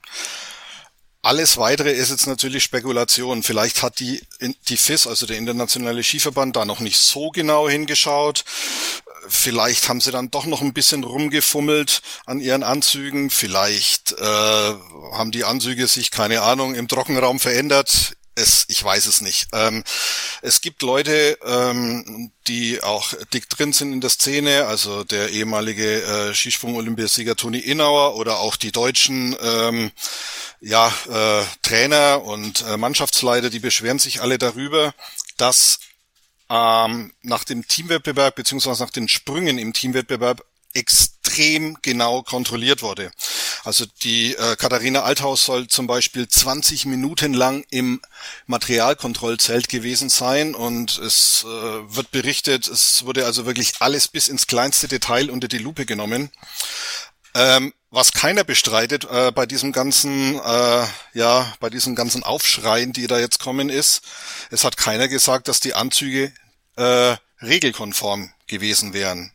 Alles 1.24 1.56
weitere 1.56 1.90
ist 1.90 2.10
jetzt 2.10 2.26
natürlich 2.26 2.64
Spekulation. 2.64 3.42
Vielleicht 3.42 3.82
hat 3.82 3.98
die, 3.98 4.20
die 4.68 4.76
FIS, 4.76 5.06
also 5.06 5.24
der 5.24 5.38
Internationale 5.38 6.02
Skiverband, 6.02 6.54
da 6.54 6.66
noch 6.66 6.80
nicht 6.80 6.98
so 6.98 7.30
genau 7.30 7.66
hingeschaut. 7.66 8.44
Vielleicht 9.26 9.88
haben 9.88 10.02
sie 10.02 10.10
dann 10.10 10.30
doch 10.30 10.44
noch 10.44 10.60
ein 10.60 10.74
bisschen 10.74 11.02
rumgefummelt 11.02 12.02
an 12.26 12.40
ihren 12.40 12.62
Anzügen. 12.62 13.30
Vielleicht 13.30 14.12
äh, 14.12 14.22
haben 14.22 15.30
die 15.30 15.44
Anzüge 15.44 15.86
sich, 15.86 16.10
keine 16.10 16.42
Ahnung, 16.42 16.74
im 16.74 16.88
Trockenraum 16.88 17.40
verändert 17.40 18.18
es, 18.34 18.64
ich 18.68 18.82
weiß 18.82 19.06
es 19.06 19.20
nicht. 19.20 19.48
Ähm, 19.52 19.84
es 20.42 20.60
gibt 20.60 20.82
Leute, 20.82 21.38
ähm, 21.44 22.32
die 22.46 22.82
auch 22.82 23.12
dick 23.32 23.48
drin 23.48 23.72
sind 23.72 23.92
in 23.92 24.00
der 24.00 24.10
Szene, 24.10 24.66
also 24.66 25.04
der 25.04 25.30
ehemalige 25.30 26.02
äh, 26.02 26.34
Skisprung-Olympiasieger 26.34 27.36
Toni 27.36 27.58
Innauer 27.58 28.16
oder 28.16 28.38
auch 28.38 28.56
die 28.56 28.72
deutschen 28.72 29.36
ähm, 29.40 29.92
ja, 30.60 30.92
äh, 31.08 31.44
Trainer 31.62 32.22
und 32.24 32.62
äh, 32.62 32.76
Mannschaftsleiter, 32.76 33.50
die 33.50 33.60
beschweren 33.60 33.98
sich 33.98 34.20
alle 34.20 34.38
darüber, 34.38 34.94
dass 35.36 35.78
ähm, 36.50 37.12
nach 37.22 37.44
dem 37.44 37.66
Teamwettbewerb 37.66 38.34
beziehungsweise 38.34 38.82
nach 38.82 38.90
den 38.90 39.08
Sprüngen 39.08 39.58
im 39.58 39.72
Teamwettbewerb 39.72 40.44
extrem 41.34 41.76
genau 41.82 42.22
kontrolliert 42.22 42.82
wurde. 42.82 43.10
Also 43.64 43.86
die 44.02 44.34
äh, 44.34 44.56
Katharina 44.56 45.02
Althaus 45.02 45.44
soll 45.44 45.66
zum 45.68 45.86
Beispiel 45.86 46.28
20 46.28 46.86
Minuten 46.86 47.34
lang 47.34 47.64
im 47.70 48.00
Materialkontrollzelt 48.46 49.68
gewesen 49.68 50.10
sein 50.10 50.54
und 50.54 50.98
es 50.98 51.44
äh, 51.44 51.46
wird 51.46 52.10
berichtet, 52.10 52.68
es 52.68 53.04
wurde 53.04 53.24
also 53.24 53.46
wirklich 53.46 53.74
alles 53.80 54.06
bis 54.08 54.28
ins 54.28 54.46
kleinste 54.46 54.86
Detail 54.86 55.30
unter 55.30 55.48
die 55.48 55.58
Lupe 55.58 55.86
genommen. 55.86 56.30
Ähm, 57.34 57.72
was 57.90 58.12
keiner 58.12 58.44
bestreitet 58.44 59.06
äh, 59.10 59.32
bei 59.32 59.46
diesem 59.46 59.72
ganzen, 59.72 60.38
äh, 60.38 60.86
ja, 61.14 61.52
bei 61.58 61.68
diesen 61.68 61.96
ganzen 61.96 62.22
Aufschreien, 62.22 62.92
die 62.92 63.08
da 63.08 63.18
jetzt 63.18 63.40
kommen, 63.40 63.70
ist, 63.70 64.02
es 64.50 64.62
hat 64.62 64.76
keiner 64.76 65.08
gesagt, 65.08 65.48
dass 65.48 65.58
die 65.58 65.74
Anzüge 65.74 66.32
äh, 66.76 67.16
regelkonform 67.42 68.32
gewesen 68.46 68.92
wären. 68.92 69.32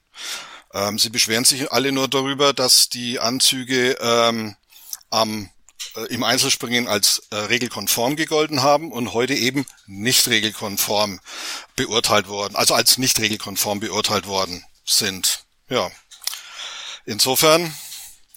Ähm, 0.73 0.99
sie 0.99 1.09
beschweren 1.09 1.45
sich 1.45 1.71
alle 1.71 1.91
nur 1.91 2.07
darüber, 2.07 2.53
dass 2.53 2.89
die 2.89 3.19
Anzüge 3.19 3.97
ähm, 3.99 4.55
am 5.09 5.49
äh, 5.95 6.13
im 6.13 6.23
Einzelspringen 6.23 6.87
als 6.87 7.23
äh, 7.31 7.35
regelkonform 7.35 8.15
gegolten 8.15 8.61
haben 8.61 8.91
und 8.91 9.13
heute 9.13 9.33
eben 9.33 9.65
nicht 9.87 10.27
regelkonform 10.27 11.19
beurteilt 11.75 12.27
worden, 12.27 12.55
also 12.55 12.73
als 12.73 12.97
nicht 12.97 13.19
regelkonform 13.19 13.79
beurteilt 13.79 14.27
worden 14.27 14.63
sind. 14.85 15.45
Ja. 15.69 15.89
Insofern, 17.05 17.73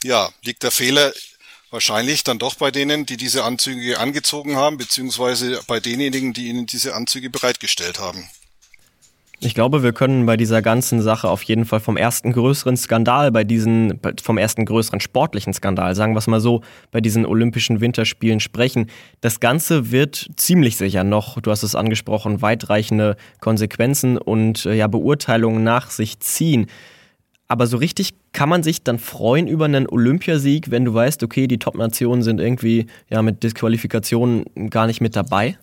ja, 0.03 0.31
liegt 0.43 0.63
der 0.63 0.71
Fehler 0.71 1.13
wahrscheinlich 1.71 2.23
dann 2.25 2.39
doch 2.39 2.55
bei 2.55 2.71
denen, 2.71 3.07
die 3.07 3.17
diese 3.17 3.45
Anzüge 3.45 3.99
angezogen 3.99 4.57
haben, 4.57 4.79
beziehungsweise 4.79 5.63
bei 5.67 5.81
denjenigen, 5.81 6.33
die 6.33 6.49
ihnen 6.49 6.67
diese 6.67 6.95
Anzüge 6.95 7.29
bereitgestellt 7.29 7.99
haben. 7.99 8.29
Ich 9.45 9.55
glaube, 9.55 9.83
wir 9.83 9.93
können 9.93 10.25
bei 10.25 10.37
dieser 10.37 10.63
ganzen 10.63 11.03
Sache 11.03 11.29
auf 11.29 11.43
jeden 11.43 11.65
Fall 11.65 11.81
vom 11.81 11.97
ersten 11.97 12.33
größeren 12.33 12.77
Skandal, 12.77 13.33
bei 13.33 13.43
diesen, 13.43 13.99
vom 14.23 14.39
ersten 14.39 14.65
größeren 14.65 15.01
sportlichen 15.01 15.53
Skandal, 15.53 15.97
sagen 15.97 16.15
wir 16.15 16.19
es 16.19 16.29
mal 16.29 16.39
so, 16.39 16.61
bei 16.93 17.01
diesen 17.01 17.27
Olympischen 17.27 17.81
Winterspielen 17.81 18.39
sprechen. 18.39 18.87
Das 19.21 19.41
Ganze 19.41 19.91
wird 19.91 20.31
ziemlich 20.37 20.77
sicher 20.77 21.03
noch, 21.03 21.41
du 21.41 21.51
hast 21.51 21.65
es 21.65 21.75
angesprochen, 21.75 22.41
weitreichende 22.41 23.17
Konsequenzen 23.41 24.17
und 24.17 24.65
äh, 24.65 24.75
ja, 24.75 24.87
Beurteilungen 24.87 25.65
nach 25.65 25.91
sich 25.91 26.21
ziehen. 26.21 26.67
Aber 27.49 27.67
so 27.67 27.79
richtig 27.79 28.15
kann 28.31 28.49
man 28.49 28.63
sich 28.63 28.85
dann 28.85 29.01
freuen 29.01 29.49
über 29.49 29.65
einen 29.65 29.89
Olympiasieg, 29.89 30.71
wenn 30.71 30.85
du 30.85 30.95
weißt, 30.95 31.21
okay, 31.25 31.49
die 31.49 31.59
Top-Nationen 31.59 32.23
sind 32.23 32.41
irgendwie 32.41 32.87
ja 33.11 33.23
mit 33.23 33.43
Disqualifikationen 33.43 34.71
gar 34.71 34.87
nicht 34.87 35.01
mit 35.01 35.17
dabei? 35.17 35.59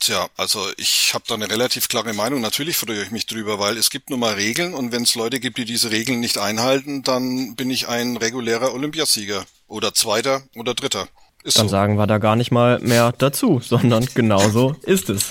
Tja, 0.00 0.28
also 0.36 0.66
ich 0.76 1.12
habe 1.14 1.24
da 1.26 1.34
eine 1.34 1.50
relativ 1.50 1.88
klare 1.88 2.12
Meinung. 2.12 2.40
Natürlich 2.40 2.76
freue 2.76 3.02
ich 3.02 3.10
mich 3.10 3.26
drüber, 3.26 3.58
weil 3.58 3.76
es 3.76 3.90
gibt 3.90 4.10
nun 4.10 4.20
mal 4.20 4.34
Regeln 4.34 4.74
und 4.74 4.92
wenn 4.92 5.02
es 5.02 5.14
Leute 5.14 5.40
gibt, 5.40 5.58
die 5.58 5.64
diese 5.64 5.90
Regeln 5.90 6.20
nicht 6.20 6.38
einhalten, 6.38 7.02
dann 7.02 7.56
bin 7.56 7.70
ich 7.70 7.88
ein 7.88 8.16
regulärer 8.16 8.74
Olympiasieger 8.74 9.44
oder 9.68 9.94
Zweiter 9.94 10.42
oder 10.54 10.74
Dritter. 10.74 11.08
Ist 11.46 11.58
dann 11.58 11.68
so. 11.68 11.72
sagen 11.72 11.96
wir 11.96 12.08
da 12.08 12.18
gar 12.18 12.34
nicht 12.34 12.50
mal 12.50 12.80
mehr 12.80 13.14
dazu, 13.16 13.60
sondern 13.62 14.04
genauso 14.14 14.74
ist 14.82 15.08
es. 15.08 15.30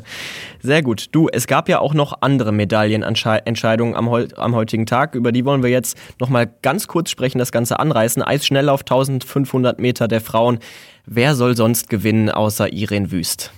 Sehr 0.62 0.82
gut. 0.82 1.10
Du, 1.12 1.28
es 1.28 1.46
gab 1.46 1.68
ja 1.68 1.78
auch 1.78 1.94
noch 1.94 2.22
andere 2.22 2.50
Medaillenentscheidungen 2.50 3.94
am, 3.94 4.08
am 4.08 4.54
heutigen 4.56 4.84
Tag. 4.84 5.14
Über 5.14 5.30
die 5.30 5.44
wollen 5.44 5.62
wir 5.62 5.70
jetzt 5.70 5.96
noch 6.18 6.28
mal 6.28 6.52
ganz 6.62 6.88
kurz 6.88 7.10
sprechen, 7.10 7.38
das 7.38 7.52
Ganze 7.52 7.78
anreißen. 7.78 8.20
Eisschnelllauf 8.20 8.80
1500 8.80 9.78
Meter 9.78 10.08
der 10.08 10.20
Frauen. 10.20 10.58
Wer 11.06 11.36
soll 11.36 11.56
sonst 11.56 11.88
gewinnen 11.88 12.30
außer 12.30 12.72
Irene 12.72 13.12
Wüst? 13.12 13.52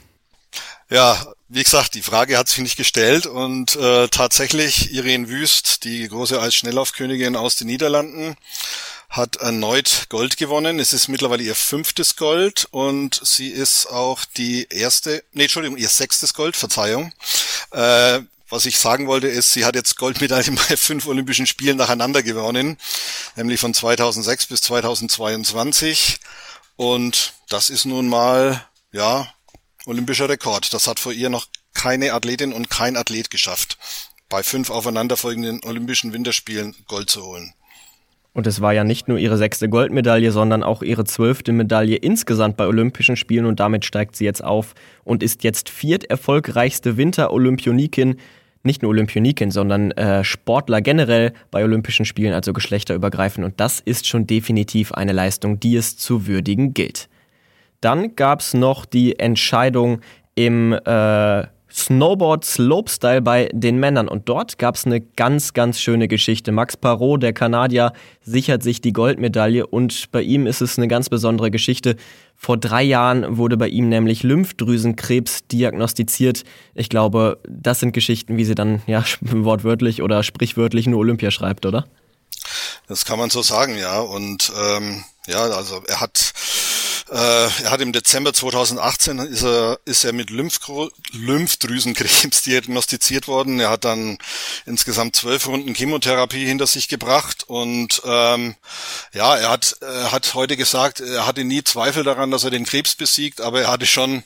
Ja, 0.88 1.34
wie 1.48 1.64
gesagt, 1.64 1.94
die 1.94 2.02
Frage 2.02 2.38
hat 2.38 2.48
sich 2.48 2.58
nicht 2.58 2.76
gestellt 2.76 3.26
und 3.26 3.74
äh, 3.74 4.06
tatsächlich 4.08 4.92
Irene 4.92 5.28
Wüst, 5.28 5.82
die 5.82 6.06
große 6.06 6.40
Eisschnelllaufkönigin 6.40 7.34
aus 7.34 7.56
den 7.56 7.66
Niederlanden, 7.66 8.36
hat 9.08 9.36
erneut 9.36 10.06
Gold 10.10 10.36
gewonnen. 10.36 10.78
Es 10.78 10.92
ist 10.92 11.08
mittlerweile 11.08 11.42
ihr 11.42 11.56
fünftes 11.56 12.14
Gold 12.14 12.68
und 12.70 13.20
sie 13.24 13.48
ist 13.48 13.86
auch 13.86 14.24
die 14.36 14.68
erste, 14.70 15.24
nee, 15.32 15.44
Entschuldigung, 15.44 15.76
ihr 15.76 15.88
sechstes 15.88 16.34
Gold, 16.34 16.54
Verzeihung. 16.54 17.12
Äh, 17.72 18.20
was 18.48 18.64
ich 18.66 18.78
sagen 18.78 19.08
wollte, 19.08 19.26
ist, 19.26 19.52
sie 19.52 19.64
hat 19.64 19.74
jetzt 19.74 19.96
Goldmedaillen 19.96 20.54
bei 20.68 20.76
fünf 20.76 21.06
Olympischen 21.08 21.46
Spielen 21.46 21.78
nacheinander 21.78 22.22
gewonnen, 22.22 22.78
nämlich 23.34 23.58
von 23.58 23.74
2006 23.74 24.46
bis 24.46 24.62
2022. 24.62 26.20
Und 26.76 27.32
das 27.48 27.70
ist 27.70 27.86
nun 27.86 28.08
mal, 28.08 28.64
ja, 28.92 29.32
olympischer 29.86 30.28
Rekord. 30.28 30.74
Das 30.74 30.86
hat 30.86 31.00
vor 31.00 31.12
ihr 31.12 31.30
noch 31.30 31.46
keine 31.72 32.12
Athletin 32.12 32.52
und 32.52 32.68
kein 32.68 32.96
Athlet 32.96 33.30
geschafft, 33.30 33.78
bei 34.28 34.42
fünf 34.42 34.70
aufeinanderfolgenden 34.70 35.60
Olympischen 35.64 36.12
Winterspielen 36.12 36.74
Gold 36.86 37.08
zu 37.08 37.24
holen. 37.24 37.54
Und 38.32 38.46
es 38.46 38.60
war 38.60 38.74
ja 38.74 38.84
nicht 38.84 39.08
nur 39.08 39.16
ihre 39.16 39.38
sechste 39.38 39.70
Goldmedaille, 39.70 40.30
sondern 40.30 40.62
auch 40.62 40.82
ihre 40.82 41.04
zwölfte 41.04 41.52
Medaille 41.52 41.96
insgesamt 41.96 42.58
bei 42.58 42.66
Olympischen 42.66 43.16
Spielen 43.16 43.46
und 43.46 43.60
damit 43.60 43.86
steigt 43.86 44.14
sie 44.14 44.26
jetzt 44.26 44.44
auf 44.44 44.74
und 45.04 45.22
ist 45.22 45.42
jetzt 45.42 45.70
vierterfolgreichste 45.70 46.98
Winter-Olympionikin. 46.98 48.16
Nicht 48.62 48.82
nur 48.82 48.90
Olympionikin, 48.90 49.50
sondern 49.50 49.92
äh, 49.92 50.22
Sportler 50.22 50.82
generell 50.82 51.32
bei 51.50 51.64
Olympischen 51.64 52.04
Spielen, 52.04 52.34
also 52.34 52.52
geschlechterübergreifend. 52.52 53.42
Und 53.42 53.58
das 53.58 53.80
ist 53.80 54.06
schon 54.06 54.26
definitiv 54.26 54.92
eine 54.92 55.12
Leistung, 55.12 55.58
die 55.58 55.76
es 55.76 55.96
zu 55.96 56.26
würdigen 56.26 56.74
gilt. 56.74 57.08
Dann 57.80 58.16
gab 58.16 58.40
es 58.40 58.54
noch 58.54 58.84
die 58.84 59.18
Entscheidung 59.18 60.00
im 60.34 60.72
äh, 60.72 61.46
Snowboard 61.76 62.44
Slopestyle 62.44 63.20
bei 63.20 63.50
den 63.52 63.78
Männern. 63.78 64.08
Und 64.08 64.28
dort 64.28 64.58
gab 64.58 64.76
es 64.76 64.86
eine 64.86 65.00
ganz, 65.00 65.52
ganz 65.52 65.78
schöne 65.78 66.08
Geschichte. 66.08 66.50
Max 66.50 66.76
Parot, 66.76 67.22
der 67.22 67.34
Kanadier, 67.34 67.92
sichert 68.22 68.62
sich 68.62 68.80
die 68.80 68.94
Goldmedaille 68.94 69.66
und 69.66 70.10
bei 70.10 70.22
ihm 70.22 70.46
ist 70.46 70.62
es 70.62 70.78
eine 70.78 70.88
ganz 70.88 71.10
besondere 71.10 71.50
Geschichte. 71.50 71.96
Vor 72.34 72.56
drei 72.56 72.82
Jahren 72.82 73.36
wurde 73.36 73.58
bei 73.58 73.68
ihm 73.68 73.90
nämlich 73.90 74.22
Lymphdrüsenkrebs 74.22 75.48
diagnostiziert. 75.48 76.44
Ich 76.74 76.88
glaube, 76.88 77.40
das 77.46 77.80
sind 77.80 77.92
Geschichten, 77.92 78.38
wie 78.38 78.44
sie 78.46 78.54
dann 78.54 78.80
ja 78.86 79.04
wortwörtlich 79.20 80.02
oder 80.02 80.22
sprichwörtlich 80.22 80.86
nur 80.86 81.00
Olympia 81.00 81.30
schreibt, 81.30 81.66
oder? 81.66 81.86
Das 82.88 83.04
kann 83.04 83.18
man 83.18 83.28
so 83.28 83.42
sagen, 83.42 83.76
ja. 83.76 84.00
Und 84.00 84.50
ähm, 84.58 85.04
ja, 85.26 85.40
also 85.40 85.82
er 85.88 86.00
hat 86.00 86.32
er 87.08 87.70
hat 87.70 87.80
im 87.80 87.92
Dezember 87.92 88.32
2018 88.32 89.18
ist 89.18 89.42
er, 89.42 89.78
ist 89.84 90.04
er 90.04 90.12
mit 90.12 90.30
Lymph 90.30 90.58
Lymphdrüsenkrebs 91.12 92.42
diagnostiziert 92.42 93.28
worden. 93.28 93.60
Er 93.60 93.70
hat 93.70 93.84
dann 93.84 94.18
insgesamt 94.64 95.14
zwölf 95.14 95.46
Runden 95.46 95.74
Chemotherapie 95.74 96.44
hinter 96.44 96.66
sich 96.66 96.88
gebracht 96.88 97.44
und 97.46 98.02
ähm, 98.04 98.56
ja, 99.12 99.36
er 99.36 99.50
hat, 99.50 99.76
er 99.80 100.10
hat 100.10 100.34
heute 100.34 100.56
gesagt, 100.56 101.00
er 101.00 101.26
hatte 101.26 101.44
nie 101.44 101.62
Zweifel 101.62 102.02
daran, 102.02 102.30
dass 102.30 102.44
er 102.44 102.50
den 102.50 102.66
Krebs 102.66 102.94
besiegt, 102.94 103.40
aber 103.40 103.62
er 103.62 103.70
hatte 103.70 103.86
schon, 103.86 104.24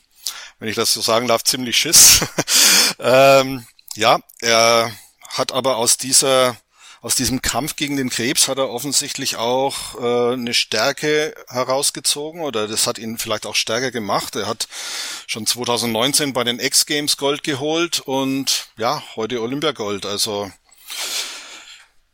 wenn 0.58 0.68
ich 0.68 0.76
das 0.76 0.94
so 0.94 1.02
sagen 1.02 1.28
darf, 1.28 1.44
ziemlich 1.44 1.76
Schiss. 1.76 2.20
ähm, 2.98 3.66
ja, 3.94 4.20
er 4.40 4.90
hat 5.28 5.52
aber 5.52 5.76
aus 5.76 5.98
dieser 5.98 6.56
aus 7.02 7.14
diesem 7.14 7.40
Kampf 7.40 7.76
gegen 7.76 7.96
den 7.96 8.10
Krebs 8.10 8.46
hat 8.46 8.58
er 8.58 8.70
offensichtlich 8.70 9.36
auch 9.36 9.98
äh, 9.98 10.34
eine 10.34 10.52
Stärke 10.52 11.34
herausgezogen 11.48 12.42
oder 12.42 12.68
das 12.68 12.86
hat 12.86 12.98
ihn 12.98 13.16
vielleicht 13.16 13.46
auch 13.46 13.54
stärker 13.54 13.90
gemacht. 13.90 14.36
Er 14.36 14.46
hat 14.46 14.68
schon 15.26 15.46
2019 15.46 16.32
bei 16.34 16.44
den 16.44 16.60
X 16.60 16.84
Games 16.84 17.16
Gold 17.16 17.42
geholt 17.42 18.00
und 18.00 18.68
ja, 18.76 19.02
heute 19.16 19.40
Olympiagold. 19.40 20.04
Also 20.04 20.50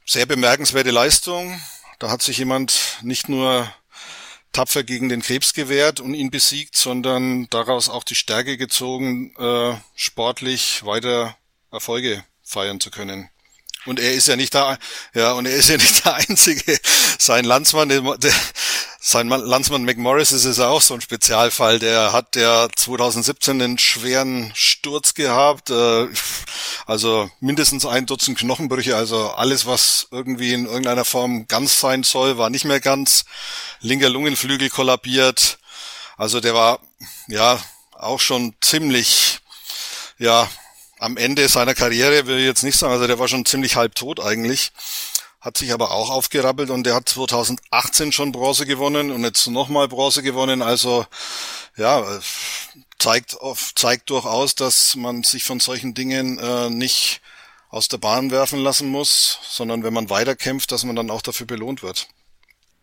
sehr 0.05 0.27
bemerkenswerte 0.27 0.93
Leistung. 0.93 1.61
Da 1.99 2.11
hat 2.11 2.23
sich 2.23 2.39
jemand 2.39 2.99
nicht 3.03 3.29
nur 3.29 3.69
tapfer 4.53 4.85
gegen 4.85 5.09
den 5.09 5.21
Krebs 5.21 5.53
gewehrt 5.53 5.99
und 5.99 6.15
ihn 6.15 6.31
besiegt, 6.31 6.77
sondern 6.77 7.49
daraus 7.51 7.89
auch 7.89 8.05
die 8.05 8.15
Stärke 8.15 8.57
gezogen, 8.57 9.35
äh, 9.37 9.77
sportlich 9.97 10.85
weiter 10.85 11.37
Erfolge 11.73 12.25
feiern 12.43 12.81
zu 12.81 12.91
können. 12.93 13.29
Und 13.87 14.01
er 14.01 14.13
ist 14.13 14.29
ja 14.29 14.37
nicht 14.37 14.55
da, 14.55 14.79
ja, 15.15 15.33
und 15.33 15.47
er 15.47 15.55
ist 15.55 15.69
ja 15.69 15.77
nicht 15.77 16.05
der 16.05 16.15
Einzige. 16.15 16.79
Sein 17.19 17.45
Landsmann, 17.45 17.89
der, 17.89 18.03
sein 19.01 19.29
Landsmann 19.29 19.85
McMorris 19.85 20.33
ist 20.33 20.45
es 20.45 20.59
auch 20.59 20.83
so 20.83 20.95
ein 20.95 21.01
Spezialfall. 21.01 21.79
Der 21.79 22.13
hat 22.13 22.35
ja 22.35 22.69
2017 22.75 23.63
einen 23.63 23.79
schweren 23.79 24.51
Sturz 24.55 25.15
gehabt, 25.15 25.71
äh, 25.71 26.09
also 26.87 27.31
mindestens 27.41 27.87
ein 27.87 28.07
Dutzend 28.07 28.39
Knochenbrüche, 28.39 28.97
also 28.97 29.31
alles, 29.31 29.65
was 29.67 30.09
irgendwie 30.11 30.53
in 30.53 30.67
irgendeiner 30.67 31.05
Form 31.05 31.47
ganz 31.47 31.79
sein 31.79 32.03
soll, 32.03 32.37
war 32.39 32.51
nicht 32.51 32.65
mehr 32.65 32.81
ganz. 32.81 33.25
Linker 33.81 34.09
Lungenflügel 34.09 34.71
kollabiert. 34.71 35.59
Also 36.17 36.41
der 36.41 36.55
war, 36.55 36.81
ja, 37.29 37.61
auch 37.93 38.21
schon 38.21 38.55
ziemlich, 38.61 39.39
ja, 40.19 40.49
am 40.99 41.17
Ende 41.17 41.49
seiner 41.49 41.75
Karriere, 41.75 42.27
will 42.27 42.39
ich 42.39 42.47
jetzt 42.47 42.63
nicht 42.63 42.79
sagen, 42.79 42.93
also 42.93 43.07
der 43.07 43.19
war 43.19 43.29
schon 43.29 43.45
ziemlich 43.45 43.77
halb 43.77 43.95
tot 43.95 44.21
eigentlich, 44.21 44.73
hat 45.41 45.59
sich 45.59 45.73
aber 45.73 45.91
auch 45.91 46.11
aufgerappelt 46.11 46.71
und 46.71 46.85
der 46.85 46.95
hat 46.95 47.09
2018 47.09 48.13
schon 48.13 48.33
Bronze 48.33 48.67
gewonnen 48.67 49.11
und 49.11 49.23
jetzt 49.25 49.47
nochmal 49.47 49.89
Bronze 49.89 50.23
gewonnen, 50.23 50.63
also 50.63 51.07
ja, 51.77 52.21
zeigt, 52.99 53.37
zeigt 53.75 54.11
durchaus, 54.11 54.55
dass 54.55 54.97
man 54.97 55.23
sich 55.23 55.45
von 55.45 55.61
solchen 55.61 55.95
Dingen 55.95 56.39
äh, 56.39 56.71
nicht 56.71 57.21
aus 57.69 57.89
der 57.89 57.99
Bahn 57.99 58.31
werfen 58.31 58.61
lassen 58.61 58.89
muss, 58.89 59.39
sondern 59.49 59.83
wenn 59.83 59.93
man 59.93 60.09
weiterkämpft, 60.09 60.73
dass 60.73 60.85
man 60.85 60.97
dann 60.97 61.11
auch 61.11 61.23
dafür 61.23 61.47
belohnt 61.47 61.83
wird. 61.83 62.09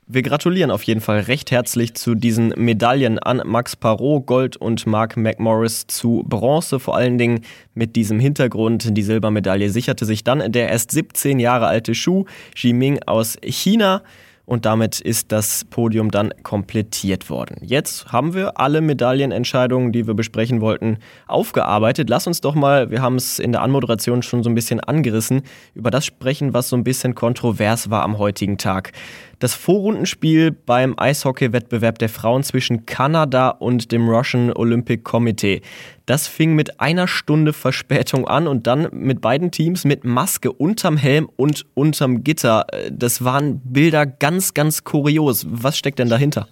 Wir 0.06 0.22
gratulieren 0.22 0.70
auf 0.70 0.84
jeden 0.84 1.00
Fall 1.00 1.22
recht 1.22 1.50
herzlich 1.50 1.94
zu 1.94 2.14
diesen 2.14 2.50
Medaillen 2.58 3.20
an 3.20 3.42
Max 3.46 3.78
Parot, 3.78 4.26
Gold 4.26 4.58
und 4.58 4.86
Mark 4.86 5.16
McMorris 5.16 5.88
zu 5.88 6.26
Bronze, 6.28 6.82
vor 6.82 6.98
allen 6.98 7.18
Dingen 7.18 7.40
mit 7.74 7.96
diesem 7.96 8.20
Hintergrund. 8.20 8.98
Die 8.98 9.02
Silbermedaille 9.02 9.70
sicherte 9.70 10.04
sich 10.04 10.26
dann 10.26 10.52
der 10.52 10.68
erst 10.68 10.92
17 10.92 11.40
Jahre 11.40 11.68
alte 11.68 11.96
Shu 11.96 12.26
Jiming 12.54 13.00
aus 13.06 13.38
China. 13.44 14.04
Und 14.46 14.66
damit 14.66 15.00
ist 15.00 15.32
das 15.32 15.64
Podium 15.66 16.12
dann 16.12 16.34
komplettiert 16.44 17.30
worden. 17.30 17.58
Jetzt 17.62 18.12
haben 18.12 18.34
wir 18.34 18.60
alle 18.60 18.82
Medaillenentscheidungen, 18.82 19.92
die 19.92 20.06
wir 20.06 20.14
besprechen 20.14 20.60
wollten, 20.60 20.98
aufgearbeitet. 21.28 22.10
Lass 22.10 22.28
uns 22.28 22.42
doch 22.42 22.54
mal, 22.54 22.92
wir 22.92 23.02
haben 23.02 23.16
es 23.16 23.40
in 23.40 23.54
der 23.54 23.62
Anmoderation 23.62 24.22
schon 24.22 24.44
so 24.44 24.50
ein 24.50 24.56
bisschen 24.56 24.82
angerissen, 24.82 25.44
über 25.74 25.92
das 25.92 26.06
sprechen, 26.06 26.54
was 26.54 26.70
so 26.70 26.76
ein 26.76 26.84
bisschen 26.84 27.16
kontrovers 27.16 27.90
war 27.90 28.04
am 28.04 28.18
heutigen 28.18 28.58
Tag. 28.58 28.92
Das 29.40 29.54
Vorrundenspiel 29.56 30.52
beim 30.52 30.94
Eishockey-Wettbewerb 30.98 32.00
der 32.00 32.10
Frauen 32.10 32.44
zwischen 32.44 32.86
Kanada 32.86 33.50
und 33.50 33.92
dem 33.92 34.08
Russian 34.08 34.54
Olympic 34.54 35.04
Committee. 35.04 35.62
Das 36.06 36.28
fing 36.28 36.54
mit 36.54 36.80
einer 36.82 37.08
Stunde 37.08 37.54
Verspätung 37.54 38.28
an 38.28 38.48
und 38.48 38.68
dann 38.68 38.90
mit 38.92 39.22
beiden 39.22 39.52
Teams 39.52 39.86
mit 39.86 40.04
Maske 40.04 40.52
unterm 40.52 40.98
Helm 40.98 41.30
und 41.36 41.66
unterm 41.74 42.24
Gitter. 42.24 42.66
Das 42.92 43.24
waren 43.24 43.62
Bilder 43.64 44.06
ganz, 44.06 44.54
ganz 44.54 44.84
kurios. 44.84 45.46
Was 45.48 45.78
steckt 45.78 46.00
denn 46.00 46.10
dahinter? 46.10 46.48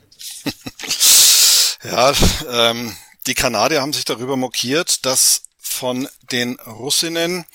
ja, 1.84 2.14
ähm, 2.50 2.96
die 3.28 3.34
Kanadier 3.34 3.82
haben 3.82 3.94
sich 3.94 4.06
darüber 4.06 4.38
mokiert, 4.38 5.06
dass 5.06 5.44
von 5.60 6.08
den 6.32 6.58
Russinnen 6.66 7.46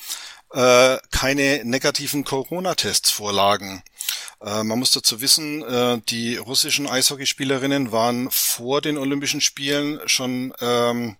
äh, 0.52 0.98
keine 1.10 1.62
negativen 1.64 2.24
Corona-Tests 2.24 3.10
vorlagen. 3.10 3.82
Äh, 4.40 4.62
man 4.62 4.78
muss 4.78 4.92
dazu 4.92 5.20
wissen, 5.20 5.62
äh, 5.62 6.00
die 6.08 6.36
russischen 6.36 6.86
Eishockeyspielerinnen 6.86 7.92
waren 7.92 8.30
vor 8.30 8.80
den 8.80 8.98
Olympischen 8.98 9.40
Spielen 9.40 10.00
schon, 10.06 10.52
ähm, 10.60 11.16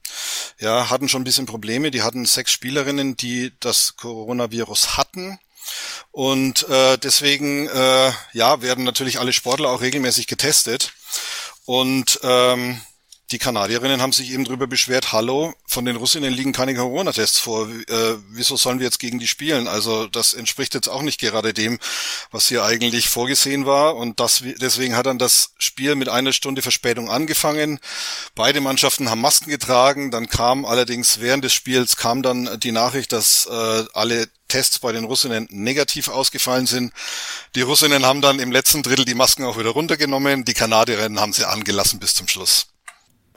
ja, 0.59 0.91
hatten 0.91 1.09
schon 1.09 1.23
ein 1.23 1.25
bisschen 1.25 1.47
Probleme. 1.47 1.91
Die 1.91 2.03
hatten 2.03 2.27
sechs 2.27 2.53
Spielerinnen, 2.53 3.17
die 3.17 3.53
das 3.61 3.97
Coronavirus 3.97 4.97
hatten. 4.97 5.39
Und 6.13 6.69
äh, 6.69 6.97
deswegen 6.99 7.69
äh, 7.69 8.13
ja 8.33 8.63
werden 8.63 8.85
natürlich 8.85 9.19
alle 9.19 9.33
Sportler 9.33 9.71
auch 9.71 9.81
regelmäßig 9.81 10.27
getestet. 10.27 10.93
Und 11.65 12.21
ähm, 12.23 12.81
die 13.33 13.39
Kanadierinnen 13.39 14.01
haben 14.01 14.13
sich 14.13 14.31
eben 14.31 14.45
darüber 14.45 14.69
beschwert, 14.69 15.13
hallo, 15.13 15.53
von 15.67 15.85
den 15.85 15.97
Russinnen 15.97 16.33
liegen 16.33 16.53
keine 16.53 16.77
Corona-Tests 16.77 17.41
vor, 17.41 17.69
äh, 17.69 18.15
wieso 18.31 18.57
sollen 18.57 18.79
wir 18.79 18.87
jetzt 18.87 19.01
gegen 19.01 19.19
die 19.19 19.27
spielen? 19.27 19.67
Also 19.67 20.07
das 20.07 20.33
entspricht 20.33 20.75
jetzt 20.75 20.89
auch 20.89 21.03
nicht 21.03 21.19
gerade 21.19 21.53
dem, 21.53 21.81
was 22.31 22.47
hier 22.47 22.65
eigentlich 22.65 23.09
vorgesehen 23.09 23.67
war 23.67 23.97
und 23.97 24.21
das, 24.21 24.45
deswegen 24.61 24.95
hat 24.95 25.07
dann 25.07 25.19
das 25.19 25.51
Spiel 25.59 25.97
mit 25.97 26.09
einer 26.09 26.33
Stunde 26.33 26.63
Verspätung 26.63 27.11
angefangen. 27.11 27.81
Beide 28.37 28.61
Mannschaften 28.61 29.11
haben 29.11 29.21
Masken 29.21 29.51
getragen, 29.51 30.13
dann 30.13 30.29
kam 30.29 30.65
allerdings 30.65 31.21
während 31.21 31.43
des 31.43 31.53
Spiels 31.53 31.97
kam 31.97 32.23
dann 32.23 32.61
die 32.61 32.73
Nachricht, 32.73 33.13
dass 33.13 33.47
äh, 33.47 33.85
alle 33.93 34.29
Tests 34.47 34.79
bei 34.79 34.93
den 34.93 35.03
Russinnen 35.03 35.49
negativ 35.51 36.07
ausgefallen 36.09 36.67
sind. 36.67 36.93
Die 37.57 37.63
Russinnen 37.63 38.07
haben 38.07 38.21
dann 38.21 38.39
im 38.39 38.53
letzten 38.53 38.85
Drittel 38.85 39.05
die 39.05 39.15
Masken 39.15 39.45
auch 39.45 39.59
wieder 39.59 39.71
runtergenommen, 39.71 40.45
die 40.45 40.55
Kanadierinnen 40.55 41.19
haben 41.19 41.33
sie 41.33 41.45
angelassen 41.45 41.99
bis 41.99 42.15
zum 42.15 42.29
Schluss. 42.29 42.69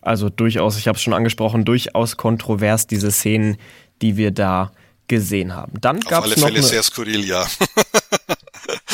Also 0.02 0.30
durchaus, 0.30 0.78
ich 0.78 0.88
habe 0.88 0.96
es 0.96 1.02
schon 1.02 1.14
angesprochen, 1.14 1.66
durchaus 1.66 2.18
kontrovers 2.18 2.88
diese 2.88 3.12
Szenen, 3.12 3.58
die 4.02 4.18
wir 4.18 4.32
da 4.32 4.72
gesehen 5.08 5.56
haben. 5.56 5.74
Dann 5.82 6.00
gab 6.00 6.26
es 6.26 6.38
noch 6.38 6.46
Fälle 6.48 6.60
eine, 6.60 6.68
sehr 6.68 6.84
skurril, 6.84 7.26
ja. 7.26 7.46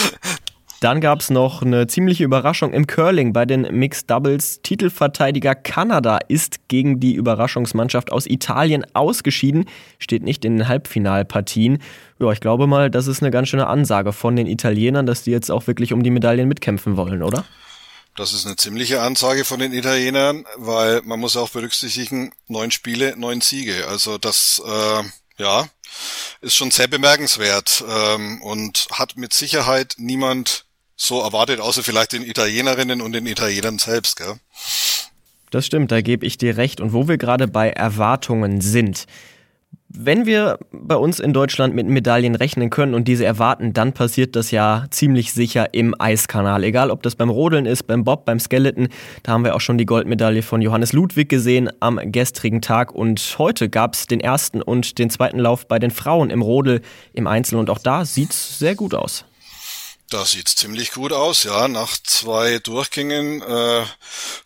Dann 0.81 1.01
gab 1.01 1.21
es 1.21 1.29
noch 1.29 1.63
eine 1.63 1.87
ziemliche 1.87 2.23
Überraschung 2.23 2.73
im 2.73 2.85
Curling 2.85 3.33
bei 3.33 3.45
den 3.45 3.61
Mixed 3.71 4.09
Doubles. 4.11 4.61
Titelverteidiger 4.61 5.55
Kanada 5.55 6.19
ist 6.27 6.67
gegen 6.67 6.99
die 6.99 7.15
Überraschungsmannschaft 7.15 8.11
aus 8.11 8.27
Italien 8.27 8.85
ausgeschieden, 8.93 9.65
steht 9.99 10.23
nicht 10.23 10.45
in 10.45 10.57
den 10.57 10.67
Halbfinalpartien. 10.67 11.79
Ja, 12.19 12.31
ich 12.31 12.39
glaube 12.39 12.67
mal, 12.67 12.91
das 12.91 13.07
ist 13.07 13.21
eine 13.23 13.31
ganz 13.31 13.49
schöne 13.49 13.67
Ansage 13.67 14.13
von 14.13 14.35
den 14.35 14.47
Italienern, 14.47 15.05
dass 15.05 15.23
die 15.23 15.31
jetzt 15.31 15.49
auch 15.49 15.65
wirklich 15.65 15.93
um 15.93 16.03
die 16.03 16.11
Medaillen 16.11 16.47
mitkämpfen 16.47 16.97
wollen, 16.97 17.23
oder? 17.23 17.45
Das 18.15 18.32
ist 18.32 18.45
eine 18.45 18.56
ziemliche 18.56 19.01
Ansage 19.01 19.43
von 19.43 19.60
den 19.60 19.73
Italienern, 19.73 20.45
weil 20.56 21.01
man 21.04 21.19
muss 21.19 21.36
auch 21.36 21.49
berücksichtigen, 21.49 22.34
neun 22.47 22.71
Spiele, 22.71 23.15
neun 23.17 23.41
Siege. 23.41 23.88
Also 23.89 24.17
das, 24.17 24.62
äh, 24.65 25.04
ja, 25.38 25.67
ist 26.41 26.56
schon 26.56 26.71
sehr 26.71 26.88
bemerkenswert 26.88 27.84
ähm, 27.88 28.41
und 28.41 28.88
hat 28.91 29.17
mit 29.17 29.34
Sicherheit 29.34 29.95
niemand 29.97 30.65
so 30.95 31.21
erwartet, 31.21 31.60
außer 31.60 31.84
vielleicht 31.84 32.13
den 32.13 32.23
Italienerinnen 32.23 33.01
und 33.01 33.12
den 33.12 33.25
Italienern 33.25 33.80
selbst. 33.80 34.15
Gell? 34.15 34.39
Das 35.51 35.65
stimmt, 35.65 35.91
da 35.91 36.01
gebe 36.01 36.25
ich 36.25 36.38
dir 36.38 36.58
recht. 36.58 36.80
Und 36.80 36.93
wo 36.93 37.08
wir 37.08 37.17
gerade 37.17 37.47
bei 37.47 37.69
Erwartungen 37.69 38.62
sind, 38.62 39.08
wenn 39.97 40.25
wir 40.25 40.60
bei 40.71 40.95
uns 40.95 41.19
in 41.19 41.34
Deutschland 41.34 41.75
mit 41.75 41.88
Medaillen 41.88 42.36
rechnen 42.36 42.69
können 42.69 42.93
und 42.93 43.08
diese 43.08 43.25
erwarten, 43.25 43.73
dann 43.73 43.93
passiert 43.93 44.36
das 44.36 44.51
ja 44.51 44.86
ziemlich 44.89 45.34
sicher 45.34 45.73
im 45.73 45.95
Eiskanal. 45.99 46.63
Egal, 46.63 46.91
ob 46.91 47.03
das 47.03 47.15
beim 47.15 47.29
Rodeln 47.29 47.65
ist, 47.65 47.84
beim 47.84 48.03
Bob, 48.03 48.25
beim 48.25 48.39
Skeleton. 48.39 48.89
Da 49.23 49.34
haben 49.34 49.43
wir 49.43 49.55
auch 49.55 49.62
schon 49.62 49.77
die 49.77 49.86
Goldmedaille 49.86 50.41
von 50.41 50.62
Johannes 50.62 50.93
Ludwig 50.93 51.29
gesehen 51.29 51.69
am 51.79 51.99
gestrigen 52.12 52.62
Tag. 52.62 52.93
Und 52.93 53.36
heute 53.38 53.69
gab 53.69 53.93
es 53.93 54.08
den 54.08 54.19
ersten 54.19 54.62
und 54.62 54.97
den 54.99 55.10
zweiten 55.10 55.39
Lauf 55.39 55.67
bei 55.67 55.79
den 55.79 55.91
Frauen 55.91 56.29
im 56.29 56.41
Rodel 56.41 56.81
im 57.13 57.27
Einzel. 57.27 57.58
Und 57.58 57.69
auch 57.69 57.79
da 57.79 58.05
sieht 58.05 58.31
es 58.31 58.60
sehr 58.60 58.75
gut 58.75 58.93
aus. 58.93 59.25
Da 60.09 60.23
sieht's 60.23 60.55
ziemlich 60.55 60.91
gut 60.91 61.11
aus, 61.11 61.43
ja. 61.43 61.67
Nach 61.67 61.97
zwei 62.03 62.59
Durchgängen 62.59 63.41
äh, 63.41 63.85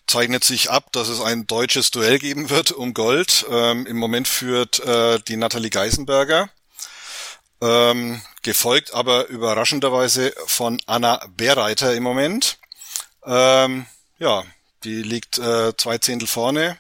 zeichnet 0.08 0.46
sich 0.46 0.70
ab, 0.70 0.92
dass 0.94 1.10
es 1.10 1.20
ein 1.20 1.48
deutsches 1.48 1.92
Duell 1.92 2.18
geben 2.18 2.50
wird 2.50 2.72
um 2.72 2.94
Gold. 2.94 3.46
Ähm, 3.50 3.86
Im 3.86 3.98
Moment 3.98 4.30
führt 4.30 4.80
äh, 4.80 5.20
die 5.28 5.36
Nathalie 5.36 5.70
Geisenberger, 5.70 6.50
ähm, 7.60 8.22
gefolgt 8.42 8.94
aber 8.94 9.28
überraschenderweise 9.28 10.34
von 10.46 10.82
Anna 10.86 11.28
Bereiter 11.36 11.94
im 11.94 12.04
Moment. 12.04 12.58
Ähm, 13.26 13.86
ja, 14.18 14.46
die 14.86 15.04
liegt 15.04 15.40
äh, 15.40 15.76
zwei 15.76 15.98
Zehntel 15.98 16.28
vorne. 16.28 16.78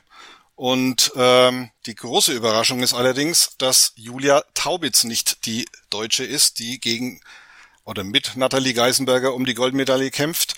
Und 0.55 1.11
ähm, 1.15 1.69
die 1.85 1.95
große 1.95 2.33
Überraschung 2.33 2.81
ist 2.81 2.93
allerdings, 2.93 3.51
dass 3.57 3.93
Julia 3.95 4.43
Taubitz 4.53 5.03
nicht 5.03 5.45
die 5.45 5.65
Deutsche 5.89 6.25
ist, 6.25 6.59
die 6.59 6.79
gegen 6.79 7.21
oder 7.89 8.04
mit 8.04 8.38
Nathalie 8.38 8.73
Geisenberger 8.73 9.34
um 9.34 9.45
die 9.45 9.56
Goldmedaille 9.56 10.12
kämpft. 10.12 10.54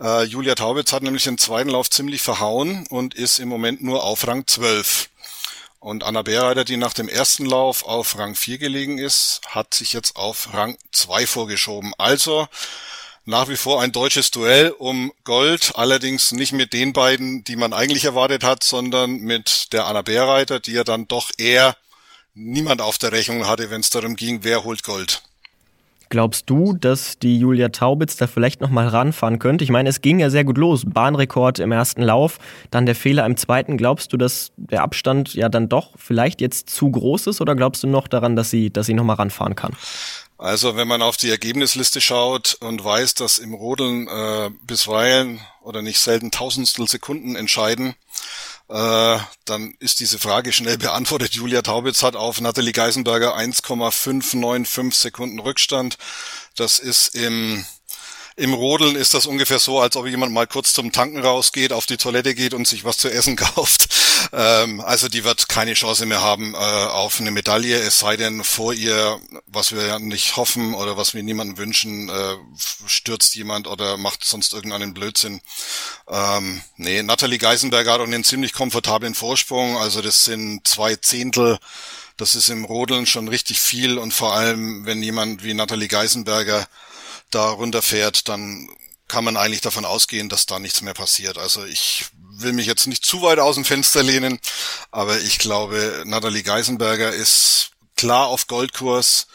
Äh, 0.00 0.24
Julia 0.24 0.54
Taubitz 0.54 0.92
hat 0.92 1.02
nämlich 1.02 1.24
den 1.24 1.38
zweiten 1.38 1.70
Lauf 1.70 1.88
ziemlich 1.88 2.20
verhauen 2.20 2.86
und 2.90 3.14
ist 3.14 3.38
im 3.38 3.48
Moment 3.48 3.82
nur 3.82 4.04
auf 4.04 4.26
Rang 4.26 4.46
12. 4.46 5.08
Und 5.80 6.04
Anna 6.04 6.22
Beerreiter, 6.22 6.64
die 6.64 6.76
nach 6.76 6.92
dem 6.92 7.08
ersten 7.08 7.46
Lauf 7.46 7.84
auf 7.84 8.18
Rang 8.18 8.34
4 8.34 8.58
gelegen 8.58 8.98
ist, 8.98 9.40
hat 9.46 9.72
sich 9.72 9.94
jetzt 9.94 10.16
auf 10.16 10.52
Rang 10.52 10.76
2 10.92 11.26
vorgeschoben. 11.26 11.94
Also 11.96 12.48
nach 13.24 13.48
wie 13.48 13.56
vor 13.56 13.80
ein 13.80 13.92
deutsches 13.92 14.30
Duell 14.30 14.70
um 14.70 15.10
Gold, 15.24 15.72
allerdings 15.76 16.32
nicht 16.32 16.52
mit 16.52 16.74
den 16.74 16.92
beiden, 16.92 17.44
die 17.44 17.56
man 17.56 17.72
eigentlich 17.72 18.04
erwartet 18.04 18.44
hat, 18.44 18.62
sondern 18.62 19.12
mit 19.12 19.72
der 19.72 19.86
Anna 19.86 20.02
Beerreiter, 20.02 20.60
die 20.60 20.72
ja 20.72 20.84
dann 20.84 21.08
doch 21.08 21.30
eher 21.38 21.76
niemand 22.34 22.82
auf 22.82 22.98
der 22.98 23.12
Rechnung 23.12 23.46
hatte, 23.46 23.70
wenn 23.70 23.80
es 23.80 23.88
darum 23.88 24.16
ging, 24.16 24.40
wer 24.42 24.64
holt 24.64 24.82
Gold. 24.82 25.22
Glaubst 26.14 26.48
du, 26.48 26.74
dass 26.74 27.18
die 27.18 27.40
Julia 27.40 27.70
Taubitz 27.70 28.14
da 28.14 28.28
vielleicht 28.28 28.60
nochmal 28.60 28.86
ranfahren 28.86 29.40
könnte? 29.40 29.64
Ich 29.64 29.70
meine, 29.70 29.88
es 29.88 30.00
ging 30.00 30.20
ja 30.20 30.30
sehr 30.30 30.44
gut 30.44 30.58
los. 30.58 30.84
Bahnrekord 30.86 31.58
im 31.58 31.72
ersten 31.72 32.02
Lauf, 32.02 32.38
dann 32.70 32.86
der 32.86 32.94
Fehler 32.94 33.26
im 33.26 33.36
zweiten. 33.36 33.76
Glaubst 33.76 34.12
du, 34.12 34.16
dass 34.16 34.52
der 34.56 34.82
Abstand 34.82 35.34
ja 35.34 35.48
dann 35.48 35.68
doch 35.68 35.90
vielleicht 35.96 36.40
jetzt 36.40 36.70
zu 36.70 36.88
groß 36.88 37.26
ist 37.26 37.40
oder 37.40 37.56
glaubst 37.56 37.82
du 37.82 37.88
noch 37.88 38.06
daran, 38.06 38.36
dass 38.36 38.48
sie, 38.48 38.70
dass 38.70 38.86
sie 38.86 38.94
nochmal 38.94 39.16
ranfahren 39.16 39.56
kann? 39.56 39.72
Also 40.38 40.76
wenn 40.76 40.86
man 40.86 41.02
auf 41.02 41.16
die 41.16 41.30
Ergebnisliste 41.30 42.00
schaut 42.00 42.58
und 42.60 42.84
weiß, 42.84 43.14
dass 43.14 43.38
im 43.40 43.52
Rodeln 43.52 44.06
äh, 44.06 44.50
bisweilen 44.68 45.40
oder 45.64 45.82
nicht 45.82 45.98
selten 45.98 46.30
Tausendstel 46.30 46.86
Sekunden 46.86 47.34
entscheiden, 47.34 47.96
äh, 48.68 49.18
dann 49.44 49.74
ist 49.78 50.00
diese 50.00 50.18
Frage 50.18 50.52
schnell 50.52 50.78
beantwortet. 50.78 51.34
Julia 51.34 51.62
Taubitz 51.62 52.02
hat 52.02 52.16
auf 52.16 52.40
Nathalie 52.40 52.72
Geisenberger 52.72 53.34
1,595 53.34 54.94
Sekunden 54.94 55.38
Rückstand. 55.38 55.98
Das 56.56 56.78
ist 56.78 57.14
im 57.14 57.64
im 58.36 58.52
Rodeln 58.52 58.96
ist 58.96 59.14
das 59.14 59.26
ungefähr 59.26 59.58
so, 59.58 59.80
als 59.80 59.96
ob 59.96 60.06
jemand 60.06 60.32
mal 60.32 60.46
kurz 60.46 60.72
zum 60.72 60.90
Tanken 60.90 61.20
rausgeht, 61.20 61.72
auf 61.72 61.86
die 61.86 61.96
Toilette 61.96 62.34
geht 62.34 62.52
und 62.52 62.66
sich 62.66 62.84
was 62.84 62.98
zu 62.98 63.08
essen 63.08 63.36
kauft. 63.36 63.94
Ähm, 64.32 64.80
also 64.80 65.08
die 65.08 65.24
wird 65.24 65.48
keine 65.48 65.74
Chance 65.74 66.06
mehr 66.06 66.20
haben 66.20 66.54
äh, 66.54 66.56
auf 66.56 67.20
eine 67.20 67.30
Medaille, 67.30 67.78
es 67.78 68.00
sei 68.00 68.16
denn 68.16 68.42
vor 68.42 68.72
ihr, 68.72 69.20
was 69.46 69.72
wir 69.72 69.86
ja 69.86 69.98
nicht 69.98 70.36
hoffen 70.36 70.74
oder 70.74 70.96
was 70.96 71.14
wir 71.14 71.22
niemandem 71.22 71.58
wünschen, 71.58 72.08
äh, 72.08 72.34
stürzt 72.86 73.34
jemand 73.36 73.68
oder 73.68 73.96
macht 73.96 74.24
sonst 74.24 74.52
irgendeinen 74.52 74.94
Blödsinn. 74.94 75.40
Ähm, 76.08 76.62
nee, 76.76 77.02
Nathalie 77.02 77.38
Geisenberger 77.38 77.92
hat 77.92 78.00
auch 78.00 78.04
einen 78.04 78.24
ziemlich 78.24 78.52
komfortablen 78.52 79.14
Vorsprung, 79.14 79.76
also 79.76 80.02
das 80.02 80.24
sind 80.24 80.66
zwei 80.66 80.96
Zehntel 80.96 81.58
das 82.16 82.36
ist 82.36 82.48
im 82.48 82.64
Rodeln 82.64 83.06
schon 83.06 83.26
richtig 83.26 83.60
viel 83.60 83.98
und 83.98 84.14
vor 84.14 84.34
allem, 84.34 84.86
wenn 84.86 85.02
jemand 85.02 85.42
wie 85.42 85.52
Nathalie 85.52 85.88
Geisenberger 85.88 86.64
da 87.34 87.48
runterfährt, 87.50 88.28
dann 88.28 88.68
kann 89.08 89.24
man 89.24 89.36
eigentlich 89.36 89.60
davon 89.60 89.84
ausgehen, 89.84 90.28
dass 90.28 90.46
da 90.46 90.58
nichts 90.58 90.80
mehr 90.80 90.94
passiert. 90.94 91.38
Also 91.38 91.64
ich 91.64 92.06
will 92.12 92.52
mich 92.52 92.66
jetzt 92.66 92.86
nicht 92.86 93.04
zu 93.04 93.22
weit 93.22 93.38
aus 93.38 93.54
dem 93.54 93.64
Fenster 93.64 94.02
lehnen, 94.02 94.40
aber 94.90 95.20
ich 95.20 95.38
glaube, 95.38 96.02
Nathalie 96.06 96.42
Geisenberger 96.42 97.12
ist 97.12 97.70
klar 97.96 98.26
auf 98.26 98.46
Goldkurs. 98.46 99.26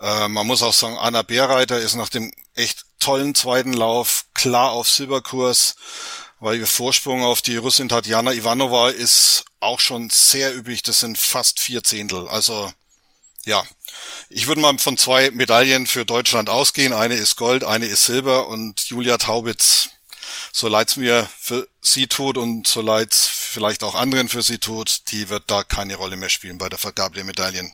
Äh, 0.00 0.28
man 0.28 0.46
muss 0.46 0.62
auch 0.62 0.72
sagen, 0.72 0.98
Anna 0.98 1.22
Beerreiter 1.22 1.78
ist 1.78 1.94
nach 1.94 2.08
dem 2.08 2.32
echt 2.54 2.84
tollen 2.98 3.34
zweiten 3.34 3.72
Lauf 3.72 4.26
klar 4.34 4.72
auf 4.72 4.88
Silberkurs, 4.88 5.76
weil 6.40 6.58
ihr 6.58 6.66
Vorsprung 6.66 7.22
auf 7.22 7.42
die 7.42 7.56
Russin 7.56 7.88
Tatjana 7.88 8.32
Ivanova 8.32 8.90
ist 8.90 9.44
auch 9.60 9.80
schon 9.80 10.10
sehr 10.10 10.56
üblich. 10.56 10.82
Das 10.82 11.00
sind 11.00 11.18
fast 11.18 11.60
vier 11.60 11.84
Zehntel. 11.84 12.28
Also 12.28 12.72
ja, 13.44 13.64
ich 14.28 14.46
würde 14.46 14.60
mal 14.60 14.78
von 14.78 14.96
zwei 14.96 15.30
Medaillen 15.30 15.86
für 15.86 16.04
Deutschland 16.04 16.48
ausgehen. 16.48 16.92
Eine 16.92 17.14
ist 17.14 17.36
Gold, 17.36 17.64
eine 17.64 17.86
ist 17.86 18.04
Silber 18.04 18.48
und 18.48 18.80
Julia 18.88 19.18
Taubitz, 19.18 19.90
so 20.52 20.68
leid's 20.68 20.96
mir 20.96 21.28
für 21.38 21.68
sie 21.80 22.06
tut 22.06 22.38
und 22.38 22.66
so 22.66 22.80
leid's 22.80 23.26
vielleicht 23.26 23.82
auch 23.82 23.94
anderen 23.94 24.28
für 24.28 24.42
sie 24.42 24.58
tut, 24.58 25.10
die 25.10 25.28
wird 25.28 25.44
da 25.50 25.64
keine 25.64 25.96
Rolle 25.96 26.16
mehr 26.16 26.30
spielen 26.30 26.58
bei 26.58 26.68
der 26.68 26.78
Vergabe 26.78 27.14
der 27.14 27.24
Medaillen. 27.24 27.72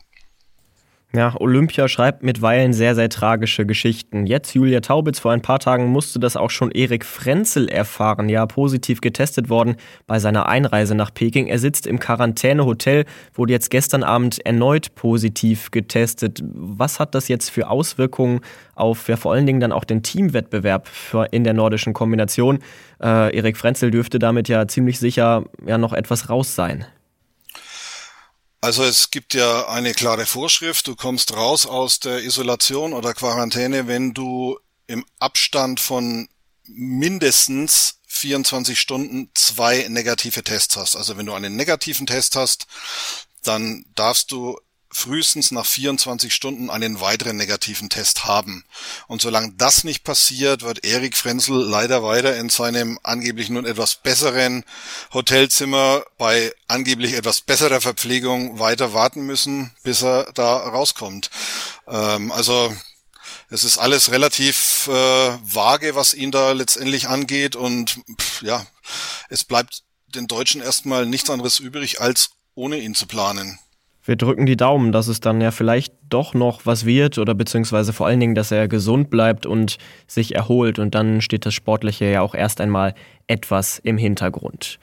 Ja, 1.11 1.33
Olympia 1.39 1.87
schreibt 1.87 2.21
mitweilen 2.21 2.71
sehr, 2.71 2.93
sehr 2.93 3.09
tragische 3.09 3.65
Geschichten. 3.65 4.27
Jetzt, 4.27 4.53
Julia 4.53 4.79
Taubitz, 4.79 5.17
vor 5.17 5.31
ein 5.31 5.41
paar 5.41 5.57
Tagen 5.57 5.87
musste 5.87 6.19
das 6.19 6.37
auch 6.37 6.51
schon 6.51 6.69
Erik 6.69 7.03
Frenzel 7.03 7.67
erfahren. 7.67 8.29
Ja, 8.29 8.45
positiv 8.45 9.01
getestet 9.01 9.49
worden 9.49 9.77
bei 10.05 10.19
seiner 10.19 10.47
Einreise 10.47 10.93
nach 10.93 11.11
Peking. 11.11 11.47
Er 11.47 11.57
sitzt 11.57 11.87
im 11.87 11.97
Quarantänehotel, 11.97 13.05
wurde 13.33 13.53
jetzt 13.53 13.71
gestern 13.71 14.03
Abend 14.03 14.45
erneut 14.45 14.93
positiv 14.93 15.71
getestet. 15.71 16.43
Was 16.43 16.99
hat 16.99 17.15
das 17.15 17.27
jetzt 17.27 17.49
für 17.49 17.71
Auswirkungen 17.71 18.41
auf 18.75 19.07
ja, 19.07 19.17
vor 19.17 19.33
allen 19.33 19.47
Dingen 19.47 19.61
dann 19.61 19.71
auch 19.71 19.85
den 19.85 20.03
Teamwettbewerb 20.03 20.87
in 21.31 21.43
der 21.43 21.53
nordischen 21.53 21.93
Kombination? 21.93 22.59
Äh, 23.01 23.35
Erik 23.35 23.57
Frenzel 23.57 23.89
dürfte 23.89 24.19
damit 24.19 24.47
ja 24.47 24.67
ziemlich 24.67 24.99
sicher 24.99 25.45
ja 25.65 25.79
noch 25.79 25.93
etwas 25.93 26.29
raus 26.29 26.53
sein. 26.53 26.85
Also 28.61 28.83
es 28.83 29.09
gibt 29.09 29.33
ja 29.33 29.69
eine 29.69 29.93
klare 29.93 30.25
Vorschrift, 30.25 30.87
du 30.87 30.95
kommst 30.95 31.33
raus 31.33 31.65
aus 31.65 31.99
der 31.99 32.23
Isolation 32.23 32.93
oder 32.93 33.13
Quarantäne, 33.13 33.87
wenn 33.87 34.13
du 34.13 34.59
im 34.87 35.05
Abstand 35.19 35.79
von 35.79 36.27
mindestens 36.65 37.99
24 38.07 38.79
Stunden 38.79 39.29
zwei 39.33 39.87
negative 39.87 40.43
Tests 40.43 40.75
hast. 40.75 40.95
Also 40.97 41.15
wenn 41.15 41.25
du 41.25 41.33
einen 41.33 41.55
negativen 41.55 42.05
Test 42.05 42.35
hast, 42.35 42.67
dann 43.43 43.85
darfst 43.95 44.31
du 44.31 44.59
frühestens 44.91 45.51
nach 45.51 45.65
24 45.65 46.33
Stunden 46.33 46.69
einen 46.69 46.99
weiteren 46.99 47.37
negativen 47.37 47.89
Test 47.89 48.25
haben. 48.25 48.65
Und 49.07 49.21
solange 49.21 49.53
das 49.53 49.83
nicht 49.83 50.03
passiert, 50.03 50.63
wird 50.63 50.83
Erik 50.83 51.15
Frenzel 51.15 51.55
leider 51.55 52.03
weiter 52.03 52.35
in 52.35 52.49
seinem 52.49 52.99
angeblich 53.03 53.49
nun 53.49 53.65
etwas 53.65 53.95
besseren 53.95 54.65
Hotelzimmer 55.13 56.03
bei 56.17 56.51
angeblich 56.67 57.13
etwas 57.13 57.41
besserer 57.41 57.81
Verpflegung 57.81 58.59
weiter 58.59 58.93
warten 58.93 59.25
müssen, 59.25 59.71
bis 59.83 60.01
er 60.01 60.31
da 60.33 60.57
rauskommt. 60.57 61.29
Ähm, 61.87 62.31
also 62.31 62.75
es 63.49 63.63
ist 63.63 63.77
alles 63.77 64.11
relativ 64.11 64.87
äh, 64.87 64.91
vage, 64.91 65.95
was 65.95 66.13
ihn 66.13 66.31
da 66.31 66.51
letztendlich 66.51 67.07
angeht 67.07 67.55
und 67.55 67.99
pff, 68.19 68.41
ja, 68.41 68.65
es 69.29 69.43
bleibt 69.43 69.83
den 70.07 70.27
Deutschen 70.27 70.61
erstmal 70.61 71.05
nichts 71.05 71.29
anderes 71.29 71.59
übrig, 71.59 72.01
als 72.01 72.31
ohne 72.55 72.77
ihn 72.77 72.95
zu 72.95 73.05
planen 73.05 73.59
wir 74.09 74.15
drücken 74.15 74.47
die 74.47 74.57
Daumen, 74.57 74.91
dass 74.91 75.07
es 75.07 75.19
dann 75.19 75.39
ja 75.39 75.51
vielleicht 75.51 75.93
doch 76.09 76.33
noch 76.33 76.65
was 76.65 76.83
wird 76.83 77.19
oder 77.19 77.35
beziehungsweise 77.35 77.93
vor 77.93 78.07
allen 78.07 78.19
Dingen, 78.19 78.33
dass 78.33 78.51
er 78.51 78.67
gesund 78.67 79.11
bleibt 79.11 79.45
und 79.45 79.77
sich 80.07 80.33
erholt 80.33 80.79
und 80.79 80.95
dann 80.95 81.21
steht 81.21 81.45
das 81.45 81.53
Sportliche 81.53 82.05
ja 82.05 82.21
auch 82.21 82.33
erst 82.33 82.59
einmal 82.59 82.95
etwas 83.27 83.77
im 83.77 83.99
Hintergrund. 83.99 84.79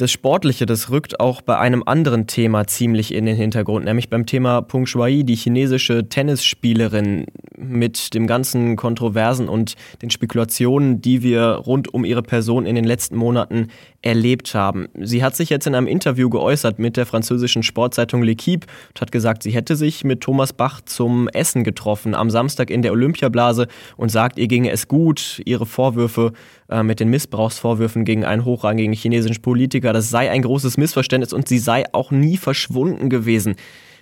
Das 0.00 0.10
Sportliche, 0.10 0.64
das 0.64 0.88
rückt 0.88 1.20
auch 1.20 1.42
bei 1.42 1.58
einem 1.58 1.82
anderen 1.84 2.26
Thema 2.26 2.66
ziemlich 2.66 3.12
in 3.12 3.26
den 3.26 3.36
Hintergrund, 3.36 3.84
nämlich 3.84 4.08
beim 4.08 4.24
Thema 4.24 4.62
Peng 4.62 4.86
Shuai, 4.86 5.24
die 5.24 5.34
chinesische 5.34 6.08
Tennisspielerin 6.08 7.26
mit 7.58 8.14
dem 8.14 8.26
ganzen 8.26 8.76
Kontroversen 8.76 9.46
und 9.46 9.74
den 10.00 10.08
Spekulationen, 10.08 11.02
die 11.02 11.22
wir 11.22 11.42
rund 11.42 11.92
um 11.92 12.06
ihre 12.06 12.22
Person 12.22 12.64
in 12.64 12.76
den 12.76 12.84
letzten 12.84 13.16
Monaten 13.16 13.68
erlebt 14.00 14.54
haben. 14.54 14.88
Sie 14.98 15.22
hat 15.22 15.36
sich 15.36 15.50
jetzt 15.50 15.66
in 15.66 15.74
einem 15.74 15.86
Interview 15.86 16.30
geäußert 16.30 16.78
mit 16.78 16.96
der 16.96 17.04
französischen 17.04 17.62
Sportzeitung 17.62 18.22
L'Equipe 18.22 18.64
und 18.88 19.00
hat 19.02 19.12
gesagt, 19.12 19.42
sie 19.42 19.50
hätte 19.50 19.76
sich 19.76 20.04
mit 20.04 20.22
Thomas 20.22 20.54
Bach 20.54 20.80
zum 20.80 21.28
Essen 21.28 21.64
getroffen 21.64 22.14
am 22.14 22.30
Samstag 22.30 22.70
in 22.70 22.80
der 22.80 22.92
Olympiablase 22.92 23.68
und 23.98 24.10
sagt, 24.10 24.38
ihr 24.38 24.48
ginge 24.48 24.70
es 24.70 24.88
gut. 24.88 25.42
Ihre 25.44 25.66
Vorwürfe 25.66 26.32
äh, 26.70 26.82
mit 26.82 27.00
den 27.00 27.10
Missbrauchsvorwürfen 27.10 28.04
gegen 28.04 28.24
einen 28.24 28.44
hochrangigen 28.44 28.94
chinesischen 28.94 29.42
Politiker, 29.42 29.89
das 29.92 30.10
sei 30.10 30.30
ein 30.30 30.42
großes 30.42 30.76
Missverständnis 30.76 31.32
und 31.32 31.48
sie 31.48 31.58
sei 31.58 31.84
auch 31.92 32.10
nie 32.10 32.36
verschwunden 32.36 33.10
gewesen. 33.10 33.56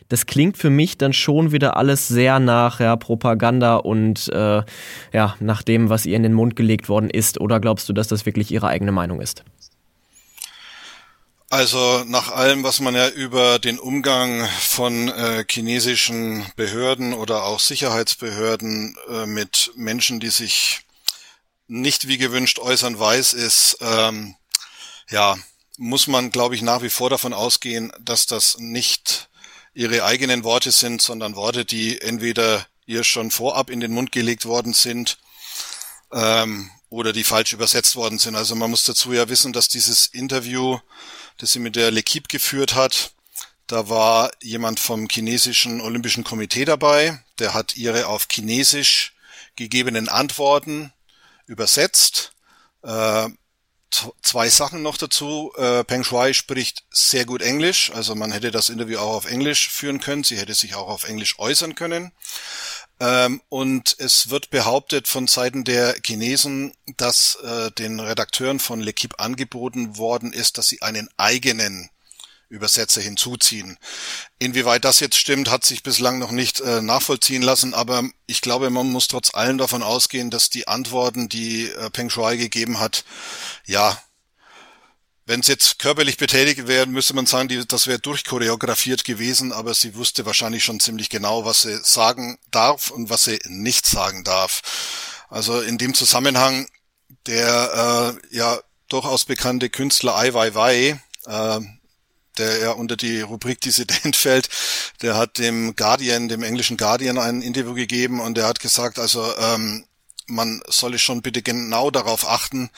Das 0.09 0.24
klingt 0.24 0.57
für 0.57 0.70
mich 0.70 0.96
dann 0.96 1.12
schon 1.12 1.53
wieder 1.53 1.77
alles 1.77 2.09
sehr 2.09 2.38
nach 2.38 2.81
ja, 2.81 2.96
Propaganda 2.96 3.77
und 3.77 4.29
äh, 4.33 4.62
ja, 5.12 5.37
nach 5.40 5.62
dem, 5.62 5.90
was 5.90 6.07
ihr 6.07 6.16
in 6.16 6.22
den 6.22 6.33
Mund 6.33 6.57
gelegt 6.57 6.88
worden 6.88 7.11
ist. 7.11 7.40
Oder 7.40 7.61
glaubst 7.61 7.88
du, 7.88 7.92
dass 7.92 8.09
das 8.09 8.24
wirklich 8.24 8.51
ihre 8.51 8.68
eigene 8.68 8.92
Meinung 8.92 9.20
ist? 9.20 9.44
Also 11.51 12.05
nach 12.07 12.31
allem, 12.31 12.62
was 12.62 12.81
man 12.81 12.94
ja 12.94 13.09
über 13.09 13.59
den 13.59 13.79
Umgang 13.79 14.46
von 14.61 15.09
äh, 15.09 15.44
chinesischen 15.48 16.44
Behörden 16.57 17.14
oder 17.14 17.44
auch 17.44 17.59
Sicherheitsbehörden 17.59 18.96
äh, 19.11 19.27
mit 19.27 19.72
Menschen, 19.74 20.20
die 20.20 20.29
sich 20.29 20.83
nicht 21.66 22.07
wie 22.07 22.18
gewünscht 22.18 22.59
äußern 22.59 22.98
weiß, 22.98 23.33
ist, 23.33 23.79
ähm, 23.81 24.35
ja, 25.11 25.37
muss 25.78 26.06
man, 26.06 26.30
glaube 26.30 26.54
ich, 26.54 26.62
nach 26.62 26.82
wie 26.82 26.90
vor 26.90 27.08
davon 27.08 27.32
ausgehen, 27.32 27.92
dass 28.00 28.26
das 28.26 28.58
nicht 28.58 29.28
ihre 29.74 30.04
eigenen 30.04 30.44
Worte 30.44 30.72
sind, 30.72 31.00
sondern 31.00 31.36
Worte, 31.36 31.64
die 31.64 32.00
entweder 32.00 32.66
ihr 32.86 33.04
schon 33.04 33.30
vorab 33.30 33.70
in 33.70 33.80
den 33.80 33.92
Mund 33.92 34.12
gelegt 34.12 34.44
worden 34.44 34.74
sind 34.74 35.18
ähm, 36.12 36.70
oder 36.90 37.12
die 37.12 37.24
falsch 37.24 37.52
übersetzt 37.52 37.96
worden 37.96 38.18
sind. 38.18 38.34
Also 38.34 38.54
man 38.54 38.70
muss 38.70 38.84
dazu 38.84 39.12
ja 39.12 39.28
wissen, 39.28 39.52
dass 39.52 39.68
dieses 39.68 40.06
Interview 40.06 40.78
das 41.38 41.52
sie 41.52 41.60
mit 41.60 41.76
der 41.76 41.92
L'Equipe 41.92 42.28
geführt 42.28 42.74
hat. 42.74 43.12
Da 43.66 43.88
war 43.88 44.30
jemand 44.42 44.80
vom 44.80 45.08
chinesischen 45.08 45.80
Olympischen 45.80 46.24
Komitee 46.24 46.64
dabei, 46.64 47.22
der 47.38 47.54
hat 47.54 47.76
ihre 47.76 48.06
auf 48.06 48.26
Chinesisch 48.30 49.14
gegebenen 49.56 50.08
Antworten 50.08 50.92
übersetzt. 51.46 52.32
Äh, 52.82 53.28
zwei 54.22 54.48
Sachen 54.48 54.83
noch 54.83 54.96
dazu. 54.96 55.53
Äh, 55.57 55.85
Peng 55.85 56.05
Shuai 56.05 56.33
spricht 56.33 56.85
sehr 56.90 57.24
gut 57.24 57.42
Englisch, 57.42 57.90
also 57.94 58.14
man 58.14 58.33
hätte 58.33 58.51
das 58.51 58.68
Interview 58.68 58.98
auch 58.98 59.14
auf 59.14 59.31
Englisch 59.31 59.70
führen 59.70 60.01
können. 60.01 60.24
Sie 60.24 60.37
hätte 60.37 60.55
sich 60.55 60.74
auch 60.74 60.88
auf 60.88 61.05
Englisch 61.05 61.38
äußern 61.38 61.74
können. 61.74 62.12
Ähm, 63.01 63.40
und 63.48 63.96
es 63.98 64.31
wird 64.31 64.51
behauptet 64.51 65.07
von 65.07 65.27
Seiten 65.27 65.64
der 65.64 65.96
Chinesen, 66.05 66.74
dass 66.96 67.37
äh, 67.37 67.70
den 67.70 68.01
Redakteuren 68.01 68.59
von 68.59 68.83
L'Equipe 68.83 69.18
angeboten 69.18 69.96
worden 69.96 70.33
ist, 70.33 70.59
dass 70.59 70.68
sie 70.68 70.83
einen 70.83 71.09
eigenen 71.16 71.90
Übersetzer 72.48 73.00
hinzuziehen. 73.00 73.76
Inwieweit 74.38 74.84
das 74.84 75.00
jetzt 75.00 75.16
stimmt, 75.16 75.50
hat 75.50 75.64
sich 75.64 75.82
bislang 75.82 76.18
noch 76.18 76.30
nicht 76.30 76.61
äh, 76.61 76.80
nachvollziehen 76.80 77.42
lassen, 77.42 77.74
aber 77.74 78.04
ich 78.26 78.40
glaube, 78.40 78.70
man 78.70 78.90
muss 78.90 79.08
trotz 79.08 79.34
allem 79.34 79.58
davon 79.58 79.82
ausgehen, 79.82 80.30
dass 80.30 80.50
die 80.50 80.66
Antworten, 80.66 81.28
die 81.28 81.68
äh, 81.68 81.90
Peng 81.90 82.11
Shuai 82.11 82.37
gegeben 82.37 82.78
hat, 82.78 83.04
ja, 83.66 84.00
wenn 85.26 85.40
es 85.40 85.46
jetzt 85.46 85.78
körperlich 85.78 86.16
betätigt 86.16 86.66
wäre, 86.68 86.87
müsste 86.87 87.14
man 87.14 87.26
sagen, 87.26 87.48
die, 87.48 87.66
das 87.66 87.87
wäre 87.87 87.98
durchchoreografiert 87.98 89.04
gewesen, 89.04 89.52
aber 89.52 89.74
sie 89.74 89.94
wusste 89.94 90.24
wahrscheinlich 90.24 90.64
schon 90.64 90.80
ziemlich 90.80 91.11
genau, 91.11 91.44
was 91.44 91.62
sie 91.62 91.78
sagen 91.82 92.38
darf 92.50 92.90
und 92.90 93.11
was 93.11 93.24
sie 93.24 93.38
nicht 93.44 93.84
sagen 93.84 94.24
darf. 94.24 95.26
Also 95.28 95.61
in 95.61 95.76
dem 95.76 95.92
Zusammenhang 95.92 96.66
der 97.26 98.16
äh, 98.32 98.37
ja 98.37 98.58
durchaus 98.88 99.26
bekannte 99.26 99.68
Künstler 99.68 100.16
Ai 100.16 100.32
Weiwei, 100.32 101.00
äh, 101.26 101.61
der 102.38 102.59
ja 102.59 102.70
unter 102.72 102.96
die 102.96 103.20
Rubrik 103.20 103.61
Dissident 103.61 104.16
fällt, 104.16 104.48
der 105.03 105.16
hat 105.16 105.38
dem 105.38 105.77
Guardian, 105.77 106.29
dem 106.29 106.42
englischen 106.42 106.77
Guardian 106.77 107.18
ein 107.18 107.42
Interview 107.42 107.74
gegeben 107.74 108.20
und 108.20 108.37
der 108.37 108.46
hat 108.46 108.61
gesagt, 108.61 108.98
also 108.98 109.24
ähm, 109.38 109.85
man 110.29 110.62
solle 110.68 110.98
schon 110.98 111.22
bitte 111.22 111.42
genau 111.42 111.90
darauf 111.90 112.29
achten, 112.29 112.70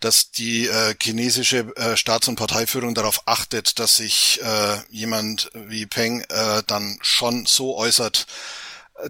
dass 0.00 0.30
die 0.30 0.68
äh, 0.68 0.94
chinesische 1.00 1.74
äh, 1.76 1.96
Staats- 1.96 2.28
und 2.28 2.36
Parteiführung 2.36 2.94
darauf 2.94 3.22
achtet, 3.26 3.78
dass 3.78 3.96
sich 3.96 4.40
äh, 4.42 4.78
jemand 4.90 5.50
wie 5.54 5.86
Peng 5.86 6.20
äh, 6.28 6.62
dann 6.66 6.98
schon 7.02 7.46
so 7.46 7.76
äußert, 7.76 8.26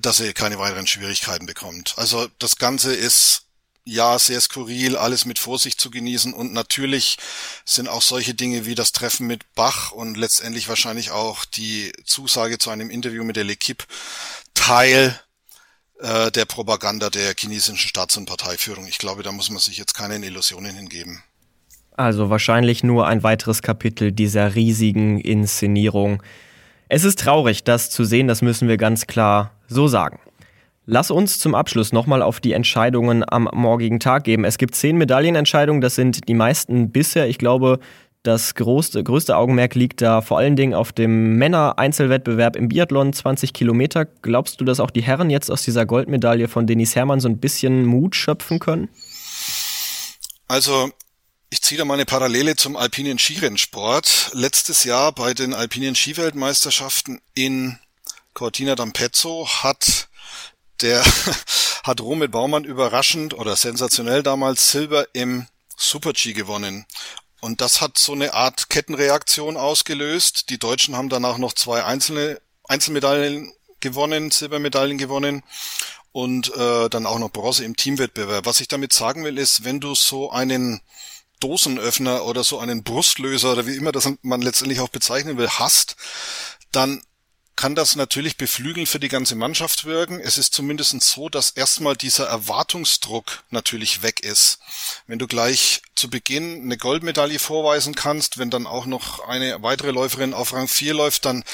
dass 0.00 0.20
er 0.20 0.32
keine 0.32 0.58
weiteren 0.58 0.86
Schwierigkeiten 0.86 1.46
bekommt. 1.46 1.94
Also 1.96 2.28
das 2.38 2.56
Ganze 2.56 2.94
ist 2.94 3.42
ja 3.84 4.18
sehr 4.18 4.40
skurril, 4.40 4.96
alles 4.96 5.24
mit 5.24 5.38
Vorsicht 5.38 5.80
zu 5.80 5.90
genießen 5.90 6.32
und 6.34 6.52
natürlich 6.52 7.16
sind 7.64 7.88
auch 7.88 8.02
solche 8.02 8.34
Dinge 8.34 8.64
wie 8.64 8.74
das 8.74 8.92
Treffen 8.92 9.26
mit 9.26 9.54
Bach 9.54 9.92
und 9.92 10.16
letztendlich 10.16 10.68
wahrscheinlich 10.68 11.10
auch 11.10 11.44
die 11.44 11.92
Zusage 12.04 12.58
zu 12.58 12.70
einem 12.70 12.90
Interview 12.90 13.24
mit 13.24 13.36
der 13.36 13.44
L'Equipe 13.44 13.84
Teil 14.54 15.18
äh, 16.00 16.30
der 16.30 16.44
Propaganda 16.44 17.10
der 17.10 17.34
chinesischen 17.38 17.76
Staats- 17.76 18.16
und 18.16 18.26
Parteiführung. 18.26 18.86
Ich 18.86 18.98
glaube, 18.98 19.22
da 19.22 19.32
muss 19.32 19.50
man 19.50 19.60
sich 19.60 19.78
jetzt 19.78 19.94
keine 19.94 20.24
Illusionen 20.24 20.74
hingeben. 20.74 21.22
Also 21.96 22.30
wahrscheinlich 22.30 22.82
nur 22.82 23.06
ein 23.06 23.22
weiteres 23.22 23.62
Kapitel 23.62 24.12
dieser 24.12 24.54
riesigen 24.54 25.20
Inszenierung. 25.20 26.22
Es 26.88 27.04
ist 27.04 27.20
traurig, 27.20 27.64
das 27.64 27.90
zu 27.90 28.04
sehen, 28.04 28.28
das 28.28 28.42
müssen 28.42 28.68
wir 28.68 28.76
ganz 28.76 29.06
klar 29.06 29.52
so 29.68 29.88
sagen. 29.88 30.18
Lass 30.84 31.12
uns 31.12 31.38
zum 31.38 31.54
Abschluss 31.54 31.92
nochmal 31.92 32.22
auf 32.22 32.40
die 32.40 32.52
Entscheidungen 32.52 33.24
am 33.28 33.48
morgigen 33.52 34.00
Tag 34.00 34.24
geben. 34.24 34.44
Es 34.44 34.58
gibt 34.58 34.74
zehn 34.74 34.96
Medaillenentscheidungen, 34.96 35.80
das 35.80 35.94
sind 35.94 36.28
die 36.28 36.34
meisten 36.34 36.90
bisher. 36.90 37.28
Ich 37.28 37.38
glaube, 37.38 37.78
das 38.24 38.56
größte, 38.56 39.04
größte 39.04 39.36
Augenmerk 39.36 39.76
liegt 39.76 40.00
da 40.00 40.22
vor 40.22 40.38
allen 40.38 40.56
Dingen 40.56 40.74
auf 40.74 40.92
dem 40.92 41.36
Männer-Einzelwettbewerb 41.36 42.56
im 42.56 42.68
Biathlon, 42.68 43.12
20 43.12 43.52
Kilometer. 43.52 44.06
Glaubst 44.06 44.60
du, 44.60 44.64
dass 44.64 44.80
auch 44.80 44.90
die 44.90 45.02
Herren 45.02 45.30
jetzt 45.30 45.50
aus 45.50 45.62
dieser 45.62 45.86
Goldmedaille 45.86 46.48
von 46.48 46.66
Denis 46.66 46.96
Hermann 46.96 47.20
so 47.20 47.28
ein 47.28 47.38
bisschen 47.38 47.84
Mut 47.84 48.16
schöpfen 48.16 48.58
können? 48.58 48.88
Also 50.48 50.90
ich 51.50 51.62
ziehe 51.62 51.78
da 51.78 51.84
mal 51.84 51.94
eine 51.94 52.06
Parallele 52.06 52.56
zum 52.56 52.76
alpinen 52.76 53.18
Skirennsport. 53.18 54.32
Letztes 54.34 54.82
Jahr 54.82 55.12
bei 55.12 55.32
den 55.32 55.54
alpinen 55.54 55.94
Skiweltmeisterschaften 55.94 57.20
in 57.34 57.78
Cortina 58.34 58.72
d'Ampezzo 58.72 59.46
hat 59.62 60.08
der 60.82 61.04
hat 61.84 62.00
Romit 62.00 62.30
Baumann 62.32 62.64
überraschend 62.64 63.34
oder 63.34 63.56
sensationell 63.56 64.22
damals 64.22 64.70
Silber 64.70 65.06
im 65.12 65.46
Super-G 65.76 66.32
gewonnen. 66.32 66.86
Und 67.40 67.60
das 67.60 67.80
hat 67.80 67.98
so 67.98 68.12
eine 68.12 68.34
Art 68.34 68.70
Kettenreaktion 68.70 69.56
ausgelöst. 69.56 70.48
Die 70.50 70.58
Deutschen 70.58 70.96
haben 70.96 71.08
danach 71.08 71.38
noch 71.38 71.54
zwei 71.54 71.84
einzelne 71.84 72.40
Einzelmedaillen 72.68 73.52
gewonnen, 73.80 74.30
Silbermedaillen 74.30 74.96
gewonnen 74.96 75.42
und 76.12 76.54
äh, 76.54 76.88
dann 76.88 77.06
auch 77.06 77.18
noch 77.18 77.30
Bronze 77.30 77.64
im 77.64 77.74
Teamwettbewerb. 77.74 78.46
Was 78.46 78.60
ich 78.60 78.68
damit 78.68 78.92
sagen 78.92 79.24
will, 79.24 79.38
ist, 79.38 79.64
wenn 79.64 79.80
du 79.80 79.94
so 79.94 80.30
einen 80.30 80.80
Dosenöffner 81.40 82.24
oder 82.24 82.44
so 82.44 82.60
einen 82.60 82.84
Brustlöser 82.84 83.52
oder 83.52 83.66
wie 83.66 83.76
immer 83.76 83.90
das 83.90 84.08
man 84.22 84.42
letztendlich 84.42 84.80
auch 84.80 84.88
bezeichnen 84.88 85.36
will, 85.36 85.48
hast, 85.48 85.96
dann 86.70 87.02
kann 87.62 87.76
das 87.76 87.94
natürlich 87.94 88.36
beflügeln 88.36 88.88
für 88.88 88.98
die 88.98 89.06
ganze 89.06 89.36
Mannschaft 89.36 89.84
wirken. 89.84 90.18
Es 90.18 90.36
ist 90.36 90.52
zumindest 90.52 91.00
so, 91.00 91.28
dass 91.28 91.50
erstmal 91.50 91.94
dieser 91.94 92.26
Erwartungsdruck 92.26 93.44
natürlich 93.50 94.02
weg 94.02 94.18
ist. 94.18 94.58
Wenn 95.06 95.20
du 95.20 95.28
gleich 95.28 95.80
zu 95.94 96.10
Beginn 96.10 96.64
eine 96.64 96.76
Goldmedaille 96.76 97.38
vorweisen 97.38 97.94
kannst, 97.94 98.38
wenn 98.38 98.50
dann 98.50 98.66
auch 98.66 98.84
noch 98.84 99.28
eine 99.28 99.62
weitere 99.62 99.92
Läuferin 99.92 100.34
auf 100.34 100.52
Rang 100.52 100.66
4 100.66 100.92
läuft, 100.92 101.24
dann 101.24 101.44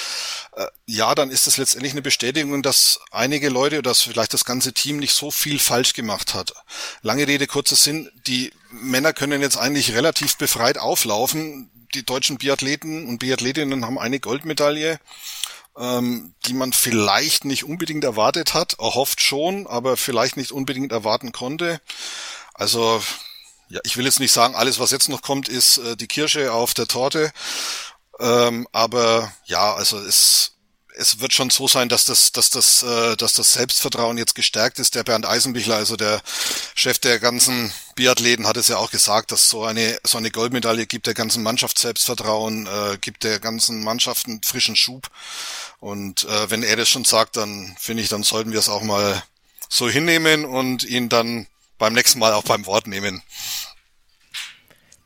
äh, 0.56 0.64
ja, 0.86 1.14
dann 1.14 1.30
ist 1.30 1.46
das 1.46 1.58
letztendlich 1.58 1.92
eine 1.92 2.00
Bestätigung, 2.00 2.62
dass 2.62 3.00
einige 3.10 3.50
Leute 3.50 3.76
oder 3.76 3.90
dass 3.90 4.00
vielleicht 4.00 4.32
das 4.32 4.46
ganze 4.46 4.72
Team 4.72 4.96
nicht 4.96 5.12
so 5.12 5.30
viel 5.30 5.58
falsch 5.58 5.92
gemacht 5.92 6.32
hat. 6.32 6.54
Lange 7.02 7.28
Rede, 7.28 7.46
kurzer 7.46 7.76
Sinn, 7.76 8.10
die 8.26 8.50
Männer 8.70 9.12
können 9.12 9.42
jetzt 9.42 9.58
eigentlich 9.58 9.92
relativ 9.92 10.38
befreit 10.38 10.78
auflaufen. 10.78 11.68
Die 11.92 12.06
deutschen 12.06 12.38
Biathleten 12.38 13.06
und 13.06 13.18
Biathletinnen 13.18 13.84
haben 13.84 13.98
eine 13.98 14.20
Goldmedaille 14.20 15.00
ähm, 15.78 16.34
die 16.46 16.54
man 16.54 16.72
vielleicht 16.72 17.44
nicht 17.44 17.64
unbedingt 17.64 18.04
erwartet 18.04 18.54
hat, 18.54 18.78
erhofft 18.78 19.20
schon, 19.20 19.66
aber 19.66 19.96
vielleicht 19.96 20.36
nicht 20.36 20.52
unbedingt 20.52 20.92
erwarten 20.92 21.32
konnte. 21.32 21.80
Also 22.54 23.02
ja, 23.68 23.80
ich 23.84 23.96
will 23.96 24.04
jetzt 24.04 24.20
nicht 24.20 24.32
sagen, 24.32 24.54
alles, 24.54 24.78
was 24.78 24.90
jetzt 24.90 25.08
noch 25.08 25.22
kommt, 25.22 25.48
ist 25.48 25.78
äh, 25.78 25.96
die 25.96 26.08
Kirsche 26.08 26.52
auf 26.52 26.74
der 26.74 26.86
Torte. 26.86 27.32
Ähm, 28.18 28.66
aber 28.72 29.32
ja, 29.44 29.74
also 29.74 29.98
es 29.98 30.52
es 30.98 31.20
wird 31.20 31.32
schon 31.32 31.48
so 31.48 31.68
sein, 31.68 31.88
dass 31.88 32.04
das, 32.04 32.32
dass 32.32 32.50
das, 32.50 32.82
äh, 32.82 33.16
dass 33.16 33.32
das 33.32 33.52
Selbstvertrauen 33.52 34.18
jetzt 34.18 34.34
gestärkt 34.34 34.80
ist. 34.80 34.96
Der 34.96 35.04
Bernd 35.04 35.26
Eisenbichler, 35.26 35.76
also 35.76 35.96
der 35.96 36.20
Chef 36.74 36.98
der 36.98 37.20
ganzen 37.20 37.72
Biathleten, 37.94 38.48
hat 38.48 38.56
es 38.56 38.66
ja 38.68 38.78
auch 38.78 38.90
gesagt, 38.90 39.30
dass 39.30 39.48
so 39.48 39.64
eine 39.64 39.98
so 40.04 40.18
eine 40.18 40.30
Goldmedaille 40.30 40.86
gibt 40.86 41.06
der 41.06 41.14
ganzen 41.14 41.44
Mannschaft 41.44 41.78
Selbstvertrauen, 41.78 42.66
äh, 42.66 42.98
gibt 43.00 43.22
der 43.22 43.38
ganzen 43.38 43.84
Mannschaft 43.84 44.26
einen 44.26 44.42
frischen 44.42 44.74
Schub. 44.74 45.08
Und 45.80 46.24
äh, 46.24 46.50
wenn 46.50 46.62
er 46.62 46.76
das 46.76 46.88
schon 46.88 47.04
sagt, 47.04 47.36
dann 47.36 47.76
finde 47.78 48.02
ich, 48.02 48.08
dann 48.08 48.22
sollten 48.22 48.52
wir 48.52 48.58
es 48.58 48.68
auch 48.68 48.82
mal 48.82 49.22
so 49.68 49.88
hinnehmen 49.88 50.44
und 50.44 50.84
ihn 50.84 51.08
dann 51.08 51.46
beim 51.78 51.92
nächsten 51.92 52.18
Mal 52.18 52.32
auch 52.32 52.44
beim 52.44 52.66
Wort 52.66 52.86
nehmen. 52.86 53.22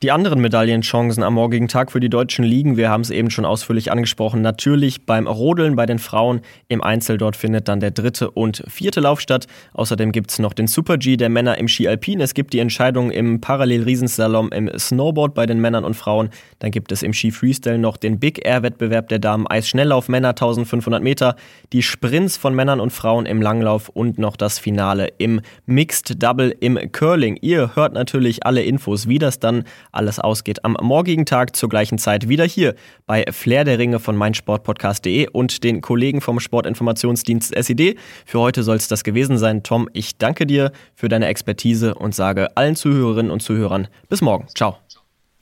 Die 0.02 0.10
anderen 0.10 0.40
Medaillenchancen 0.40 1.22
am 1.22 1.34
morgigen 1.34 1.68
Tag 1.68 1.92
für 1.92 2.00
die 2.00 2.10
deutschen 2.10 2.44
Ligen, 2.44 2.76
wir 2.76 2.90
haben 2.90 3.02
es 3.02 3.10
eben 3.10 3.30
schon 3.30 3.44
ausführlich 3.44 3.92
angesprochen, 3.92 4.42
natürlich 4.42 5.06
beim 5.06 5.28
Rodeln 5.28 5.76
bei 5.76 5.86
den 5.86 6.00
Frauen 6.00 6.40
im 6.66 6.82
Einzel. 6.82 7.18
Dort 7.18 7.36
findet 7.36 7.68
dann 7.68 7.78
der 7.78 7.92
dritte 7.92 8.28
und 8.32 8.64
vierte 8.66 8.98
Lauf 8.98 9.20
statt. 9.20 9.46
Außerdem 9.74 10.10
gibt 10.10 10.32
es 10.32 10.40
noch 10.40 10.54
den 10.54 10.66
Super 10.66 10.98
G 10.98 11.16
der 11.16 11.28
Männer 11.28 11.56
im 11.56 11.68
Ski 11.68 11.86
Alpin. 11.86 12.20
Es 12.20 12.34
gibt 12.34 12.52
die 12.52 12.58
Entscheidung 12.58 13.12
im 13.12 13.40
Parallel-Riesenslalom 13.40 14.50
im 14.50 14.76
Snowboard 14.76 15.34
bei 15.34 15.46
den 15.46 15.60
Männern 15.60 15.84
und 15.84 15.94
Frauen. 15.94 16.30
Dann 16.58 16.72
gibt 16.72 16.90
es 16.90 17.04
im 17.04 17.12
Ski 17.12 17.30
Freestyle 17.30 17.78
noch 17.78 17.96
den 17.96 18.18
Big 18.18 18.44
Air 18.44 18.64
Wettbewerb 18.64 19.08
der 19.08 19.20
Damen 19.20 19.46
Eisschnelllauf 19.46 20.08
Männer 20.08 20.30
1500 20.30 21.00
Meter, 21.00 21.36
die 21.72 21.82
Sprints 21.84 22.36
von 22.36 22.56
Männern 22.56 22.80
und 22.80 22.90
Frauen 22.90 23.24
im 23.24 23.40
Langlauf 23.40 23.88
und 23.88 24.18
noch 24.18 24.36
das 24.36 24.58
Finale 24.58 25.12
im 25.18 25.42
Mixed 25.66 26.20
Double 26.20 26.52
im 26.58 26.90
Curling. 26.90 27.38
Ihr 27.40 27.76
hört 27.76 27.92
natürlich 27.92 28.44
alle 28.44 28.64
Infos, 28.64 29.06
wie 29.06 29.20
das 29.20 29.38
dann 29.38 29.62
alles 29.92 30.18
ausgeht 30.18 30.64
am 30.64 30.76
morgigen 30.80 31.26
Tag 31.26 31.54
zur 31.54 31.68
gleichen 31.68 31.98
Zeit 31.98 32.28
wieder 32.28 32.44
hier 32.44 32.74
bei 33.06 33.24
Flair 33.30 33.64
der 33.64 33.78
Ringe 33.78 34.00
von 34.00 34.16
meinsportpodcast.de 34.16 35.28
und 35.28 35.62
den 35.62 35.80
Kollegen 35.80 36.20
vom 36.20 36.40
Sportinformationsdienst 36.40 37.54
SID. 37.54 37.98
Für 38.26 38.40
heute 38.40 38.62
soll 38.62 38.76
es 38.76 38.88
das 38.88 39.04
gewesen 39.04 39.38
sein. 39.38 39.62
Tom, 39.62 39.88
ich 39.92 40.16
danke 40.16 40.46
dir 40.46 40.72
für 40.94 41.08
deine 41.08 41.26
Expertise 41.26 41.94
und 41.94 42.14
sage 42.14 42.56
allen 42.56 42.76
Zuhörerinnen 42.76 43.30
und 43.30 43.40
Zuhörern 43.40 43.88
bis 44.08 44.20
morgen. 44.20 44.46
Ciao. 44.54 44.78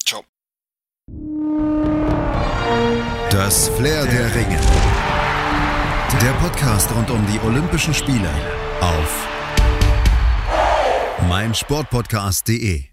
Ciao. 0.04 0.24
Das 3.30 3.68
Flair 3.70 4.04
der 4.06 4.34
Ringe. 4.34 4.58
Der 6.20 6.32
Podcast 6.32 6.94
rund 6.94 7.10
um 7.10 7.24
die 7.32 7.38
Olympischen 7.46 7.94
Spiele 7.94 8.28
auf 8.80 9.28
meinsportpodcast.de 11.28 12.89